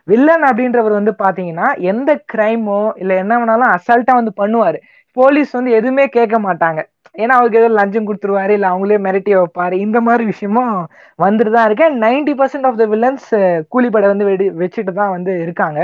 [0.08, 4.78] வில்லன் அப்படின்றவர் வந்து பாத்தீங்கன்னா எந்த கிரைமோ இல்ல என்ன வேணாலும் அசால்ட்டா வந்து பண்ணுவாரு.
[5.16, 6.80] போலீஸ் வந்து எதுவுமே கேட்க மாட்டாங்க.
[7.14, 9.76] ஏன்னா அவருக்கு ஏதோ லஞ்சம் கொடுத்துருவாரு இல்ல அவங்களே மிரட்டி வைப்பாரு.
[9.86, 10.74] இந்த மாதிரி விஷயமும்
[11.18, 11.86] வந்துட்டு தான் இருக்கு.
[12.04, 13.28] Ninety percent of the villains
[13.74, 15.80] கூலிப்படை வந்து வெடி வச்சுட்டு தான் வந்து இருக்காங்க.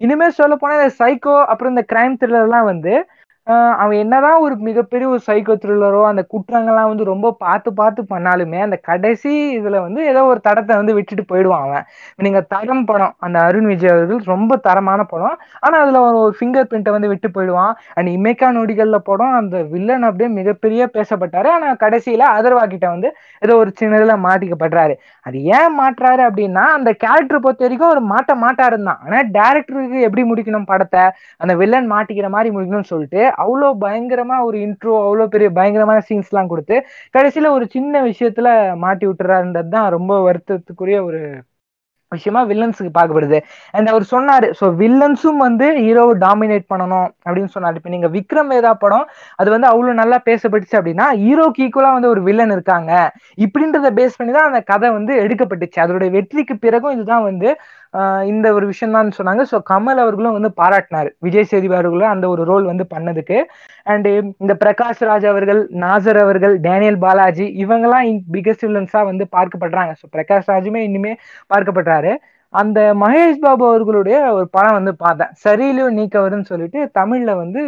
[0.00, 2.92] இனிமேல் சொல்ல போனா இந்த சைக்கோ அப்புறம் இந்த கிரைம் த்ரில்லர்லாம் வந்து
[3.82, 8.76] அவன் என்னதான் ஒரு மிகப்பெரிய ஒரு சைக்கோ த்ரில்லரோ அந்த குற்றங்கள்லாம் வந்து ரொம்ப பார்த்து பார்த்து பண்ணாலுமே அந்த
[8.88, 11.84] கடைசி இதுல வந்து ஏதோ ஒரு தடத்தை வந்து விட்டுட்டு போயிடுவான் அவன்.
[12.24, 15.36] நீங்க தரம் படம் அந்த அருண் விஜய் அவர்கள் ரொம்ப தரமான படம்.
[15.60, 17.72] ஆனா அதுல ஒரு ஃபிங்கர் பிரிண்ட்டை வந்து விட்டு போயிடுவான்.
[17.96, 21.50] அண்ட் இமேக்கா நொடிகள்ல படம் அந்த வில்லன் அப்படியே மிகப்பெரிய பேசப்பட்டாரு.
[21.56, 23.10] ஆனா கடைசியில அதர்வாக்கிட்ட வந்து
[23.42, 24.94] ஏதோ ஒரு சின்னதுல மாட்டிக்கப்படுறாரு.
[25.26, 29.00] அது ஏன் மாட்டுறாரு அப்படின்னா அந்த கேரக்டர் பொறுத்த வரைக்கும் ஒரு மாட்ட மாட்டாருந்தான்.
[29.06, 31.02] ஆனா டேரக்டருக்கு எப்படி முடிக்கணும் படத்தை?
[31.40, 36.50] அந்த வில்லன் மாட்டிக்கிற மாதிரி முடிக்கணும்னு சொல்லிட்டு அவ்வளோ பயங்கரமா ஒரு இன்ட்ரோ அவ்வளோ பெரிய பயங்கரமான சீன்ஸ் எல்லாம்
[36.52, 36.78] கொடுத்து
[37.16, 38.48] கடைசியில ஒரு சின்ன விஷயத்துல
[38.84, 41.20] மாட்டி விட்டுறாருன்றது தான் ரொம்ப வருத்தத்துக்குரிய ஒரு
[42.12, 43.38] விஷயமா வில்லன்ஸுக்கு பார்க்கப்படுது.
[43.76, 47.76] அண்ட் அவர் சொன்னாரு ஸோ வில்லன்ஸும் வந்து ஹீரோவை டாமினேட் பண்ணணும் அப்படின்னு சொன்னாரு.
[47.80, 49.04] இப்போ நீங்க விக்ரம் வேதா படம்
[49.40, 52.92] அது வந்து அவ்வளோ நல்லா பேசப்பட்டுச்சு அப்படின்னா ஹீரோக்கு ஈக்குவலா வந்து ஒரு வில்லன் இருக்காங்க.
[53.44, 55.78] இப்படின்றத பேஸ் பண்ணி தான் அந்த கதை வந்து எடுக்கப்பட்டுச்சு.
[55.84, 57.50] அதோடைய வெற்றிக்கு பிறகும் இதுதான் வந்து
[58.32, 59.42] இந்த ஒரு விஷயம் தான் சொன்னாங்க.
[59.50, 61.08] ஸோ கமல் அவர்களும் வந்து பாராட்டினார்.
[61.26, 63.38] விஜய் சேதுபதி அவர்களும் அந்த ஒரு ரோல் வந்து பண்ணதுக்கு.
[63.92, 64.10] அண்டு
[64.44, 69.94] இந்த பிரகாஷ் ராஜ் அவர்கள் நாசர் அவர்கள் டேனியல் பாலாஜி இவங்கெல்லாம் பிகஸ்ட் வில்லன்ஸா வந்து பார்க்கப்படுறாங்க.
[70.02, 71.14] ஸோ பிரகாஷ் ராஜுமே இனிமே
[71.54, 72.12] பார்க்கப்படுறாரு.
[72.54, 75.32] அந்த மகேஷ் பாபு அவர்களுடைய ஒரு படம் வந்து பார்த்தேன்.
[75.46, 77.62] சரியிலும் நீக்கவருன்னு சொல்லிட்டு தமிழ்ல வந்து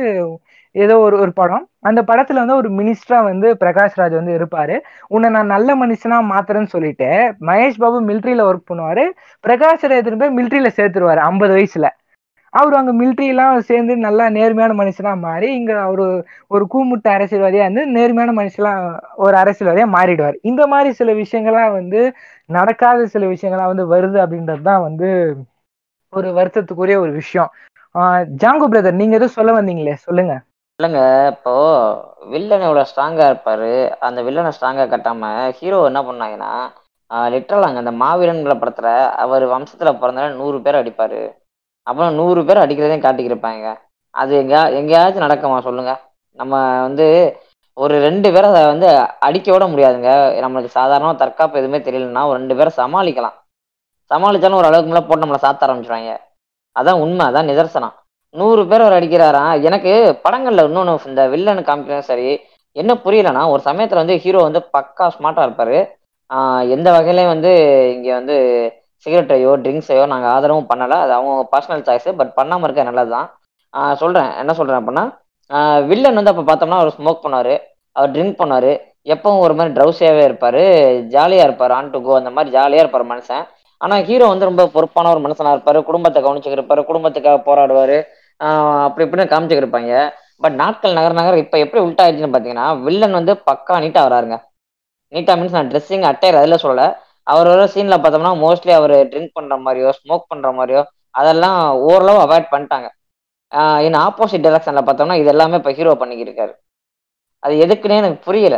[0.74, 1.64] ஏதோ ஒரு ஒரு படம்.
[1.82, 4.76] அந்த படத்துல வந்து ஒரு மினிஸ்டரா வந்து பிரகாஷ் ராஜ் வந்து இருப்பாரு.
[5.08, 7.08] உன்னை நான் நல்ல மனுஷனா மாத்துறேன்னு சொல்லிட்டு
[7.48, 9.04] மகேஷ் பாபு மிலிட்ரியில ஒர்க் பண்ணுவாரு.
[9.44, 11.88] பிரகாஷ் ராஜ் போய் மிலிட்ரியில சேர்த்துருவாரு ஐம்பது வயசுல.
[12.52, 16.04] அவர் அங்க மிலிட்ரியெல்லாம் சேர்ந்து நல்லா நேர்மையான மனுஷனா மாறி இங்க அவரு
[16.50, 18.72] ஒரு கூமுட்ட அரசியல்வாதியா இருந்து நேர்மையான மனுஷனா
[19.24, 20.36] ஒரு அரசியல்வாதியா மாறிடுவார்.
[20.42, 22.00] இந்த மாதிரி சில விஷயங்கள்லாம் வந்து
[22.50, 25.08] நடக்காத சில விஷயங்கள்லாம் வந்து வருது அப்படின்றது தான் வந்து
[26.12, 27.50] ஒரு வருத்தத்துக்குரிய ஒரு விஷயம்.
[28.42, 29.94] ஜாங்கோ பிரதர் நீங்க எதுவும் சொல்ல வந்தீங்களே?
[30.06, 30.34] சொல்லுங்க.
[30.80, 31.00] இல்லைங்க
[31.32, 31.54] இப்போ
[32.32, 33.72] வில்லன் இவ்வளோ ஸ்ட்ராங்கா இருப்பாரு
[34.06, 36.52] அந்த வில்லனை ஸ்ட்ராங்கா கட்டாம ஹீரோ என்ன பண்ணாங்கன்னா
[37.34, 38.88] லிட்டரலாங்க அந்த மாவீரன்கிற படத்துல
[39.24, 41.20] அவர் வம்சத்துல பிறந்தால நூறு பேர் அடிப்பாரு.
[41.86, 43.66] அப்புறம் நூறு பேர் அடிக்கிறதையும் காட்டிக்கிருப்பாங்க.
[44.14, 45.92] அது எங்கேயா எங்கேயாச்சும் நடக்குமா சொல்லுங்க.
[46.38, 46.54] நம்ம
[46.86, 47.06] வந்து
[47.76, 48.88] ஒரு ரெண்டு பேரை அதை வந்து
[49.28, 50.10] அடிக்க விட முடியாதுங்க.
[50.44, 53.36] நம்மளுக்கு சாதாரணமாக தற்காப்பு எதுவுமே தெரியலன்னா ஒரு ரெண்டு பேரை சமாளிக்கலாம்.
[54.10, 56.14] சமாளித்தாலும் ஒரு அளவுக்கு மேலே போட்டு நம்மளை சாத்த ஆரம்பிச்சிருவாங்க.
[56.76, 57.96] அதான் உண்மை அதான் நிதர்சனம்.
[58.34, 59.92] நூறு பேர் அவர் அடிக்கிறாராம் எனக்கு
[60.24, 62.28] படங்கள்ல இன்னொன்று இந்த வில்லனு காமிக்கிறதும் சரி.
[62.76, 65.78] என்ன புரியலன்னா ஒரு சமயத்துல வந்து ஹீரோ வந்து பக்கா ஸ்மார்ட்டா இருப்பாரு.
[66.74, 67.52] எந்த வகையிலையும் வந்து
[67.94, 68.36] இங்க வந்து
[69.06, 70.96] சிகரெட்டையோ ட்ரிங்க்ஸையோ நாங்கள் ஆதரவும் பண்ணலை.
[71.04, 73.28] அது அவங்க பர்சனல் சாய்ஸ் பட் பண்ணாமல் இருக்க நல்லதுதான்.
[73.74, 74.30] ஆஹ் சொல்றேன்.
[74.42, 75.04] என்ன சொல்றேன் அப்படின்னா
[75.90, 77.54] வில்லன் வந்து அப்போ பார்த்தோம்னா அவர் ஸ்மோக் பண்ணாரு
[77.96, 78.72] அவர் ட்ரிங்க் பண்ணாரு
[79.12, 80.62] எப்பவும் ஒரு மாதிரி ட்ரௌசியாவே இருப்பாரு.
[81.14, 83.44] ஜாலியா இருப்பார் ஆன் டு கோ அந்த மாதிரி ஜாலியா இருப்பார் மனுஷன்.
[83.80, 85.80] ஆனா ஹீரோ வந்து ரொம்ப பொறுப்பான ஒரு மனுஷனா இருப்பாரு.
[85.90, 87.98] குடும்பத்தை கவனிச்சுக்கிட்டு குடும்பத்துக்காக போராடுவாரு.
[88.86, 89.94] அப்படி இப்படின்னு காமிச்சுக்கிட்டு இருப்பாங்க.
[90.44, 94.36] பட் நாட்கள் நகர நகர இப்ப எப்படி உல்ட்டா ஆயிடுச்சுன்னு பாத்தீங்கன்னா வில்லன் வந்து பக்கா நீட்டா வராருங்க.
[95.12, 96.84] நீட்டா மீன்ஸ் நான் ட்ரெஸ்ஸிங் அட்டையர் அதில் சொல்லல.
[97.32, 100.82] அவர் ஒரு சீன்ல பார்த்தோம்னா மோஸ்ட்லி அவர் ட்ரிங்க் பண்ற மாதிரியோ ஸ்மோக் பண்ற மாதிரியோ
[101.20, 102.88] அதெல்லாம் ஓரளவு அவாய்ட் பண்ணிட்டாங்க.
[103.86, 106.52] இன் ஆப்போசிட் டைரக்ஷன்ல பார்த்தோம்னா இது எல்லாமே இப்போ ஹீரோ பண்ணிக்கிருக்காரு
[107.42, 108.56] அது எதுக்குன்னே எனக்கு புரியல.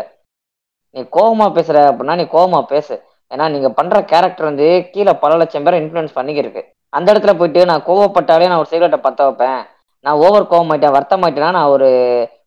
[0.94, 2.94] நீ கோபமா பேசுற அப்படின்னா நீ கோபமா பேசு.
[3.30, 6.62] ஏன்னா நீங்க பண்ற கேரக்டர் வந்து கீழே பல லட்சம் பேரை இன்ஃபுளுன்ஸ் பண்ணிக்கிருக்கு
[6.92, 9.62] அந்த இடத்துல போயிட்டு நான் கோவப்பட்டாலே நான் ஒரு சிகரெட்டை பத்த வைப்பேன்.
[10.04, 11.88] நான் ஓவர் கோவமாயிட்டேன் வருத்தமாயிட்டேன்னா நான் ஒரு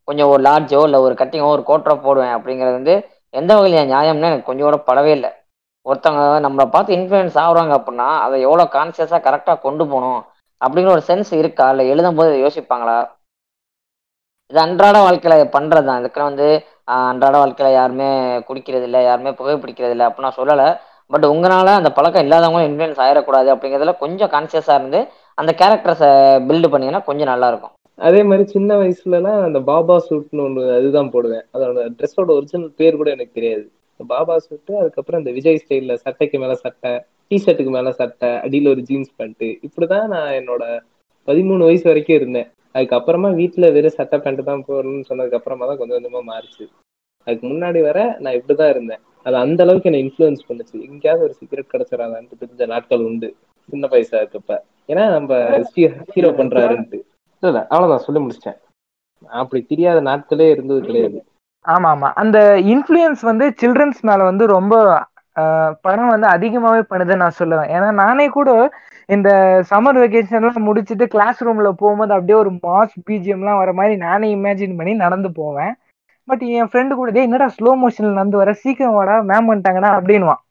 [0.07, 2.95] கொஞ்சம் ஒரு லார்ஜோ இல்லை ஒரு கட்டிங்கோ ஒரு கோட்டரோ போடுவேன் அப்படிங்கிறது வந்து
[3.33, 5.31] எந்த வகையில் நியாயம்னு எனக்கு கொஞ்சம் கூட படவே இல்லை.
[5.85, 10.21] ஒருத்தவங்க நம்மளை பார்த்து இன்ஃப்ளூயன்ஸ் ஆகுறாங்க அப்படின்னா அதை எவ்வளோ கான்சியஸாக கரெக்டாக கொண்டு போகணும்
[10.61, 11.65] அப்படிங்கிற ஒரு சென்ஸ் இருக்கா?
[11.73, 12.97] இல்லை எழுதும் போது யோசிப்பாங்களா?
[14.51, 16.47] இது அன்றாட வாழ்க்கையில் பண்ணுறது தான் இதுக்கு வந்து
[17.11, 18.09] அன்றாட வாழ்க்கையில் யாருமே
[18.47, 20.67] குடிக்கிறது இல்லை யாருமே புகைப்பிடிக்கிறது இல்லை அப்படின்னு நான் சொல்லலை.
[21.11, 24.99] பட் உங்களால் அந்த பழக்கம் இல்லாதவங்களும் இன்ஃப்ளூயன்ஸ் ஆயிடக்கூடாது அப்படிங்கிறதுல கொஞ்சம் கான்சியஸாக இருந்து
[25.37, 26.09] அந்த கேரக்டர்ஸை
[26.49, 27.73] பில்டு பண்ணீங்கன்னா கொஞ்சம் நல்லா இருக்கும்
[28.07, 31.45] அதே மாதிரி சின்ன வயசுலலாம் அந்த பாபா சூட்னு ஒன்று அதுதான் போடுவேன்.
[31.55, 33.65] அதோட ட்ரெஸ்ஸோட ஒரிஜினல் பேர் கூட எனக்கு தெரியாது.
[33.99, 36.91] பாபா சூட்டு அதுக்கப்புறம் இந்த விஜய் ஸ்டைல்ல சட்டைக்கு மேல சட்டை
[37.31, 40.63] டிஷர்ட்டுக்கு மேல சட்டை அடியில் ஒரு ஜீன்ஸ் பேண்ட்டு இப்படிதான் நான் என்னோட
[41.27, 42.49] பதிமூணு வயசு வரைக்கும் இருந்தேன்.
[42.75, 46.65] அதுக்கப்புறமா வீட்டில் வெறும் சட்டை பேண்ட் தான் போடணும்னு சொன்னதுக்கு அப்புறமா தான் கொஞ்சம் கொஞ்சமா மாறிச்சு.
[47.27, 49.01] அதுக்கு முன்னாடி வர நான் இப்படி தான் இருந்தேன்.
[49.25, 50.75] அது அந்த அளவுக்கு என்னை இன்ஃப்ளூயன்ஸ் பண்ணுச்சு.
[50.87, 53.29] எங்கேயாவது ஒரு சிகரெட் கிடைச்சிடாதான்ட்டு தெரிஞ்ச நாட்கள் உண்டு.
[53.69, 54.59] சின்ன வயசா இருக்கப்ப
[54.89, 55.31] ஏன்னா நம்ம
[56.11, 56.97] ஹீரோ பண்றாருன்ட்டு.
[57.43, 58.59] இல்ல இல்ல அவ்வளவுதான் சொல்லி முடிச்சிட்டேன்.
[59.33, 61.19] அப்படி தெரியாத நாட்களே இருந்தது கிடையாது.
[61.65, 62.09] ஆமா ஆமா.
[62.21, 62.37] அந்த
[62.73, 64.73] இன்ஃப்ளூயன்ஸ் வந்து சில்ட்ரன்ஸ் மேல வந்து ரொம்ப
[65.35, 67.71] ஆஹ், படம் வந்து அதிகமாவே பண்ணுதுன்னு நான் சொல்லுவேன்.
[67.73, 68.49] ஏன்னா நானே கூட
[69.09, 69.29] இந்த
[69.69, 74.93] சம்மர் வெக்கேஷன்லாம் முடிச்சுட்டு கிளாஸ் ரூம்ல போகும்போது அப்படியே ஒரு மாஸ் பிஜிஎம்லாம் வர மாதிரி நானே இமேஜின் பண்ணி
[75.01, 75.73] நடந்து போவேன்.
[76.27, 78.51] பட் என் ஃப்ரெண்டு கூட டேய் என்னடா ஸ்லோ மோஷன்ல நடந்து வர?
[78.61, 80.41] சீக்கிரம் வாடா மேம் வந்துட்டாங்கடா அப்படின்வான்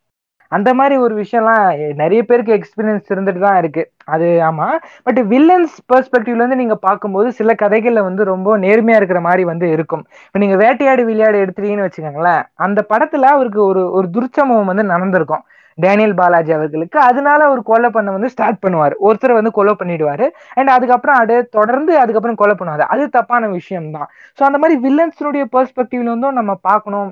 [0.56, 1.62] அந்த மாதிரி ஒரு விஷயம்லாம்
[2.02, 3.82] நிறைய பேருக்கு எக்ஸ்பீரியன்ஸ் இருந்துட்டு தான் இருக்கு.
[4.14, 4.66] அது ஆமா.
[5.06, 10.04] பட் வில்லன்ஸ் பெர்ஸ்பெக்டிவ்ல இருந்து நீங்க பார்க்கும்போது சில கதைகள்ல வந்து ரொம்ப நேர்மையா இருக்கிற மாதிரி வந்து இருக்கும்.
[10.26, 15.44] இப்போ நீங்க வேட்டையாடு விளையாடு எடுத்துட்டீங்கன்னு வச்சுக்கோங்களேன் அந்த படத்துல அவருக்கு ஒரு ஒரு துர்ச்சம்பவம் வந்து நடந்திருக்கும்.
[15.78, 16.98] டேனியல் பாலாஜி அவர்களுக்கு.
[17.08, 18.94] அதனால ஒரு கொலை பண்ண வந்து ஸ்டார்ட் பண்ணுவார்.
[19.06, 20.26] ஒருத்தர் வந்து கொலை பண்ணிடுவாரு.
[20.58, 22.84] அண்ட் அதுக்கப்புறம் அது தொடர்ந்து அதுக்கப்புறம் கொலை பண்ணுவாரு.
[22.94, 27.10] அது தப்பான விஷயம் தான் ஸோ அந்த மாதிரி வில்லன்ஸினுடைய பெர்ஸ்பெக்டிவ்ல இருந்தும் நம்ம பார்க்கணும்.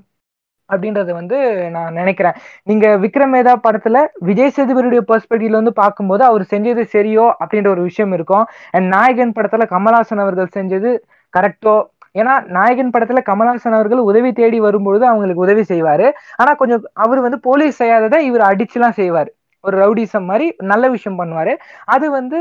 [0.73, 1.39] அப்படின்றத வந்து
[1.77, 2.37] நான் நினைக்கிறேன்.
[2.71, 3.97] நீங்க விக்ரமேதா படத்துல
[4.29, 8.45] விஜய் சேதுபதியுடைய பெர்ஸ்பெக்டிவ்ல வந்து பார்க்கும்போது அவர் செஞ்சது சரியோ அப்படின்ற ஒரு விஷயம் இருக்கும்.
[8.73, 10.93] அண்ட் நாயகன் படத்துல கமல்ஹாசன் அவர்கள் செஞ்சது
[11.35, 11.77] கரெக்டோ
[12.15, 16.09] ஏன்னா நாயகன் படத்துல கமல்ஹாசன் அவர்கள் உதவி தேடி வரும்பொழுது அவங்களுக்கு உதவி செய்வாரு.
[16.37, 19.31] ஆனா கொஞ்சம் அவர் வந்து போலீஸ் செய்யாததை இவர் அடிச்சுலாம் செய்வார்.
[19.65, 21.53] ஒரு ரவுடிசம் மாதிரி நல்ல விஷயம் பண்ணுவாரு.
[21.95, 22.39] அது வந்து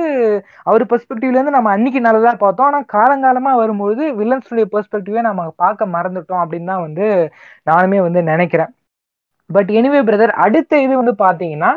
[0.63, 2.69] அவர் பெர்ஸ்பெக்டிவ்ல இருந்து நம்ம அன்னைக்கு நல்லதா பார்த்தோம்.
[2.69, 7.07] ஆனா காலங்காலமா வரும்பொழுது வில்லன்ஸுடைய பெர்ஸ்பெக்டிவே நம்ம பார்க்க மறந்துட்டோம் அப்படின்னு தான் வந்து
[7.71, 8.71] நானுமே வந்து நினைக்கிறேன்.
[9.49, 11.71] பட் எனிவே பிரதர் அடுத்த இது வந்து பாத்தீங்கன்னா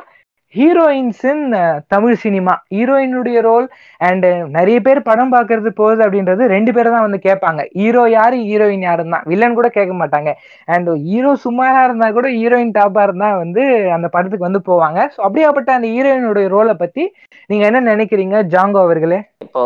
[0.54, 1.44] ஹீரோயின்ஸ் இன்
[1.92, 2.52] தமிழ் சினிமா.
[2.74, 3.66] ஹீரோயினுடைய ரோல்
[4.08, 4.26] அண்ட்
[4.56, 7.60] நிறைய பேர் படம் பார்க்கறது போகுது அப்படின்றது ரெண்டு பேரை தான் வந்து கேட்பாங்க.
[7.78, 8.36] ஹீரோ யாரு?
[8.48, 9.14] ஹீரோயின் யாருன்னு.
[9.16, 10.32] தான் வில்லன் கூட கேட்க மாட்டாங்க.
[10.74, 13.64] அண்ட் ஹீரோ சும்மாரா இருந்தா கூட ஹீரோயின் டாப்பா இருந்தா வந்து
[13.96, 15.00] அந்த படத்துக்கு வந்து போவாங்க.
[15.14, 17.04] ஸோ அப்படியாப்பட்ட அந்த ஹீரோயினுடைய ரோலை பத்தி
[17.50, 19.20] நீங்க என்ன நினைக்கிறீங்க ஜாங்கோ அவர்களே?
[19.46, 19.64] இப்போ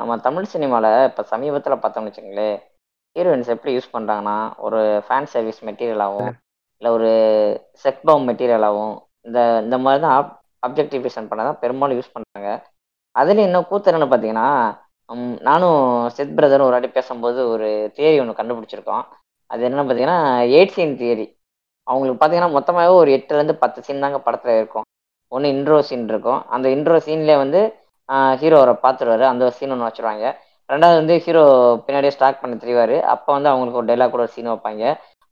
[0.00, 2.56] நம்ம தமிழ் சினிமால இப்ப சமீபத்துல பார்த்தோம்னு வச்சுங்களேன்
[3.16, 6.32] ஹீரோயின்ஸ் எப்படி யூஸ் பண்றாங்கன்னா ஒரு ஃபேன் சர்வீஸ் மெட்டீரியலாகவும்
[6.82, 7.10] இல்லை ஒரு
[7.84, 8.96] செக்பாம் மெட்டீரியலாகவும்
[9.28, 10.16] இந்த இந்த மாதிரி தான்
[10.66, 12.50] அப்ஜெக்டிஃபிகேஷன் பண்ண தான் பெரும்பாலும் யூஸ் பண்ணுறாங்க
[13.20, 14.48] அதில் இன்னும் கூத்து பார்த்தீங்கன்னா
[15.48, 15.80] நானும்
[16.16, 19.04] செத் பிரதரும் ஒரு வாட்டி பேசும்போது ஒரு தியரி ஒன்று கண்டுபிடிச்சிருக்கோம்.
[19.50, 20.18] அது என்னென்னு பார்த்தீங்கன்னா
[20.56, 21.26] எயிட் சீன் தியரி
[21.86, 24.86] அவங்களுக்கு பார்த்தீங்கன்னா மொத்தமாகவே ஒரு எட்டுலேருந்து பத்து சீன் தாங்க படத்தில் இருக்கும்.
[25.32, 26.40] ஒன்று இன்ட்ரோ சீன் இருக்கும்.
[26.54, 27.60] அந்த இன்ட்ரோ சீன்லேயே வந்து
[28.40, 30.26] ஹீரோ அவரை பார்த்துருவாரு அந்த சீன் ஒன்று வச்சுருவாங்க.
[30.70, 31.44] ரெண்டாவது வந்து ஹீரோ
[31.86, 32.96] பின்னாடியே ஸ்டாக் பண்ண தெரிவார்.
[33.14, 34.84] அப்போ வந்து அவங்களுக்கு ஒரு டைலாக் கூட ஒரு சீன் வைப்பாங்க.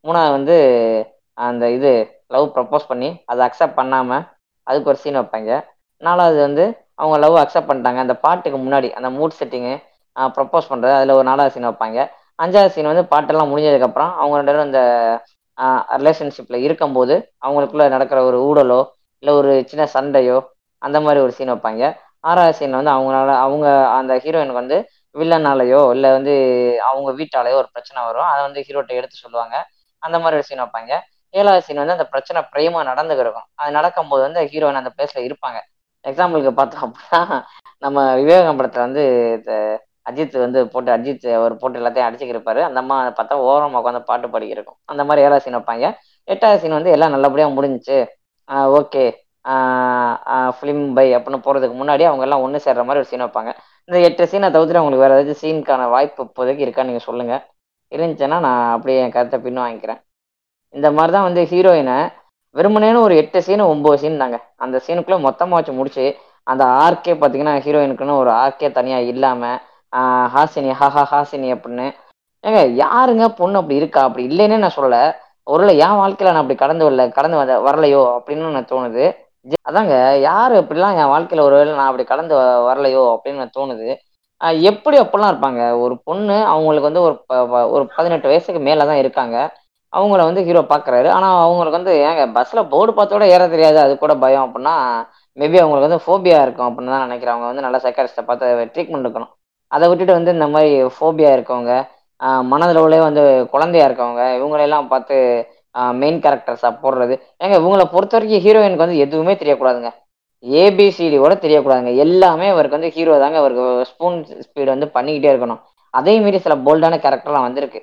[0.04, 0.56] மூணாவது வந்து
[1.38, 1.92] அந்த இது
[2.34, 4.24] லவ் ப்ரப்போஸ் பண்ணி அதை அக்செப்ட் பண்ணாமல்
[4.66, 5.50] அதுக்கு ஒரு சீன் வைப்பாங்க.
[6.02, 6.64] நாலாவது வந்து
[7.00, 8.00] அவங்க லவ் அக்செப்ட் பண்ணிட்டாங்க.
[8.04, 9.74] அந்த பாட்டுக்கு முன்னாடி அந்த மூட் செட்டிங்கு
[10.36, 11.98] ப்ரப்போஸ் பண்ணுறது அதில் ஒரு நாலாவது சீன் வைப்பாங்க.
[12.44, 14.82] அஞ்சாவது சீன் வந்து பாட்டெல்லாம் முடிஞ்சதுக்கப்புறம் அவங்க ரெண்டு பேரும் அந்த
[16.02, 17.14] ரிலேஷன்ஷிப்பில் இருக்கும்போது
[17.46, 18.80] அவங்களுக்குள்ள நடக்கிற ஒரு ஊடலோ
[19.22, 20.38] இல்லை ஒரு சின்ன சண்டையோ
[20.82, 21.84] அந்த மாதிரி ஒரு சீன் வைப்பாங்க.
[22.30, 23.66] ஆறாவது சீன் வந்து அவங்களால அவங்க
[23.98, 24.78] அந்த ஹீரோயினுக்கு வந்து
[25.14, 26.34] வில்லனாலேயோ இல்லை வந்து
[26.88, 28.28] அவங்க வீட்டாலேயோ ஒரு பிரச்சனை வரும்.
[28.32, 29.56] அதை வந்து ஹீரோட்ட எடுத்து சொல்லுவாங்க.
[30.02, 30.92] அந்த மாதிரி ஒரு சீன் வைப்பாங்க.
[31.40, 33.30] ஏழாவது சீன் வந்து அந்த பிரச்சனை பிரேமா நடந்து அது
[33.62, 35.58] அது நடக்கும்போது வந்து ஹீரோயின் அந்த பிளேஸ்ல இருப்பாங்க.
[36.04, 37.20] எக்ஸாம்பிளுக்கு பார்த்தோம் அப்படின்னா
[37.84, 39.02] நம்ம விவேகம் படத்துல வந்து
[39.38, 39.52] இந்த
[40.08, 44.78] அஜித் வந்து போட்டு அஜித் அவர் போட்டு எல்லாத்தையும் அடிச்சுக்கிருப்பாரு அந்த அம்மா பார்த்தா ஓரமாக உட்காந்து பாட்டு பாடிக்கிருக்கும்
[44.92, 45.86] அந்த மாதிரி ஏழாவது சீன் வைப்பாங்க.
[46.28, 47.98] எட்டாவது சீன் வந்து எல்லாம் நல்லபடியாக முடிஞ்சுச்சு.
[48.80, 49.04] ஓகே.
[50.58, 53.50] ஃபிலிம் பை அப்படின்னு போகிறதுக்கு முன்னாடி அவங்க எல்லாம் ஒன்று சேர்ற மாதிரி ஒரு சீன் வைப்பாங்க.
[53.88, 57.42] இந்த எட்டு சீனை தவிர்த்து உங்களுக்கு வேறு ஏதாச்சும் சீனுக்கான வாய்ப்பு இப்போதைக்கு இருக்கான்னு நீங்கள் சொல்லுங்கள்
[57.92, 60.00] இருந்துச்சுன்னா நான் அப்படியே என் கருத்தை பின் வாங்கிக்கிறேன்
[60.68, 62.12] இந்த மாதிரி தான் வந்து ஹீரோயினை
[62.54, 64.40] வெறுமனேன்னு ஒரு எட்டு சீனு ஒம்பது சீன் தாங்க.
[64.56, 69.58] அந்த சீனுக்குள்ளே மொத்தமாக வச்சு முடிச்சு அந்த ஆர்க்கே பார்த்தீங்கன்னா ஹீரோயினுக்குன்னு ஒரு ஆர்க்கே தனியாக இல்லாமல்
[70.34, 71.92] ஹாசினி ஹஹா ஹாசினி அப்படின்னு.
[72.46, 74.02] ஏங்க யாருங்க பொண்ணு அப்படி இருக்கா?
[74.02, 75.14] அப்படி இல்லைன்னே நான் சொல்லலை.
[75.44, 79.24] ஒருவேளை என் வாழ்க்கையில் நான் அப்படி கடந்து வரல கடந்து வந்த வரலையோ அப்படின்னு எனக்கு தோணுது.
[79.70, 83.96] அதாங்க யார் அப்படிலாம் என் வாழ்க்கையில் ஒருவேளை நான் அப்படி கடந்து வ- வரலையோ அப்படின்னு எனக்கு தோணுது.
[84.60, 85.80] எப்படி அப்படிலாம் இருப்பாங்க?
[85.80, 89.56] ஒரு பொண்ணு அவங்களுக்கு வந்து ஒரு ப- ப- ஒரு பதினெட்டு வயசுக்கு மேலே தான் இருக்காங்க.
[89.96, 93.78] அவங்கள வந்து ஹீரோ பார்க்குறாரு ஆனால் அவங்களுக்கு வந்து ஏங்க பஸ்ஸில் போர்டு பார்த்தோட ஏற தெரியாது.
[93.84, 94.74] அது கூட பயம் அப்படின்னா
[95.40, 97.34] மேபி அவங்களுக்கு வந்து ஃபோபியா இருக்கும் அப்படின்னு தான் நினைக்கிறேன்.
[97.34, 99.32] அவங்க வந்து நல்லா சைக்காரிஸ்ட்டை பார்த்து ட்ரீட்மெண்ட் இருக்கணும்
[99.72, 101.74] அதை விட்டுட்டு வந்து இந்த மாதிரி ஃபோபியா இருக்கவங்க
[102.50, 103.22] மனதளவுலேயே வந்து
[103.54, 105.16] குழந்தையா இருக்கவங்க இவங்களெல்லாம் பார்த்து
[106.02, 107.14] மெயின் கேரக்டர்ஸாக போடுறது.
[107.42, 109.90] ஏங்க இவங்களை பொறுத்த வரைக்கும் ஹீரோயினுக்கு வந்து எதுவுமே தெரியக்கூடாதுங்க.
[110.62, 111.92] ஏபிசிடி கூட தெரியக்கூடாதுங்க.
[112.04, 113.36] எல்லாமே அவருக்கு வந்து ஹீரோ தாங்க.
[113.42, 114.16] அவருக்கு ஸ்பூன்
[114.46, 115.60] ஸ்பீடு வந்து பண்ணிக்கிட்டே இருக்கணும்.
[115.98, 117.80] அதே மாரி சில போல்டான கேரக்டர்லாம் வந்திருக்கு.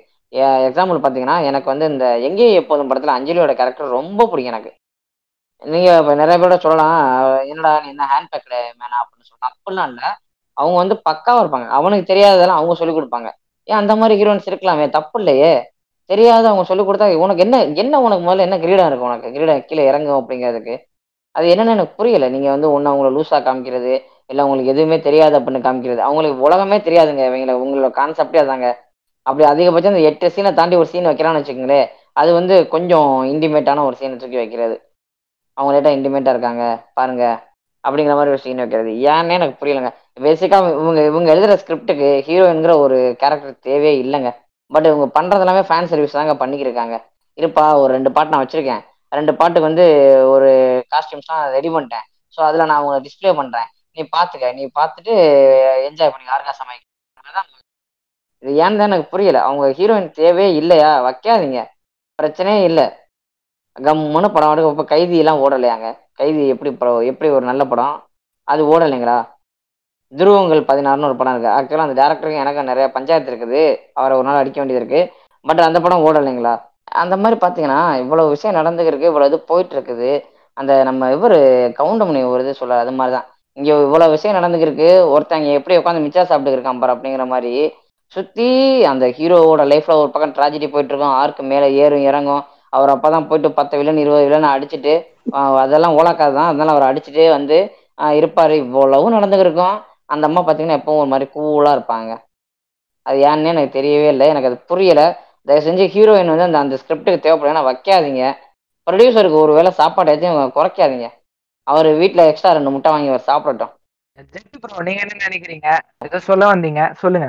[0.68, 4.70] எக்ஸாம்பிள் பார்த்தீங்கன்னா எனக்கு வந்து இந்த எங்கே எப்போதும் படத்தில் அஞ்சலியோட கேரக்டர் ரொம்ப பிடிக்கும் எனக்கு.
[5.62, 6.96] நீங்கள் இப்போ நிறைய பேரோட சொல்லலாம்
[7.44, 8.96] என்னடா நீ என்ன ஹேண்ட் பேக்கில் மேனா?
[9.02, 10.08] அப்படின்னு சொல்லலாம் அப்படிலாம் இல்லை.
[10.56, 11.68] அவங்க வந்து பக்காவாக இருப்பாங்க.
[11.68, 13.28] அவனுக்கு தெரியாததெல்லாம் அவங்க சொல்லிக் கொடுப்பாங்க.
[13.68, 15.52] ஏன் அந்த மாதிரி ஹீரோயின்ஸ் இருக்கலாமே தப்பு இல்லையே?
[16.10, 19.32] தெரியாத அவங்க சொல்லிக் கொடுத்தா உனக்கு என்ன என்ன உனக்கு முதல்ல என்ன கிரீடம் இருக்கும் உனக்கு?
[19.32, 20.74] கிரீடம் கீழே இறங்கும் அப்படிங்கிறதுக்கு.
[21.32, 22.28] அது என்னன்னு எனக்கு புரியல.
[22.28, 23.92] நீங்கள் வந்து ஒன்று அவங்கள லூஸாக காமிக்கிறது
[24.26, 25.98] இல்லை உங்களுக்கு எதுவுமே தெரியாது அப்படின்னு காமிக்கிறது.
[25.98, 27.22] அவங்களுக்கு உலகமே தெரியாதுங்க.
[27.30, 28.68] இவங்கள உங்களோட கான்செப்டே அதாங்க.
[29.26, 31.88] அப்படி அதிகபட்சம் இந்த எட்டு சீனை தாண்டி ஒரு சீன் வைக்கிறான்னு வச்சுக்கோங்களேன்
[32.20, 34.76] அது வந்து கொஞ்சம் இன்டிமேட்டான ஒரு சீனை தூக்கி வைக்கிறது.
[35.56, 36.64] அவங்க லேட்டாக இன்டிமேட்டாக இருக்காங்க
[36.98, 37.24] பாருங்க
[37.84, 38.90] அப்படிங்கிற மாதிரி ஒரு சீன் வைக்கிறது.
[39.12, 39.90] ஏன்னே எனக்கு புரியலங்க.
[40.26, 44.30] பேசிக்காக இவங்க இவங்க எழுதுகிற ஸ்கிரிப்டுக்கு ஹீரோயின்கிற ஒரு கேரக்டர் தேவையே இல்லைங்க.
[44.74, 46.96] பட் இவங்க பண்ணுறது எல்லாமே ஃபேன் சர்வீஸ் தாங்க பண்ணிக்கிருக்காங்க.
[47.38, 48.82] இருப்பா ஒரு ரெண்டு பாட்டு நான் வச்சுருக்கேன்.
[49.18, 49.84] ரெண்டு பாட்டுக்கு வந்து
[50.34, 50.50] ஒரு
[50.92, 52.06] காஸ்டியூம்ஸ்லாம் ரெடி பண்ணிட்டேன்.
[52.34, 55.12] ஸோ அதில் நான் உங்களை டிஸ்ப்ளே பண்ணுறேன் நீ பார்த்துக்க நீ பார்த்துட்டு
[55.88, 56.26] என்ஜாய் பண்ணி.
[56.32, 56.84] யாருக்கா சமைக்க.
[58.44, 59.38] இது ஏன்னு தான் எனக்கு புரியல.
[59.48, 60.90] அவங்க ஹீரோயின் தேவையே இல்லையா?
[61.06, 61.60] வைக்காதீங்க.
[62.18, 62.86] பிரச்சனையே இல்லை.
[63.76, 65.88] கம்முன்னு படம் எடுக்க இப்போ கைதி எல்லாம் ஓடலையாங்க?
[66.20, 67.94] கைதி எப்படி படம் எப்படி ஒரு நல்ல படம்?
[68.48, 69.16] அது ஓடலைங்களா?
[70.12, 71.54] துருவங்கள் பதினாறுனு ஒரு படம் இருக்கு.
[71.56, 73.62] ஆக்சுவலாக அந்த டேரக்டருக்கு எனக்கு நிறைய பஞ்சாயத்து இருக்குது.
[73.98, 75.00] அவரை ஒரு நாள் அடிக்க வேண்டியது இருக்கு.
[75.44, 76.54] பட் அந்த படம் ஓடலைங்களா?
[77.02, 80.10] அந்த மாதிரி பார்த்தீங்கன்னா இவ்வளோ விஷயம் நடந்துருக்கு இவ்வளோ இது போயிட்டு இருக்குது
[80.56, 81.38] அந்த நம்ம இவர்
[81.78, 83.26] கவுண்டமணி ஒரு இது சொல்ல அது மாதிரி தான்
[83.58, 87.54] இங்கே இவ்வளோ விஷயம் நடந்துருக்கு ஒருத்தங்க எப்படி உட்காந்து மிச்சா சாப்பிட்டுருக்கான் பார் அப்படிங்கிற மாதிரி.
[88.14, 88.48] சுற்றி
[88.90, 92.42] அந்த ஹீரோவோட லைஃப்பில் ஒரு பக்கம் ட்ராஜடி போயிட்டு இருக்கும் ஆர்க்கு மேலே ஏறும் இறங்கும்.
[92.76, 94.94] அவர் அப்போ தான் போயிட்டு பத்து வில்லன் இருபது வில்லன் அடிச்சுட்டு
[95.62, 97.56] அதெல்லாம் ஓலாக்காது தான் அதனால அவர் அடிச்சுட்டே வந்து
[97.98, 98.54] இருப்பார் இருப்பாரு.
[98.64, 99.76] இவ்வளவும் நடந்துருக்கும்
[100.12, 102.10] அந்த அம்மா பார்த்தீங்கன்னா எப்பவும் ஒரு மாதிரி கூலாக இருப்பாங்க.
[103.06, 104.26] அது ஏன்னே எனக்கு தெரியவே இல்லை.
[104.32, 105.06] எனக்கு அது புரியலை.
[105.48, 108.24] தயவு செஞ்சு ஹீரோயின் வந்து அந்த அந்த ஸ்கிரிப்டுக்கு தேவைப்படும் வைக்காதீங்க.
[108.86, 111.08] ப்ரொடியூசருக்கு ஒரு வேளை சாப்பாடு எதையும் குறைக்காதீங்க.
[111.66, 113.72] அவர் வீட்டில் எக்ஸ்ட்ரா ரெண்டு முட்டை வாங்கி அவர் சாப்பிடட்டும்.
[114.88, 115.68] நீங்க என்ன நினைக்கிறீங்க?
[116.06, 116.82] ஏதோ சொல்ல வந்தீங்க.
[117.02, 117.28] சொல்லுங்க.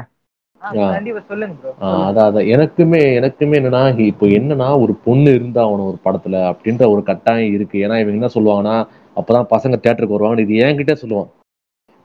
[2.08, 7.02] அதான் அதான் எனக்குமே எனக்குமே என்னன்னா இப்போ என்னன்னா ஒரு பொண்ணு இருந்தா அவன ஒரு படத்துல அப்படின்ற ஒரு
[7.10, 7.78] கட்டாயம் இருக்கு.
[7.86, 8.76] ஏன்னா இவங்க என்ன சொல்லுவாங்கன்னா
[9.20, 11.30] அப்பதான் பசங்க தேட்டருக்கு வருவாங்க இது என்கிட்ட சொல்லுவான்.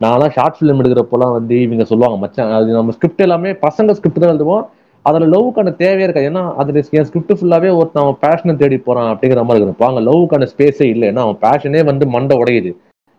[0.00, 4.32] நான்லாம் ஷார்ட் ஃபிலிம் எடுக்கிறப்போலாம் வந்து இவங்க சொல்லுவாங்க மச்சான் அது நம்ம ஸ்கிரிப்ட் எல்லாமே பசங்க ஸ்கிரிப்ட் தான்
[4.34, 4.64] எழுதுவோம்.
[5.04, 6.28] அதுல லவ்வுக்கான தேவையே இருக்காது.
[6.30, 9.82] ஏன்னா அதுல என் ஸ்கிரிப்ட் ஃபுல்லாவே ஒருத்தன் அவன் பேஷனை தேடி போறான் அப்படிங்கிற மாதிரி இருக்கும்.
[9.84, 11.06] வாங்க லவ்வுக்கான ஸ்பேஸே இல்லை.
[11.12, 12.72] ஏன்னா அவன் பேஷனே வந்து மண்டை உடையுது.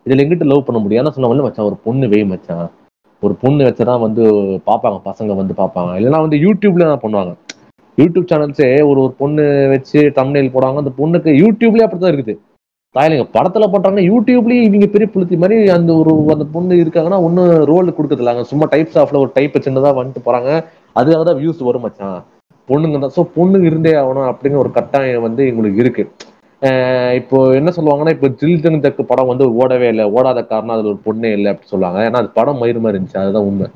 [0.05, 2.67] இதுல எங்கிட்ட லவ் பண்ண முடியும் ஏன்னா சொன்ன மச்சான் ஒரு பொண்ணு வெய் மச்சான்.
[3.21, 4.23] ஒரு பொண்ணு வச்சுதான் வந்து
[4.69, 5.91] பார்ப்பாங்க பசங்க வந்து பார்ப்பாங்க.
[5.99, 7.33] இல்லைன்னா வந்து யூடியூப்ல தான் பண்ணுவாங்க.
[7.97, 9.43] யூடியூப் சேனல்ஸே ஒரு ஒரு பொண்ணு
[9.73, 12.35] வச்சு தம்ப்நெயில் போடுவாங்க அந்த பொண்ணுக்கு யூடியூப்லேயே அப்படித்தான் இருக்குது.
[12.95, 17.95] தாய்லிங்க படத்துல பண்றாங்க யூடியூப்லயே இவங்க பெரிய புளுத்தி மாதிரி அந்த ஒரு அந்த பொண்ணு இருக்காங்கன்னா ஒன்றும் ரோல்
[17.97, 18.43] கொடுக்கறதில்ல.
[18.51, 20.49] சும்மா டைப்ஸ் ஆஃப்ல ஒரு டைப் சின்னதாக வந்துட்டு போறாங்க.
[20.99, 22.17] அதுக்காக தான் வியூஸ் வரும் மச்சான்.
[22.69, 23.15] பொண்ணுங்க தான்.
[23.17, 26.03] ஸோ பொண்ணுங்க இருந்தே ஆகணும் அப்படிங்கிற ஒரு கட்டாயம் வந்து எங்களுக்கு இருக்கு.
[27.19, 30.05] இப்போ என்ன சொல்லுவாங்கன்னா இப்போ ஜில் ஜங் தக்கு படம் வந்து ஓடவே இல்லை.
[30.17, 31.99] ஓடாத காரணம் அதுல ஒரு பொண்ணே இல்லை அப்படின்னு சொல்லுவாங்க.
[32.07, 33.21] ஏன்னா அது படம் மயிறு மாதிரி இருந்துச்சு.
[33.23, 33.67] அதுதான் உண்மை.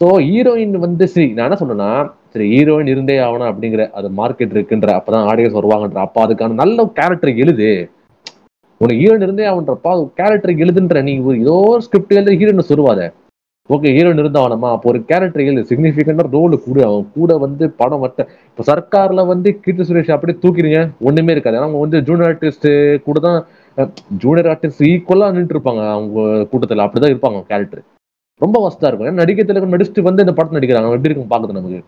[0.00, 1.90] ஸோ ஹீரோயின் வந்து சரி நான் என்ன சொன்னேன்னா
[2.32, 7.32] சரி ஹீரோயின் இருந்தே ஆகணும் அப்படிங்கிற அது மார்க்கெட் இருக்குன்ற அப்பதான் ஆடியன்ஸ் வருவாங்கன்ற அப்ப அதுக்கான நல்ல கேரக்டர்
[7.44, 7.68] எழுது.
[8.80, 11.56] உனக்கு ஹீரோயின் இருந்தே ஆகன்றப்பா கேரக்டர் எழுதுன்ற நீ ஒரு ஏதோ
[11.86, 13.00] ஸ்கிரிப்ட் எழுதி ஹீரோயின் சொல்லுவாத
[13.74, 16.78] ஓகே ஹீரோயின் இருந்தாவனமா அப்போ ஒரு கேரக்டர் எழுது சிக்னிஃபிகண்டா ரோல் கூட.
[16.88, 21.56] அவன் கூட வந்து படம் வட்ட இப்போ சர்க்கார்ல வந்து கீர்த்தி சுரேஷ் அப்படியே தூக்கிறீங்க ஒண்ணுமே இருக்காது.
[21.58, 22.68] ஏன்னா அவங்க வந்து ஜூனியர் ஆர்டிஸ்ட்
[23.06, 23.38] கூட தான்
[24.24, 27.82] ஜூனியர் ஆர்டிஸ்ட் ஈக்குவலா நின்று இருப்பாங்க அவங்க கூட்டத்துல அப்படிதான் இருப்பாங்க கேரக்டர்
[28.40, 29.08] ரொம்ப வசதா இருக்கும்.
[29.08, 29.44] ஏன்னா நடிகை
[29.74, 30.96] நடிச்சுட்டு வந்து இந்த படத்தை நடிக்கிறாங்க.
[30.98, 31.82] எப்படி இருக்கும் பாக்குது நமக்கு?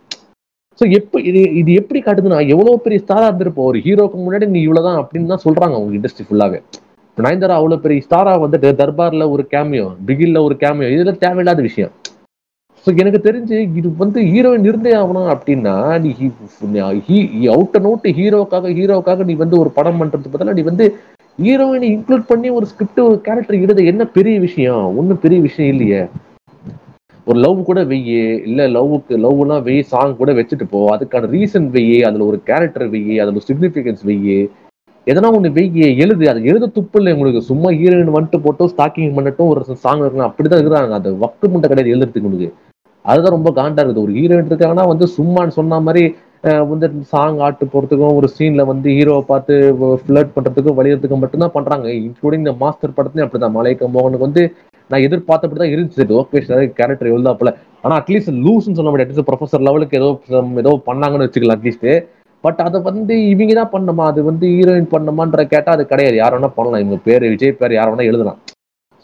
[0.81, 3.68] ஸோ எப்ப இது இது எப்படி காட்டுதுன்னா எவ்வளவு பெரிய ஸ்டாரா இருந்திருப்போம்.
[3.70, 6.61] ஒரு ஹீரோக்கு முன்னாடி நீ இவ்வளவுதான் அப்படின்னு தான் சொல்றாங்க அவங்க இண்டஸ்ட்ரி ஃபுல்லாவே
[7.19, 11.93] நயன்தாரா அவ்வளவு பெரிய ஸ்டாரா வந்துட்டு தர்பார்ல ஒரு கேமியோ பிகில்ல ஒரு கேமியோ இதுல தேவையில்லாத விஷயம்.
[12.87, 16.11] ஸோ எனக்கு தெரிஞ்சு இது வந்து ஹீரோயின் இருந்தே ஆகணும் அப்படின்னா நீ
[17.55, 20.87] அவுட் அண்ட் அவுட் ஹீரோக்காக ஹீரோக்காக நீ வந்து ஒரு படம் பண்றது பதிலா நீ வந்து
[21.39, 24.85] ஹீரோயினை இன்க்ளூட் பண்ணி ஒரு ஸ்கிரிப்ட் ஒரு கேரக்டர் எழுத என்ன பெரிய விஷயம்?
[24.99, 26.01] ஒன்றும் பெரிய விஷயம் இல்லையே.
[27.27, 28.16] ஒரு லவ் கூட வெய்யி
[28.49, 30.79] இல்ல லவ்வுக்கு லவ்லாம் வெய் சாங் கூட வச்சுட்டு போ.
[30.95, 34.39] அதுக்கான ரீசன் வெய்யி அதுல ஒரு கேரக்டர் வெய்யி அதுல சிக்னிஃபிகன்ஸ் வெய்யி
[35.11, 36.25] எதனா ஒண்ணு வெய்யி எழுது.
[36.33, 40.61] அது எழுத துப்பு இல்லை உங்களுக்கு சும்மா ஹீரோயின் வந்துட்டு போட்டோம் ஸ்டாக்கிங் பண்ணட்டும் ஒரு சாங் இருக்கலாம் அப்படிதான்
[40.63, 40.97] இருக்கிறாங்க.
[41.01, 42.51] அது வக்கு முட்டை கிடையாது எழுதுறதுக்கு உங்களுக்கு
[43.05, 44.07] அதுதான் ரொம்ப காண்டா இருக்குது.
[44.07, 46.03] ஒரு ஹீரோயின் இருக்காங்கன்னா வந்து சும்மான்னு சொன்ன மாதிரி
[46.71, 49.55] வந்து சாங் ஆட்டு போறதுக்கும் ஒரு சீன்ல வந்து ஹீரோவை பார்த்து
[50.03, 51.87] ஃபிளர்ட் பண்றதுக்கும் வழியறதுக்கும் மட்டும்தான் பண்றாங்க.
[52.09, 54.43] இன்க்ளூடிங் இந்த மாஸ்டர் படத்துலயும் அப்படிதான் மலைக்க மோகனுக்கு வந்து
[54.91, 56.43] நான் எதிர்பார்த்தபடி தான் இருந்துச்சு ஓகே
[56.79, 57.51] கேரக்டர் எழுதாப்புல
[57.85, 59.27] ஆனா அட்லீஸ்ட் லூஸ்ன்னு சொல்ல முடியாது.
[59.31, 60.11] ப்ரொஃபசர் லெவலுக்கு ஏதோ
[60.63, 61.91] ஏதோ பண்ணாங்கன்னு வச்சுக்கலாம் அட்லீஸ்ட்
[62.45, 66.16] பட் அதை வந்து இவங்க தான் பண்ணணுமா அது வந்து ஹீரோயின் பண்ணுமான்ற கேட்டால் அது கிடையாது.
[66.22, 66.82] யார் வேணா பண்ணலாம்.
[66.84, 68.39] இவங்க பேர் விஜய் பேர் யார் வேணா எழுதலாம்.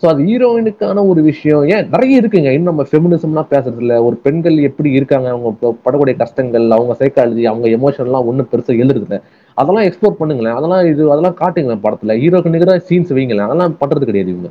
[0.03, 1.64] ஸோ அது ஹீரோயினுக்கான ஒரு விஷயம்.
[1.74, 1.85] ஏன்?
[1.95, 2.51] நிறைய இருக்குங்க.
[2.57, 5.28] இன்னும் நம்ம ஃபெமினிசம்லாம் பேசுறது ஒரு பெண்கள் எப்படி இருக்காங்க?
[5.35, 5.51] அவங்க
[5.85, 9.18] படக்கூடிய கஷ்டங்கள் அவங்க சைக்காலஜி அவங்க எமோஷன்லாம் ஒன்றும் பெருசாக எழுதுறதுல
[9.57, 10.57] அதெல்லாம் எக்ஸ்ப்ளோர் பண்ணுங்களேன்.
[10.59, 12.16] அதெல்லாம் இது அதெல்லாம் காட்டுங்களேன் படத்துல.
[12.22, 13.47] ஹீரோக்கு நிகராக சீன்ஸ் வைங்களேன்.
[13.49, 14.51] அதெல்லாம் பண்றது கிடையாது இவங்க.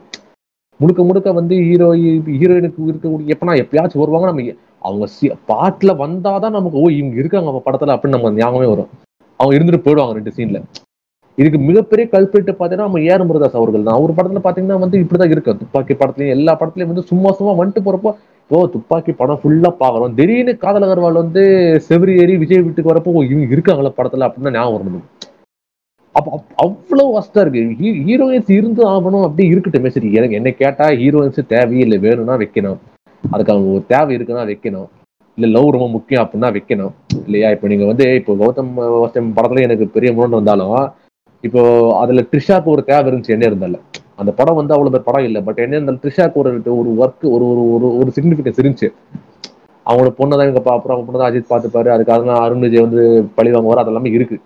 [0.80, 1.88] முழுக்க முழுக்க வந்து ஹீரோ
[2.40, 4.28] ஹீரோயினுக்கு இருக்கக்கூடிய எப்பனா எப்பயாச்சும் வருவாங்க.
[4.32, 4.44] நம்ம
[4.84, 8.90] அவங்க சி- பாட்டுல வந்தாதான் நமக்கு ஓ இவங்க இருக்காங்க அப்ப படத்துல அப்படின்னு நம்ம ஞாபகமே வரும்.
[9.40, 10.60] அவங்க இருந்துட்டு போயிடுவாங்க ரெண்டு சீன்ல
[11.38, 13.96] இதுக்கு மிகப்பெரிய கல்பிட்டு பார்த்தீங்கன்னா நம்ம ஏர் முருகாஸ் அவர்கள் தான்.
[13.96, 15.60] அவர் படத்துல பாத்தீங்கன்னா வந்து இப்படிதான் இருக்கு.
[15.62, 18.12] துப்பாக்கி படத்துலயும் எல்லா படத்துலயும் வந்து சும்மா சும்மா வந்துட்டு போறப்போ
[18.52, 20.14] ஓ துப்பாக்கி படம் ஃபுல்லா பாக்குறோம்.
[20.16, 21.44] திடீர்னு காதல் அகர்வால் வந்து
[21.88, 25.06] செவரி ஏறி விஜய் வீட்டுக்கு வரப்போ ஓ இவங்க இருக்காங்களா படத்துல அப்படின்னு தான் ஞாபகம் வரணும்
[26.16, 27.62] அப்போ அப்- அவ்வளவு வசதா இருக்கு.
[28.08, 30.10] ஹீரோயின்ஸ் இருந்து ஆகணும் அப்படி இருக்கட்டுமே சரி.
[30.14, 32.80] எனக்கு என்ன கேட்டா ஹீரோயின்ஸ் தேவையில்லை வேணும்னா வைக்கணும்
[33.32, 34.88] அதுக்கு அவங்க ஒரு தேவை இருக்குன்னா வைக்கணும்.
[35.36, 36.92] இல்ல லவ் ரொம்ப முக்கியம் அப்படின்னா வைக்கணும்.
[37.24, 37.50] இல்லையா?
[37.50, 40.92] இப்போ நீங்க வந்து இப்போ கௌதம் கௌதம் படத்துல எனக்கு பெரிய முரண் வந்தாலும்
[41.42, 43.80] இப்போ அதுல த்ரிஷாக்கு ஒரு தேவை இருந்துச்சு என்ன இருந்தால
[44.16, 45.42] அந்த படம் வந்து அவ்வளவு பேர் படம் இல்லை.
[45.42, 48.94] பட் என்ன இருந்தாலும் த்ரிஷாக்கு ஒரு ஒரு ஒர்க் ஒரு ஒரு ஒரு ஒரு சிக்னிஃபிகன்ஸ் இருந்துச்சு.
[49.86, 51.90] அவங்களோட பொண்ணை தான் இங்க பா- அவங்க பொண்ணு தான் அஜித் பார்த்துப்பாரு.
[51.90, 53.88] அதுக்காக தான் அருண் விஜய் வந்து பழி வாங்குவார்.
[53.88, 54.40] அதெல்லாமே இருக்கு.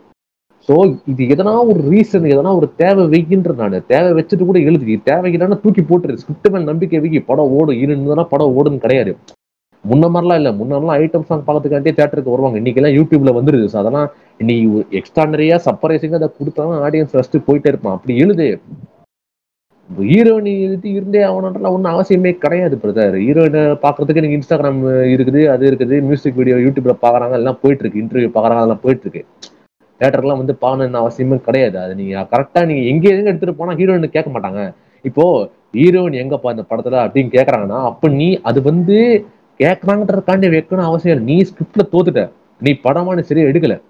[0.67, 0.75] ஸோ
[1.11, 4.95] இது எதனா ஒரு ரீசன் எதனா ஒரு தேவை வைக்கின்ற நான் தேவை வச்சுட்டு கூட எழுதி.
[5.09, 6.15] தேவை இல்லைன்னா தூக்கி போட்டுரு.
[6.21, 7.79] ஸ்கிரிப்ட் மேல் நம்பிக்கை வைக்கி படம் ஓடும்.
[7.83, 9.11] இருந்ததுனா படம் ஓடுன்னு கிடையாது.
[9.83, 10.51] முன்ன மாதிரிலாம் இல்லை.
[10.59, 12.57] முன்னெல்லாம் ஐட்டம் சாங் பார்க்கறதுக்காண்டே தேட்டருக்கு வருவாங்க.
[12.61, 13.65] இன்னைக்கெல்லாம் யூடியூப்ல வந்துருது.
[13.73, 14.07] ஸோ அதெல்லாம்
[14.49, 14.55] நீ
[14.99, 17.97] எக்ஸ்ட்ரானரியா சர்ப்ரைசிங்கா அதை கொடுத்தாலும் ஆடியன்ஸ் ஃபஸ்ட்டு போயிட்டே இருப்பான்.
[17.97, 18.47] அப்படி எழுது.
[19.89, 24.81] ஹீரோயின் எழுதி இருந்தே ஆகணுன்றலாம் ஒன்றும் அவசியமே கிடையாது பிரதர் ஹீரோயினை பார்க்கறதுக்கு நீங்க இன்ஸ்டாகிராம்
[25.13, 25.97] இருக்குது அது இருக்குது.
[26.07, 27.37] மியூசிக் வீடியோ யூடியூப்ல பார்க்கறாங்க.
[27.41, 28.01] எல்லாம் போயிட்டு இருக்கு.
[28.03, 28.61] இன்டர்வியூ பார்க்குறாங்க.
[28.63, 29.23] அதெல்லாம் போயிட்டு இருக்கு.
[29.99, 31.79] தேட்டர்லாம் வந்து பாகணும்னு அவசியமே கிடையாது.
[31.79, 34.73] அது நீங்க கரெக்டா நீங்க எங்க எங்க எடுத்துட்டு போனா ஹீரோயின் கேட்க மாட்டாங்க.
[35.01, 39.25] இப்போ ஹீரோயின் எங்கப்பா இந்த படத்துல அப்படின்னு கேக்குறாங்கன்னா அப்ப நீ அது வந்து
[39.59, 41.35] கேட்கறாங்கன்றதுக்காண்டி வைக்கணும் அவசியம் இல்லை.
[41.35, 42.31] நீ ஸ்கிரிப்ட்ல தோத்துட்ட.
[42.59, 43.81] நீ படமான சரியா எடுக்கல.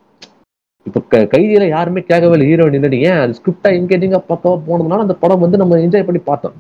[0.84, 2.48] இப்ப க- கைதியில யாருமே கேட்கவே இல்லை.
[2.48, 3.02] ஹீரோயின் இல்லை.
[3.02, 6.54] ஏன் அது ஸ்கிரிப்டா எங்க எங்க பக்கவா போனதுனால அந்த படம் வந்து நம்ம என்ஜாய் பண்ணி பார்த்தோம்.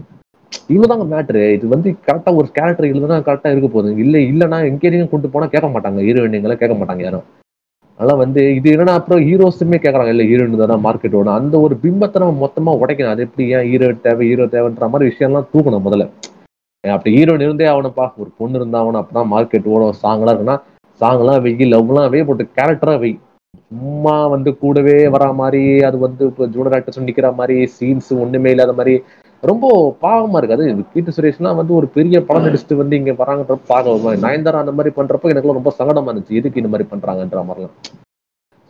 [0.69, 3.95] இவ்வளவுதாங்க மேட்ரு இது வந்து கரெக்டா ஒரு கேரக்டர் எழுதுனா கரெக்டா இருக்க போகுது.
[3.95, 5.93] இல்ல இல்லைன்னா எங்கேயும் கொண்டு போனா கேட்க மாட்டாங்க.
[5.93, 7.23] ஹீரோயின்களை கேட்க மாட்டாங்க யாரும்.
[7.99, 12.39] அதெல்லாம் வந்து இது என்னன்னா அப்புறம் ஹீரோஸுமே கேட்கறாங்க இல்ல ஹீரோயின் தானே மார்க்கெட்டோட அந்த ஒரு பிம்பத்தை நம்ம
[12.43, 13.13] மொத்தமா உடைக்கணும்.
[13.13, 16.05] அது எப்படி ஏன் ஹீரோ தேவை ஹீரோ தேவைன்ற மாதிரி விஷயம்லாம் தூக்கணும் முதல்ல.
[16.83, 18.05] அப்படி ஹீரோயின் இருந்தே ஆகணும்ப்பா.
[18.21, 19.95] ஒரு பொண்ணு இருந்தா ஆகணும் அப்பதான் மார்க்கெட் ஓடும்.
[20.03, 20.57] சாங்லாம் இருக்குன்னா
[21.01, 23.17] சாங்லாம் வெய் லவ்லாம் வெய் போட்டு கேரக்டரா வெய்
[23.71, 28.73] சும்மா வந்து கூடவே வரா மாதிரி அது வந்து இப்போ ஜூனியர் ஆக்டர்ஸ் நிக்கிற மாதிரி சீன்ஸ் ஒண்ணுமே இல்லாத
[28.79, 28.93] மாதிரி
[29.43, 29.65] ரொம்ப
[30.03, 34.61] பாவமா இருக்கு அது கீர்த்தி சுரேஷ்லாம் வந்து ஒரு பெரிய படம் நடிச்சுட்டு வந்து இங்க வராங்கன்றப்ப பாவமா நயன்தாரா
[34.63, 36.37] அந்த மாதிரி பண்றப்போ எனக்கு ரொம்ப சங்கடமா இருந்துச்சு.
[36.39, 37.75] எதுக்கு இந்த மாதிரி பண்றாங்கன்ற மாதிரிலாம்.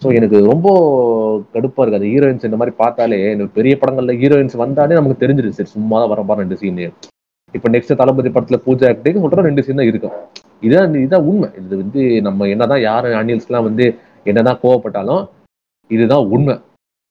[0.01, 0.67] ஸோ எனக்கு ரொம்ப
[1.53, 5.73] கடுப்பா இருக்கு அது ஹீரோயின்ஸ் இந்த மாதிரி பார்த்தாலே எனக்கு பெரிய படங்கள்ல ஹீரோயின்ஸ் வந்தாலே நமக்கு தெரிஞ்சிருச்சு சரி
[5.75, 6.83] சும்மா தான் வர பாரு ரெண்டு சீன்
[7.53, 10.15] இப்போ நெக்ஸ்ட் தளபதி படத்துல பூஜா ஆக்டிங் சொல்ற ரெண்டு சீன் தான் இருக்கும்.
[10.65, 11.49] இதான் இதான் உண்மை.
[11.61, 13.85] இது வந்து நம்ம என்னதான் யாரு அனியல்ஸ்லாம் வந்து
[14.29, 15.23] என்னதான் கோவப்பட்டாலும்
[15.89, 16.55] இதுதான் உண்மை.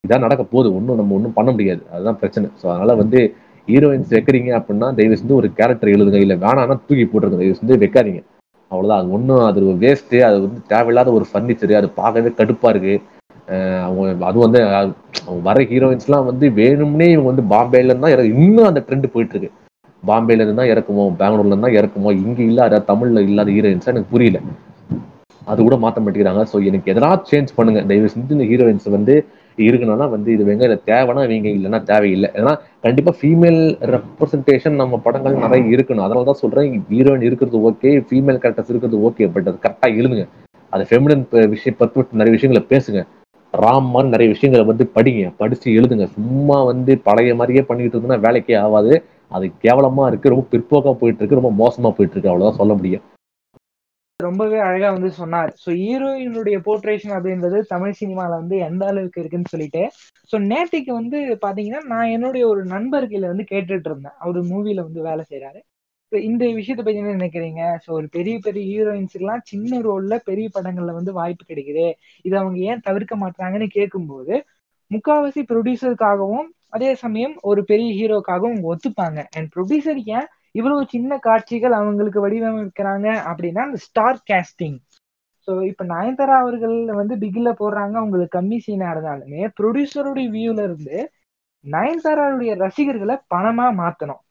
[0.03, 0.69] இதான் நடக்க போகுது.
[0.77, 1.81] ஒன்றும் நம்ம ஒன்றும் பண்ண முடியாது.
[1.93, 2.47] அதுதான் பிரச்சனை.
[2.61, 3.21] ஸோ அதனால வந்து
[3.67, 6.19] ஹீரோயின்ஸ் வைக்கிறீங்க அப்படின்னா தயவு செஞ்சு ஒரு கேரக்டர் எழுதுங்க.
[6.25, 7.39] இல்லை வேணாம்னா தூக்கி போட்டுருங்க.
[7.41, 8.21] தயவு செஞ்சு வைக்காதீங்க.
[8.71, 9.01] அவ்வளவுதான்.
[9.01, 12.95] அது ஒன்றும் அது ஒரு வேஸ்ட்டு அது வந்து தேவையில்லாத ஒரு ஃபர்னிச்சரு அது பார்க்கவே கடுப்பா இருக்கு.
[13.87, 14.59] அவங்க அது வந்து
[15.25, 19.51] அவங்க வர ஹீரோயின்ஸ்லாம் வந்து வேணும்னே இவங்க வந்து பாம்பேல இருந்தா இறக்கு இன்னும் அந்த ட்ரெண்ட் போயிட்டு இருக்கு.
[20.03, 24.39] பாம்பேல தான் இறக்குமோ பெங்களூர்ல இருந்தா இறக்குமோ இங்கே இல்லாத தமிழ்ல இல்லாத ஹீரோயின்ஸாக எனக்கு புரியல.
[25.47, 26.43] அது கூட மாத்த மாட்டேங்கிறாங்க.
[26.51, 27.81] ஸோ எனக்கு எதனா சேஞ்ச் பண்ணுங்க.
[27.91, 29.15] தயவு செஞ்சு இந்த ஹீரோயின்ஸ் வந்து
[29.65, 32.29] இருக்கணும்னா வந்து இது வெங்க இல்லை தேவைன்னா இவங்க இல்லைன்னா தேவையில்லை.
[32.39, 32.53] ஏன்னா
[32.85, 33.61] கண்டிப்பா ஃபீமேல்
[33.93, 36.05] ரெப்ரசன்டேஷன் நம்ம படங்கள் நிறைய இருக்கணும்.
[36.05, 40.25] அதனால தான் சொல்றேன் ஹீரோயின் இருக்கிறது ஓகே ஃபீமேல் கேரக்டர்ஸ் இருக்கிறது ஓகே பட் அது கரெக்டா எழுதுங்க
[40.73, 43.01] அது ஃபெமினன் விஷயம் பத்து நிறைய விஷயங்களை பேசுங்க.
[43.53, 46.05] ராம் மாதிரி நிறைய விஷயங்களை வந்து படிங்க படிச்சு எழுதுங்க.
[46.15, 48.93] சும்மா வந்து பழைய மாதிரியே பண்ணிட்டு இருந்தோம்னா வேலைக்கே ஆகாது.
[49.35, 53.03] அது கேவலமா இருக்கு ரொம்ப பிற்போக்கா போயிட்டு இருக்கு ரொம்ப மோசமா போயிட்டு இருக்கு அவ்வளவுதான் சொல்ல முடியும்.
[54.19, 55.51] ரொம்பவே அழகா வந்து சொன்னார்.
[55.63, 59.81] ஸோ ஹீரோயினுடைய போர்ட்ரேஷன் அப்படின்றது தமிழ் சினிமால வந்து எந்த அளவுக்கு இருக்குன்னு சொல்லிட்டு
[60.31, 64.15] ஸோ நேத்திக்கு வந்து பாத்தீங்கன்னா நான் என்னுடைய ஒரு நண்பர்களை வந்து கேட்டுட்டு இருந்தேன்.
[64.19, 65.61] அவரு மூவில வந்து வேலை செய்யறாரு
[66.11, 67.61] So, இந்த விஷயத்தை பத்தி என்ன நினைக்கிறீங்க?
[67.83, 71.87] ஸோ ஒரு பெரிய பெரிய ஹீரோயின்ஸுக்கெல்லாம் சின்ன ரோல்ல பெரிய படங்கள்ல வந்து வாய்ப்பு கிடைக்குது.
[72.25, 74.35] இதை அவங்க ஏன் தவிர்க்க மாட்டாங்கன்னு கேட்கும்போது
[74.91, 79.19] முக்காவாசி ப்ரொடியூசருக்காகவும் அதே சமயம் ஒரு பெரிய ஹீரோக்காகவும் அவங்க ஒத்துப்பாங்க.
[79.35, 84.77] அண்ட் ப்ரொடியூசர் ஏன் இவ்வளவு சின்ன காட்சிகள் அவங்களுக்கு வடிவமைக்கிறாங்க அப்படின்னா அந்த ஸ்டார் கேஸ்டிங்
[85.47, 90.97] ஸோ இப்போ நயன்தாரா அவர்கள் வந்து பிகில போடுறாங்க அவங்களுக்கு கம்மி சீனா இருந்தாலுமே ப்ரொடியூசருடைய வியூல இருந்து
[91.65, 94.21] நயன்தாராவுடைய ரசிகர்களை பணமா மாத்தணும்.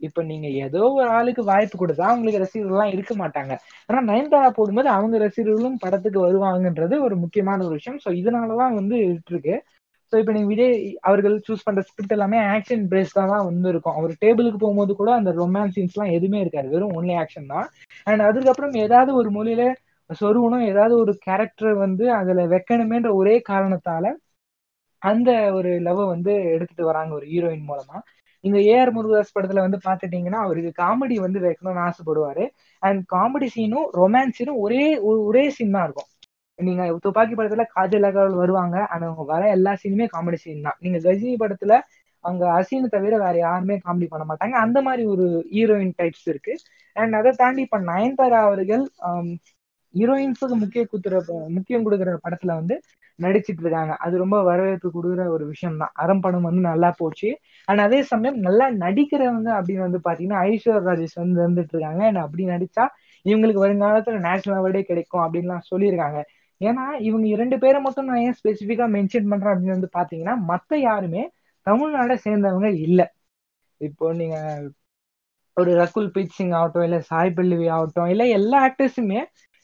[0.00, 3.52] இப்போ நீங்க ஏதோ ஒரு ஆளுக்கு வாய்ப்பு கொடுத்தா அவங்களுக்கு ரசிகர்கள்லாம் இருக்க மாட்டாங்க.
[3.88, 8.00] ஆனா நயன்தாரா போடும்போது அவங்க ரசிகர்களும் படத்துக்கு வருவாங்கன்றது ஒரு முக்கியமான ஒரு விஷயம்.
[8.04, 8.96] ஸோ இதனாலதான் வந்து
[9.28, 9.56] இருக்கு.
[10.12, 10.74] ஸோ இப்போ நீங்கள் விஜய்
[11.08, 15.30] அவர்கள் சூஸ் பண்ணுற ஸ்கிரிப்ட் எல்லாமே ஆக்ஷன் பேஸ்டாக தான் வந்து இருக்கும் அவர் டேபிளுக்கு போகும்போது கூட அந்த
[15.40, 16.68] ரொமான்ஸ் சீன்ஸ்லாம் எதுவுமே இருக்காது.
[16.74, 17.66] வெறும் ஒன்லி ஆக்ஷன் தான்.
[18.06, 19.64] அண்ட் அதுக்கப்புறம் ஏதாவது ஒரு மொழியில
[20.10, 24.06] சொருவனும் ஏதாவது ஒரு கேரக்டர் வந்து அதில் வைக்கணுமேன்ற ஒரே காரணத்தால
[25.02, 27.98] அந்த ஒரு லவ் வந்து எடுத்துட்டு வராங்க ஒரு ஹீரோயின் மூலமா.
[28.44, 32.44] இந்த ஏஆர் முருகதாஸ் படத்துல வந்து பாத்துட்டீங்கன்னா அவருக்கு காமெடி வந்து வைக்கணும்னு ஆசைப்படுவாரு.
[32.82, 34.82] அண்ட் காமெடி சீனும் ரொமான்ஸ் சீனும் ஒரே
[35.28, 36.10] ஒரே சீன் தான் இருக்கும்.
[36.66, 38.76] நீங்க துப்பாக்கி படத்துல காஜல் அகர்வால் வருவாங்க.
[38.92, 40.78] ஆனா அவங்க வர எல்லா சீனுமே காமெடி சீன் தான்.
[40.84, 41.74] நீங்க கஜினி படத்துல
[42.24, 44.56] அங்க அசீனை தவிர வேற யாருமே காமெடி பண்ண மாட்டாங்க.
[44.64, 46.54] அந்த மாதிரி ஒரு ஹீரோயின் டைப்ஸ் இருக்கு.
[46.96, 48.84] அண்ட் அதை தாண்டி இப்ப நயன்தாரா அவர்கள்
[49.94, 51.14] ஹீரோயின்ஸுக்கு முக்கிய குத்துற
[51.56, 52.74] முக்கியம் கொடுக்குற படத்துல வந்து
[53.18, 53.92] நடிச்சிட்டு இருக்காங்க.
[54.04, 55.92] அது ரொம்ப வரவேற்பு கொடுக்குற ஒரு விஷயம் தான்.
[56.02, 57.30] அறம் படம் வந்து நல்லா போச்சு.
[57.68, 62.02] அண்ட் அதே சமயம் நல்லா நடிக்கிறவங்க அப்படின்னு வந்து பாத்தீங்கன்னா ஐஸ்வர் ராஜேஷ் வந்து வந்துட்டு இருக்காங்க.
[62.10, 62.84] அண்ட் அப்படி நடிச்சா
[63.26, 66.20] இவங்களுக்கு வருங்காலத்துல நேஷனல் அவார்டே கிடைக்கும் அப்படின்லாம் சொல்லியிருக்காங்க.
[66.60, 71.22] ஏன்னா இவங்க இரண்டு பேரை மட்டும் நான் ஏன் ஸ்பெசிஃபிக்கா மென்ஷன் பண்றேன் அப்படின்னு வந்து பாத்தீங்கன்னா மத்த யாருமே
[71.66, 73.00] தமிழ்நாடை சேர்ந்தவங்க இல்ல.
[73.80, 74.36] இப்போ நீங்க
[75.56, 79.20] ஒரு ரகுல் பிரீத் சிங் ஆகட்டும் இல்ல சாய் பல்லவி ஆகட்டும் இல்ல எல்லா ஆக்டர்ஸுமே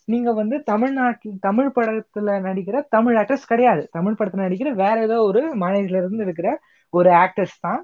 [0.08, 3.82] நீங்க வந்து தமிழ்நாட்டில் தமிழ் படத்துல நடிக்கிற தமிழ் ஆக்டர்ஸ் கிடையாது.
[3.92, 6.48] தமிழ் படத்துல நடிக்கிற வேற ஏதோ ஒரு மாநிலத்துல இருந்து இருக்கிற
[6.92, 7.80] ஒரு ஆக்டர்ஸ் தான்.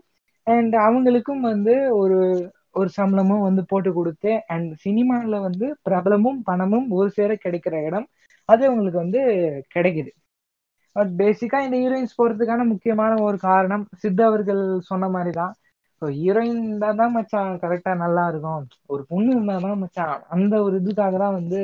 [0.47, 2.19] அண்ட் அவங்களுக்கும் வந்து ஒரு
[2.73, 8.07] ஒரு சம்பளமும் வந்து போட்டு கொடுத்து அண்ட் சினிமாவில் வந்து பிரபலமும் பணமும் ஒரு சேர கிடைக்கிற இடம்.
[8.49, 9.21] அது உங்களுக்கு வந்து
[9.75, 10.11] கிடைக்குது.
[10.97, 15.53] பட் பேசிக்கா இந்த ஹீரோயின்ஸ் போறதுக்கான முக்கியமான ஒரு காரணம் சித்த அவர்கள் சொன்ன மாதிரி தான்
[16.03, 18.63] ஸோ ஹீரோயின் இருந்தா தான் மச்சான் கரெக்டா நல்லா இருக்கும்.
[18.93, 21.61] ஒரு பொண்ணு இருந்தா தான் மச்சான் அந்த ஒரு இதுக்காக தான் வந்து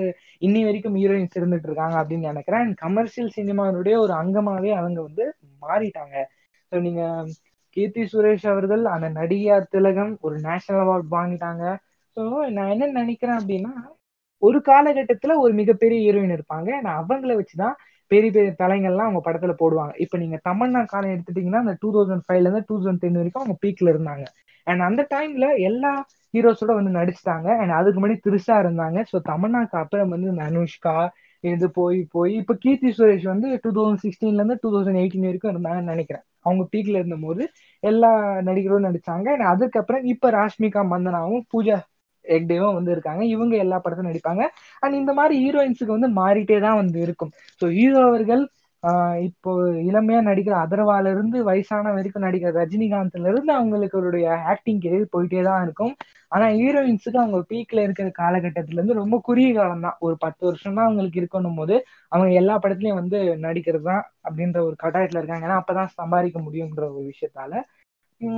[0.47, 2.63] இன்னி வரைக்கும் ஹீரோயின்ஸ் இருந்துட்டு இருக்காங்க அப்படின்னு நினைக்கிறேன்.
[2.67, 5.25] அண்ட் கமர்ஷியல் சினிமாவுடைய ஒரு அங்கமாவே அவங்க வந்து
[5.63, 6.17] மாறிட்டாங்க.
[6.73, 7.03] ஸோ நீங்க
[7.77, 11.65] கீர்த்தி சுரேஷ் அவர்கள் அந்த நடிகார் திலகம் ஒரு நேஷனல் அவார்ட் வாங்கிட்டாங்க.
[12.17, 12.23] ஸோ
[12.57, 13.73] நான் என்ன நினைக்கிறேன் அப்படின்னா
[14.43, 16.81] ஒரு காலகட்டத்துல ஒரு மிகப்பெரிய ஹீரோயின் இருப்பாங்க.
[16.81, 17.77] நான் அவங்கள வச்சுதான்
[18.11, 19.93] பெரிய பெரிய தலைங்கள்லாம் அவங்க படத்துல போடுவாங்க.
[19.97, 23.57] இப்ப நீங்க தமன்னா காலம் எடுத்துட்டீங்கன்னா அந்த டூ தௌசண்ட் ஃபைவ்ல இருந்து டூ தௌசண்ட் டென் வரைக்கும் அவங்க
[23.65, 24.25] பீக்ல இருந்தாங்க.
[24.67, 25.93] அண்ட் அந்த டைம்ல எல்லா
[26.35, 27.49] ஹீரோஸோட வந்து நடிச்சிட்டாங்க.
[27.59, 29.05] அண்ட் அதுக்கு முன்னாடி திருசா இருந்தாங்க.
[29.13, 30.97] ஸோ தமன்னாக்கு அப்புறம் வந்து இந்த அனுஷ்கா
[31.45, 35.53] இது போய் போய் இப்ப கீர்த்தி சுரேஷ் வந்து டூ தௌசண்ட் சிக்ஸ்டீன்ல இருந்து டூ தௌசண்ட் எயிட்டீன் வரைக்கும்
[35.53, 36.25] இருந்தாங்கன்னு நினைக்கிறேன்.
[36.41, 37.43] அவங்க பீக்ல இருந்த போது
[37.83, 38.11] எல்லா
[38.41, 39.29] நடிகரும் நடிச்சாங்க.
[39.53, 41.77] அதுக்கப்புறம் இப்ப ராஷ்மிகா மந்தனாவும் பூஜா
[42.29, 43.23] ஹெக்டேவும் வந்து இருக்காங்க.
[43.35, 44.45] இவங்க எல்லா படத்திலும் நடிப்பாங்க.
[44.83, 47.33] அண்ட் இந்த மாதிரி ஹீரோயின்ஸுக்கு வந்து மாறிட்டே தான் வந்து இருக்கும்.
[47.61, 48.45] ஸோ ஹீரோ அவர்கள்
[49.29, 49.51] இப்போ
[49.89, 55.93] இளமையா நடிக்கிற அதர்வால இருந்து வயசான வரைக்கும் நடிக்கிற ரஜினிகாந்த்ல இருந்து அவங்களுடைய ஆக்டிங் கெரியர் போயிட்டே தான் இருக்கும்.
[56.33, 59.97] ஆனா ஹீரோயின்ஸுக்கு அவங்க பீக்ல இருக்கிற காலகட்டத்துல இருந்து ரொம்ப குறுகிய காலம் தான்.
[60.07, 61.77] ஒரு பத்து வருஷம் தான் அவங்களுக்கு இருக்கணும் போது
[62.13, 65.47] அவங்க எல்லா படத்துலயும் வந்து நடிக்கிறது தான் அப்படின்ற ஒரு கட்டாயத்துல இருக்காங்க.
[65.49, 67.53] ஏன்னா அப்பதான் சம்பாதிக்க முடியுன்ற ஒரு விஷயத்தால.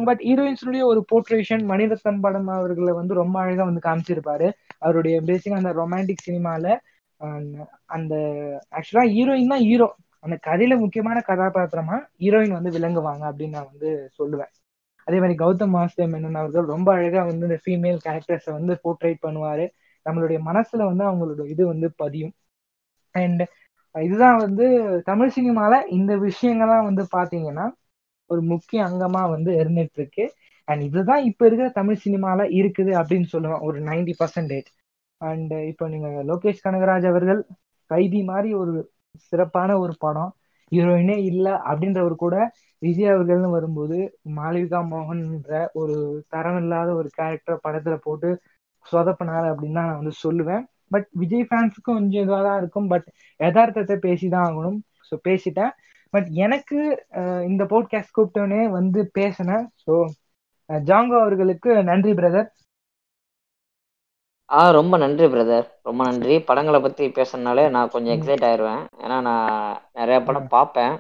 [0.09, 4.49] பட் ஹீரோயின்ஸுடைய ஒரு போர்ட்ரேஷன் மணிரத்னம் படம் அவர்களை வந்து ரொம்ப அழகா வந்து காமிச்சிருப்பாரு.
[4.85, 6.65] அவருடைய பேசிக்கா அந்த ரொமான்டிக் சினிமால
[7.97, 8.15] அந்த
[8.77, 9.89] ஆக்சுவலா ஹீரோயின் தான் ஹீரோ
[10.25, 14.53] அந்த கதையில முக்கியமான கதாபாத்திரமா ஹீரோயின் வந்து விளங்குவாங்க அப்படின்னு நான் வந்து சொல்லுவேன்.
[15.07, 19.67] அதே மாதிரி கௌதம் வாசுதேவ் மேனன் அவர்கள் ரொம்ப அழகா வந்து இந்த ஃபீமேல் கேரக்டர்ஸை வந்து போர்ட்ரேட் பண்ணுவாரு.
[20.07, 22.35] நம்மளுடைய மனசுல வந்து அவங்களோட இது வந்து பதியும்.
[23.15, 23.43] அண்ட்
[23.95, 24.67] இதுதான் வந்து
[25.11, 27.67] தமிழ் சினிமால இந்த விஷயங்கள்லாம் வந்து பாத்தீங்கன்னா
[28.31, 30.25] ஒரு முக்கிய அங்கமா வந்து இருந்துட்டு இருக்கு.
[30.69, 33.63] அண்ட் இதுதான் இப்ப இருக்கிற தமிழ் சினிமால இருக்குது அப்படின்னு சொல்லுவேன்.
[33.69, 34.69] ஒரு நைன்டி பர்சன்டேஜ்
[35.21, 37.41] அண்ட் இப்போ நீங்க லோகேஷ் கனகராஜ் அவர்கள்
[37.91, 38.75] கைதி மாதிரி ஒரு
[39.31, 40.31] சிறப்பான ஒரு படம்.
[40.73, 42.35] ஹீரோயினே இல்லை அப்படின்றவர் கூட
[42.83, 43.97] விஜய் அவர்கள்னு வரும்போது
[44.37, 45.97] மாளவிகா மோகன்ன்ற ஒரு
[46.29, 48.29] தரம் இல்லாத ஒரு கேரக்டர் படத்துல போட்டு
[48.87, 50.63] சொதப்பினார் அப்படின்னு தான் நான் வந்து சொல்லுவேன்.
[50.91, 52.89] பட் விஜய் ஃபேன்ஸுக்கும் கொஞ்சம் இதுவாக தான் இருக்கும்.
[52.93, 53.07] பட்
[53.41, 54.79] யதார்த்தத்தை பேசிதான் ஆகணும்.
[55.09, 55.73] ஸோ பேசிட்டேன்.
[56.15, 56.79] பட் எனக்கு
[57.51, 59.67] இந்த போட்காஸ்ட் கூப்பிட்டோன்னே வந்து பேசினேன்.
[59.85, 59.93] ஸோ
[60.71, 62.49] ஜாங்கோ அவர்களுக்கு நன்றி பிரதர்
[64.49, 66.35] ஆ ரொம்ப நன்றி பிரதர் ரொம்ப நன்றி.
[66.49, 69.53] படங்களை பற்றி பேசுறதுனாலே நான் கொஞ்சம் எக்ஸைட் ஆயிடுவேன் ஏன்னா நான்
[69.99, 70.95] நிறைய படம் பார்ப்பேன்.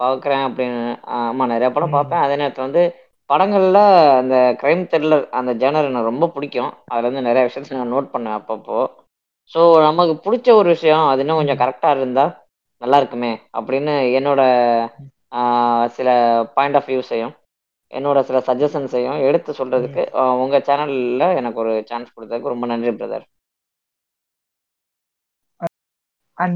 [0.00, 0.84] பார்க்குறேன் அப்படின்னு
[1.16, 2.22] ஆமாம் நிறைய படம் பார்ப்பேன்.
[2.24, 2.84] அதே நேரத்தில் வந்து
[3.30, 3.82] படங்களில்
[4.20, 6.72] அந்த க்ரைம் த்ரில்லர் அந்த ஜேனர் எனக்கு ரொம்ப பிடிக்கும்.
[6.92, 8.78] அதில் வந்து நிறைய விஷயத்தை நான் நோட் பண்ணேன் அப்பப்போ.
[9.52, 12.32] ஸோ நமக்கு பிடிச்ச ஒரு விஷயம் அது இன்னும் கொஞ்சம் கரெக்டாக இருந்தால்
[12.82, 14.42] நல்லா இருக்குமே அப்படின்னு என்னோட
[15.96, 16.08] சில
[16.54, 17.34] பாயிண்ட் ஆஃப் வியூஸையும்
[17.92, 20.02] என்னோட சில சஜஷன்ஸையும் எடுத்து சொல்றதுக்கு
[20.44, 23.26] உங்க சேனல்ல எனக்கு ஒரு சான்ஸ் கொடுத்ததுக்கு ரொம்ப நன்றி பிரதர்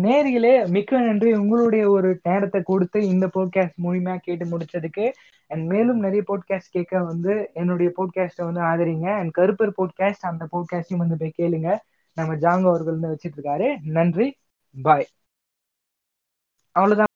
[0.05, 1.30] நேர்களே மிக்க நன்றி.
[1.34, 5.05] உங்களுடைய ஒரு நேரத்தை கொடுத்து இந்த போட்காஸ்ட் மூலியமா கேட்டு முடிச்சதுக்கு
[5.51, 9.09] அண்ட் மேலும் நிறைய போட்காஸ்ட் கேட்க வந்து என்னுடைய போட்காஸ்ட்டை வந்து ஆதரிங்க.
[9.18, 11.68] அண்ட் கருப்பர் போட்காஸ்ட் அந்த போட்காஸ்டையும் வந்து போய் கேளுங்க.
[12.16, 13.68] நம்ம ஜாங்கோ அவர்கள் வந்து வச்சிட்டு இருக்காரு.
[13.98, 14.28] நன்றி.
[14.74, 15.06] பாய்
[16.76, 17.13] அவ்வளவுதான்.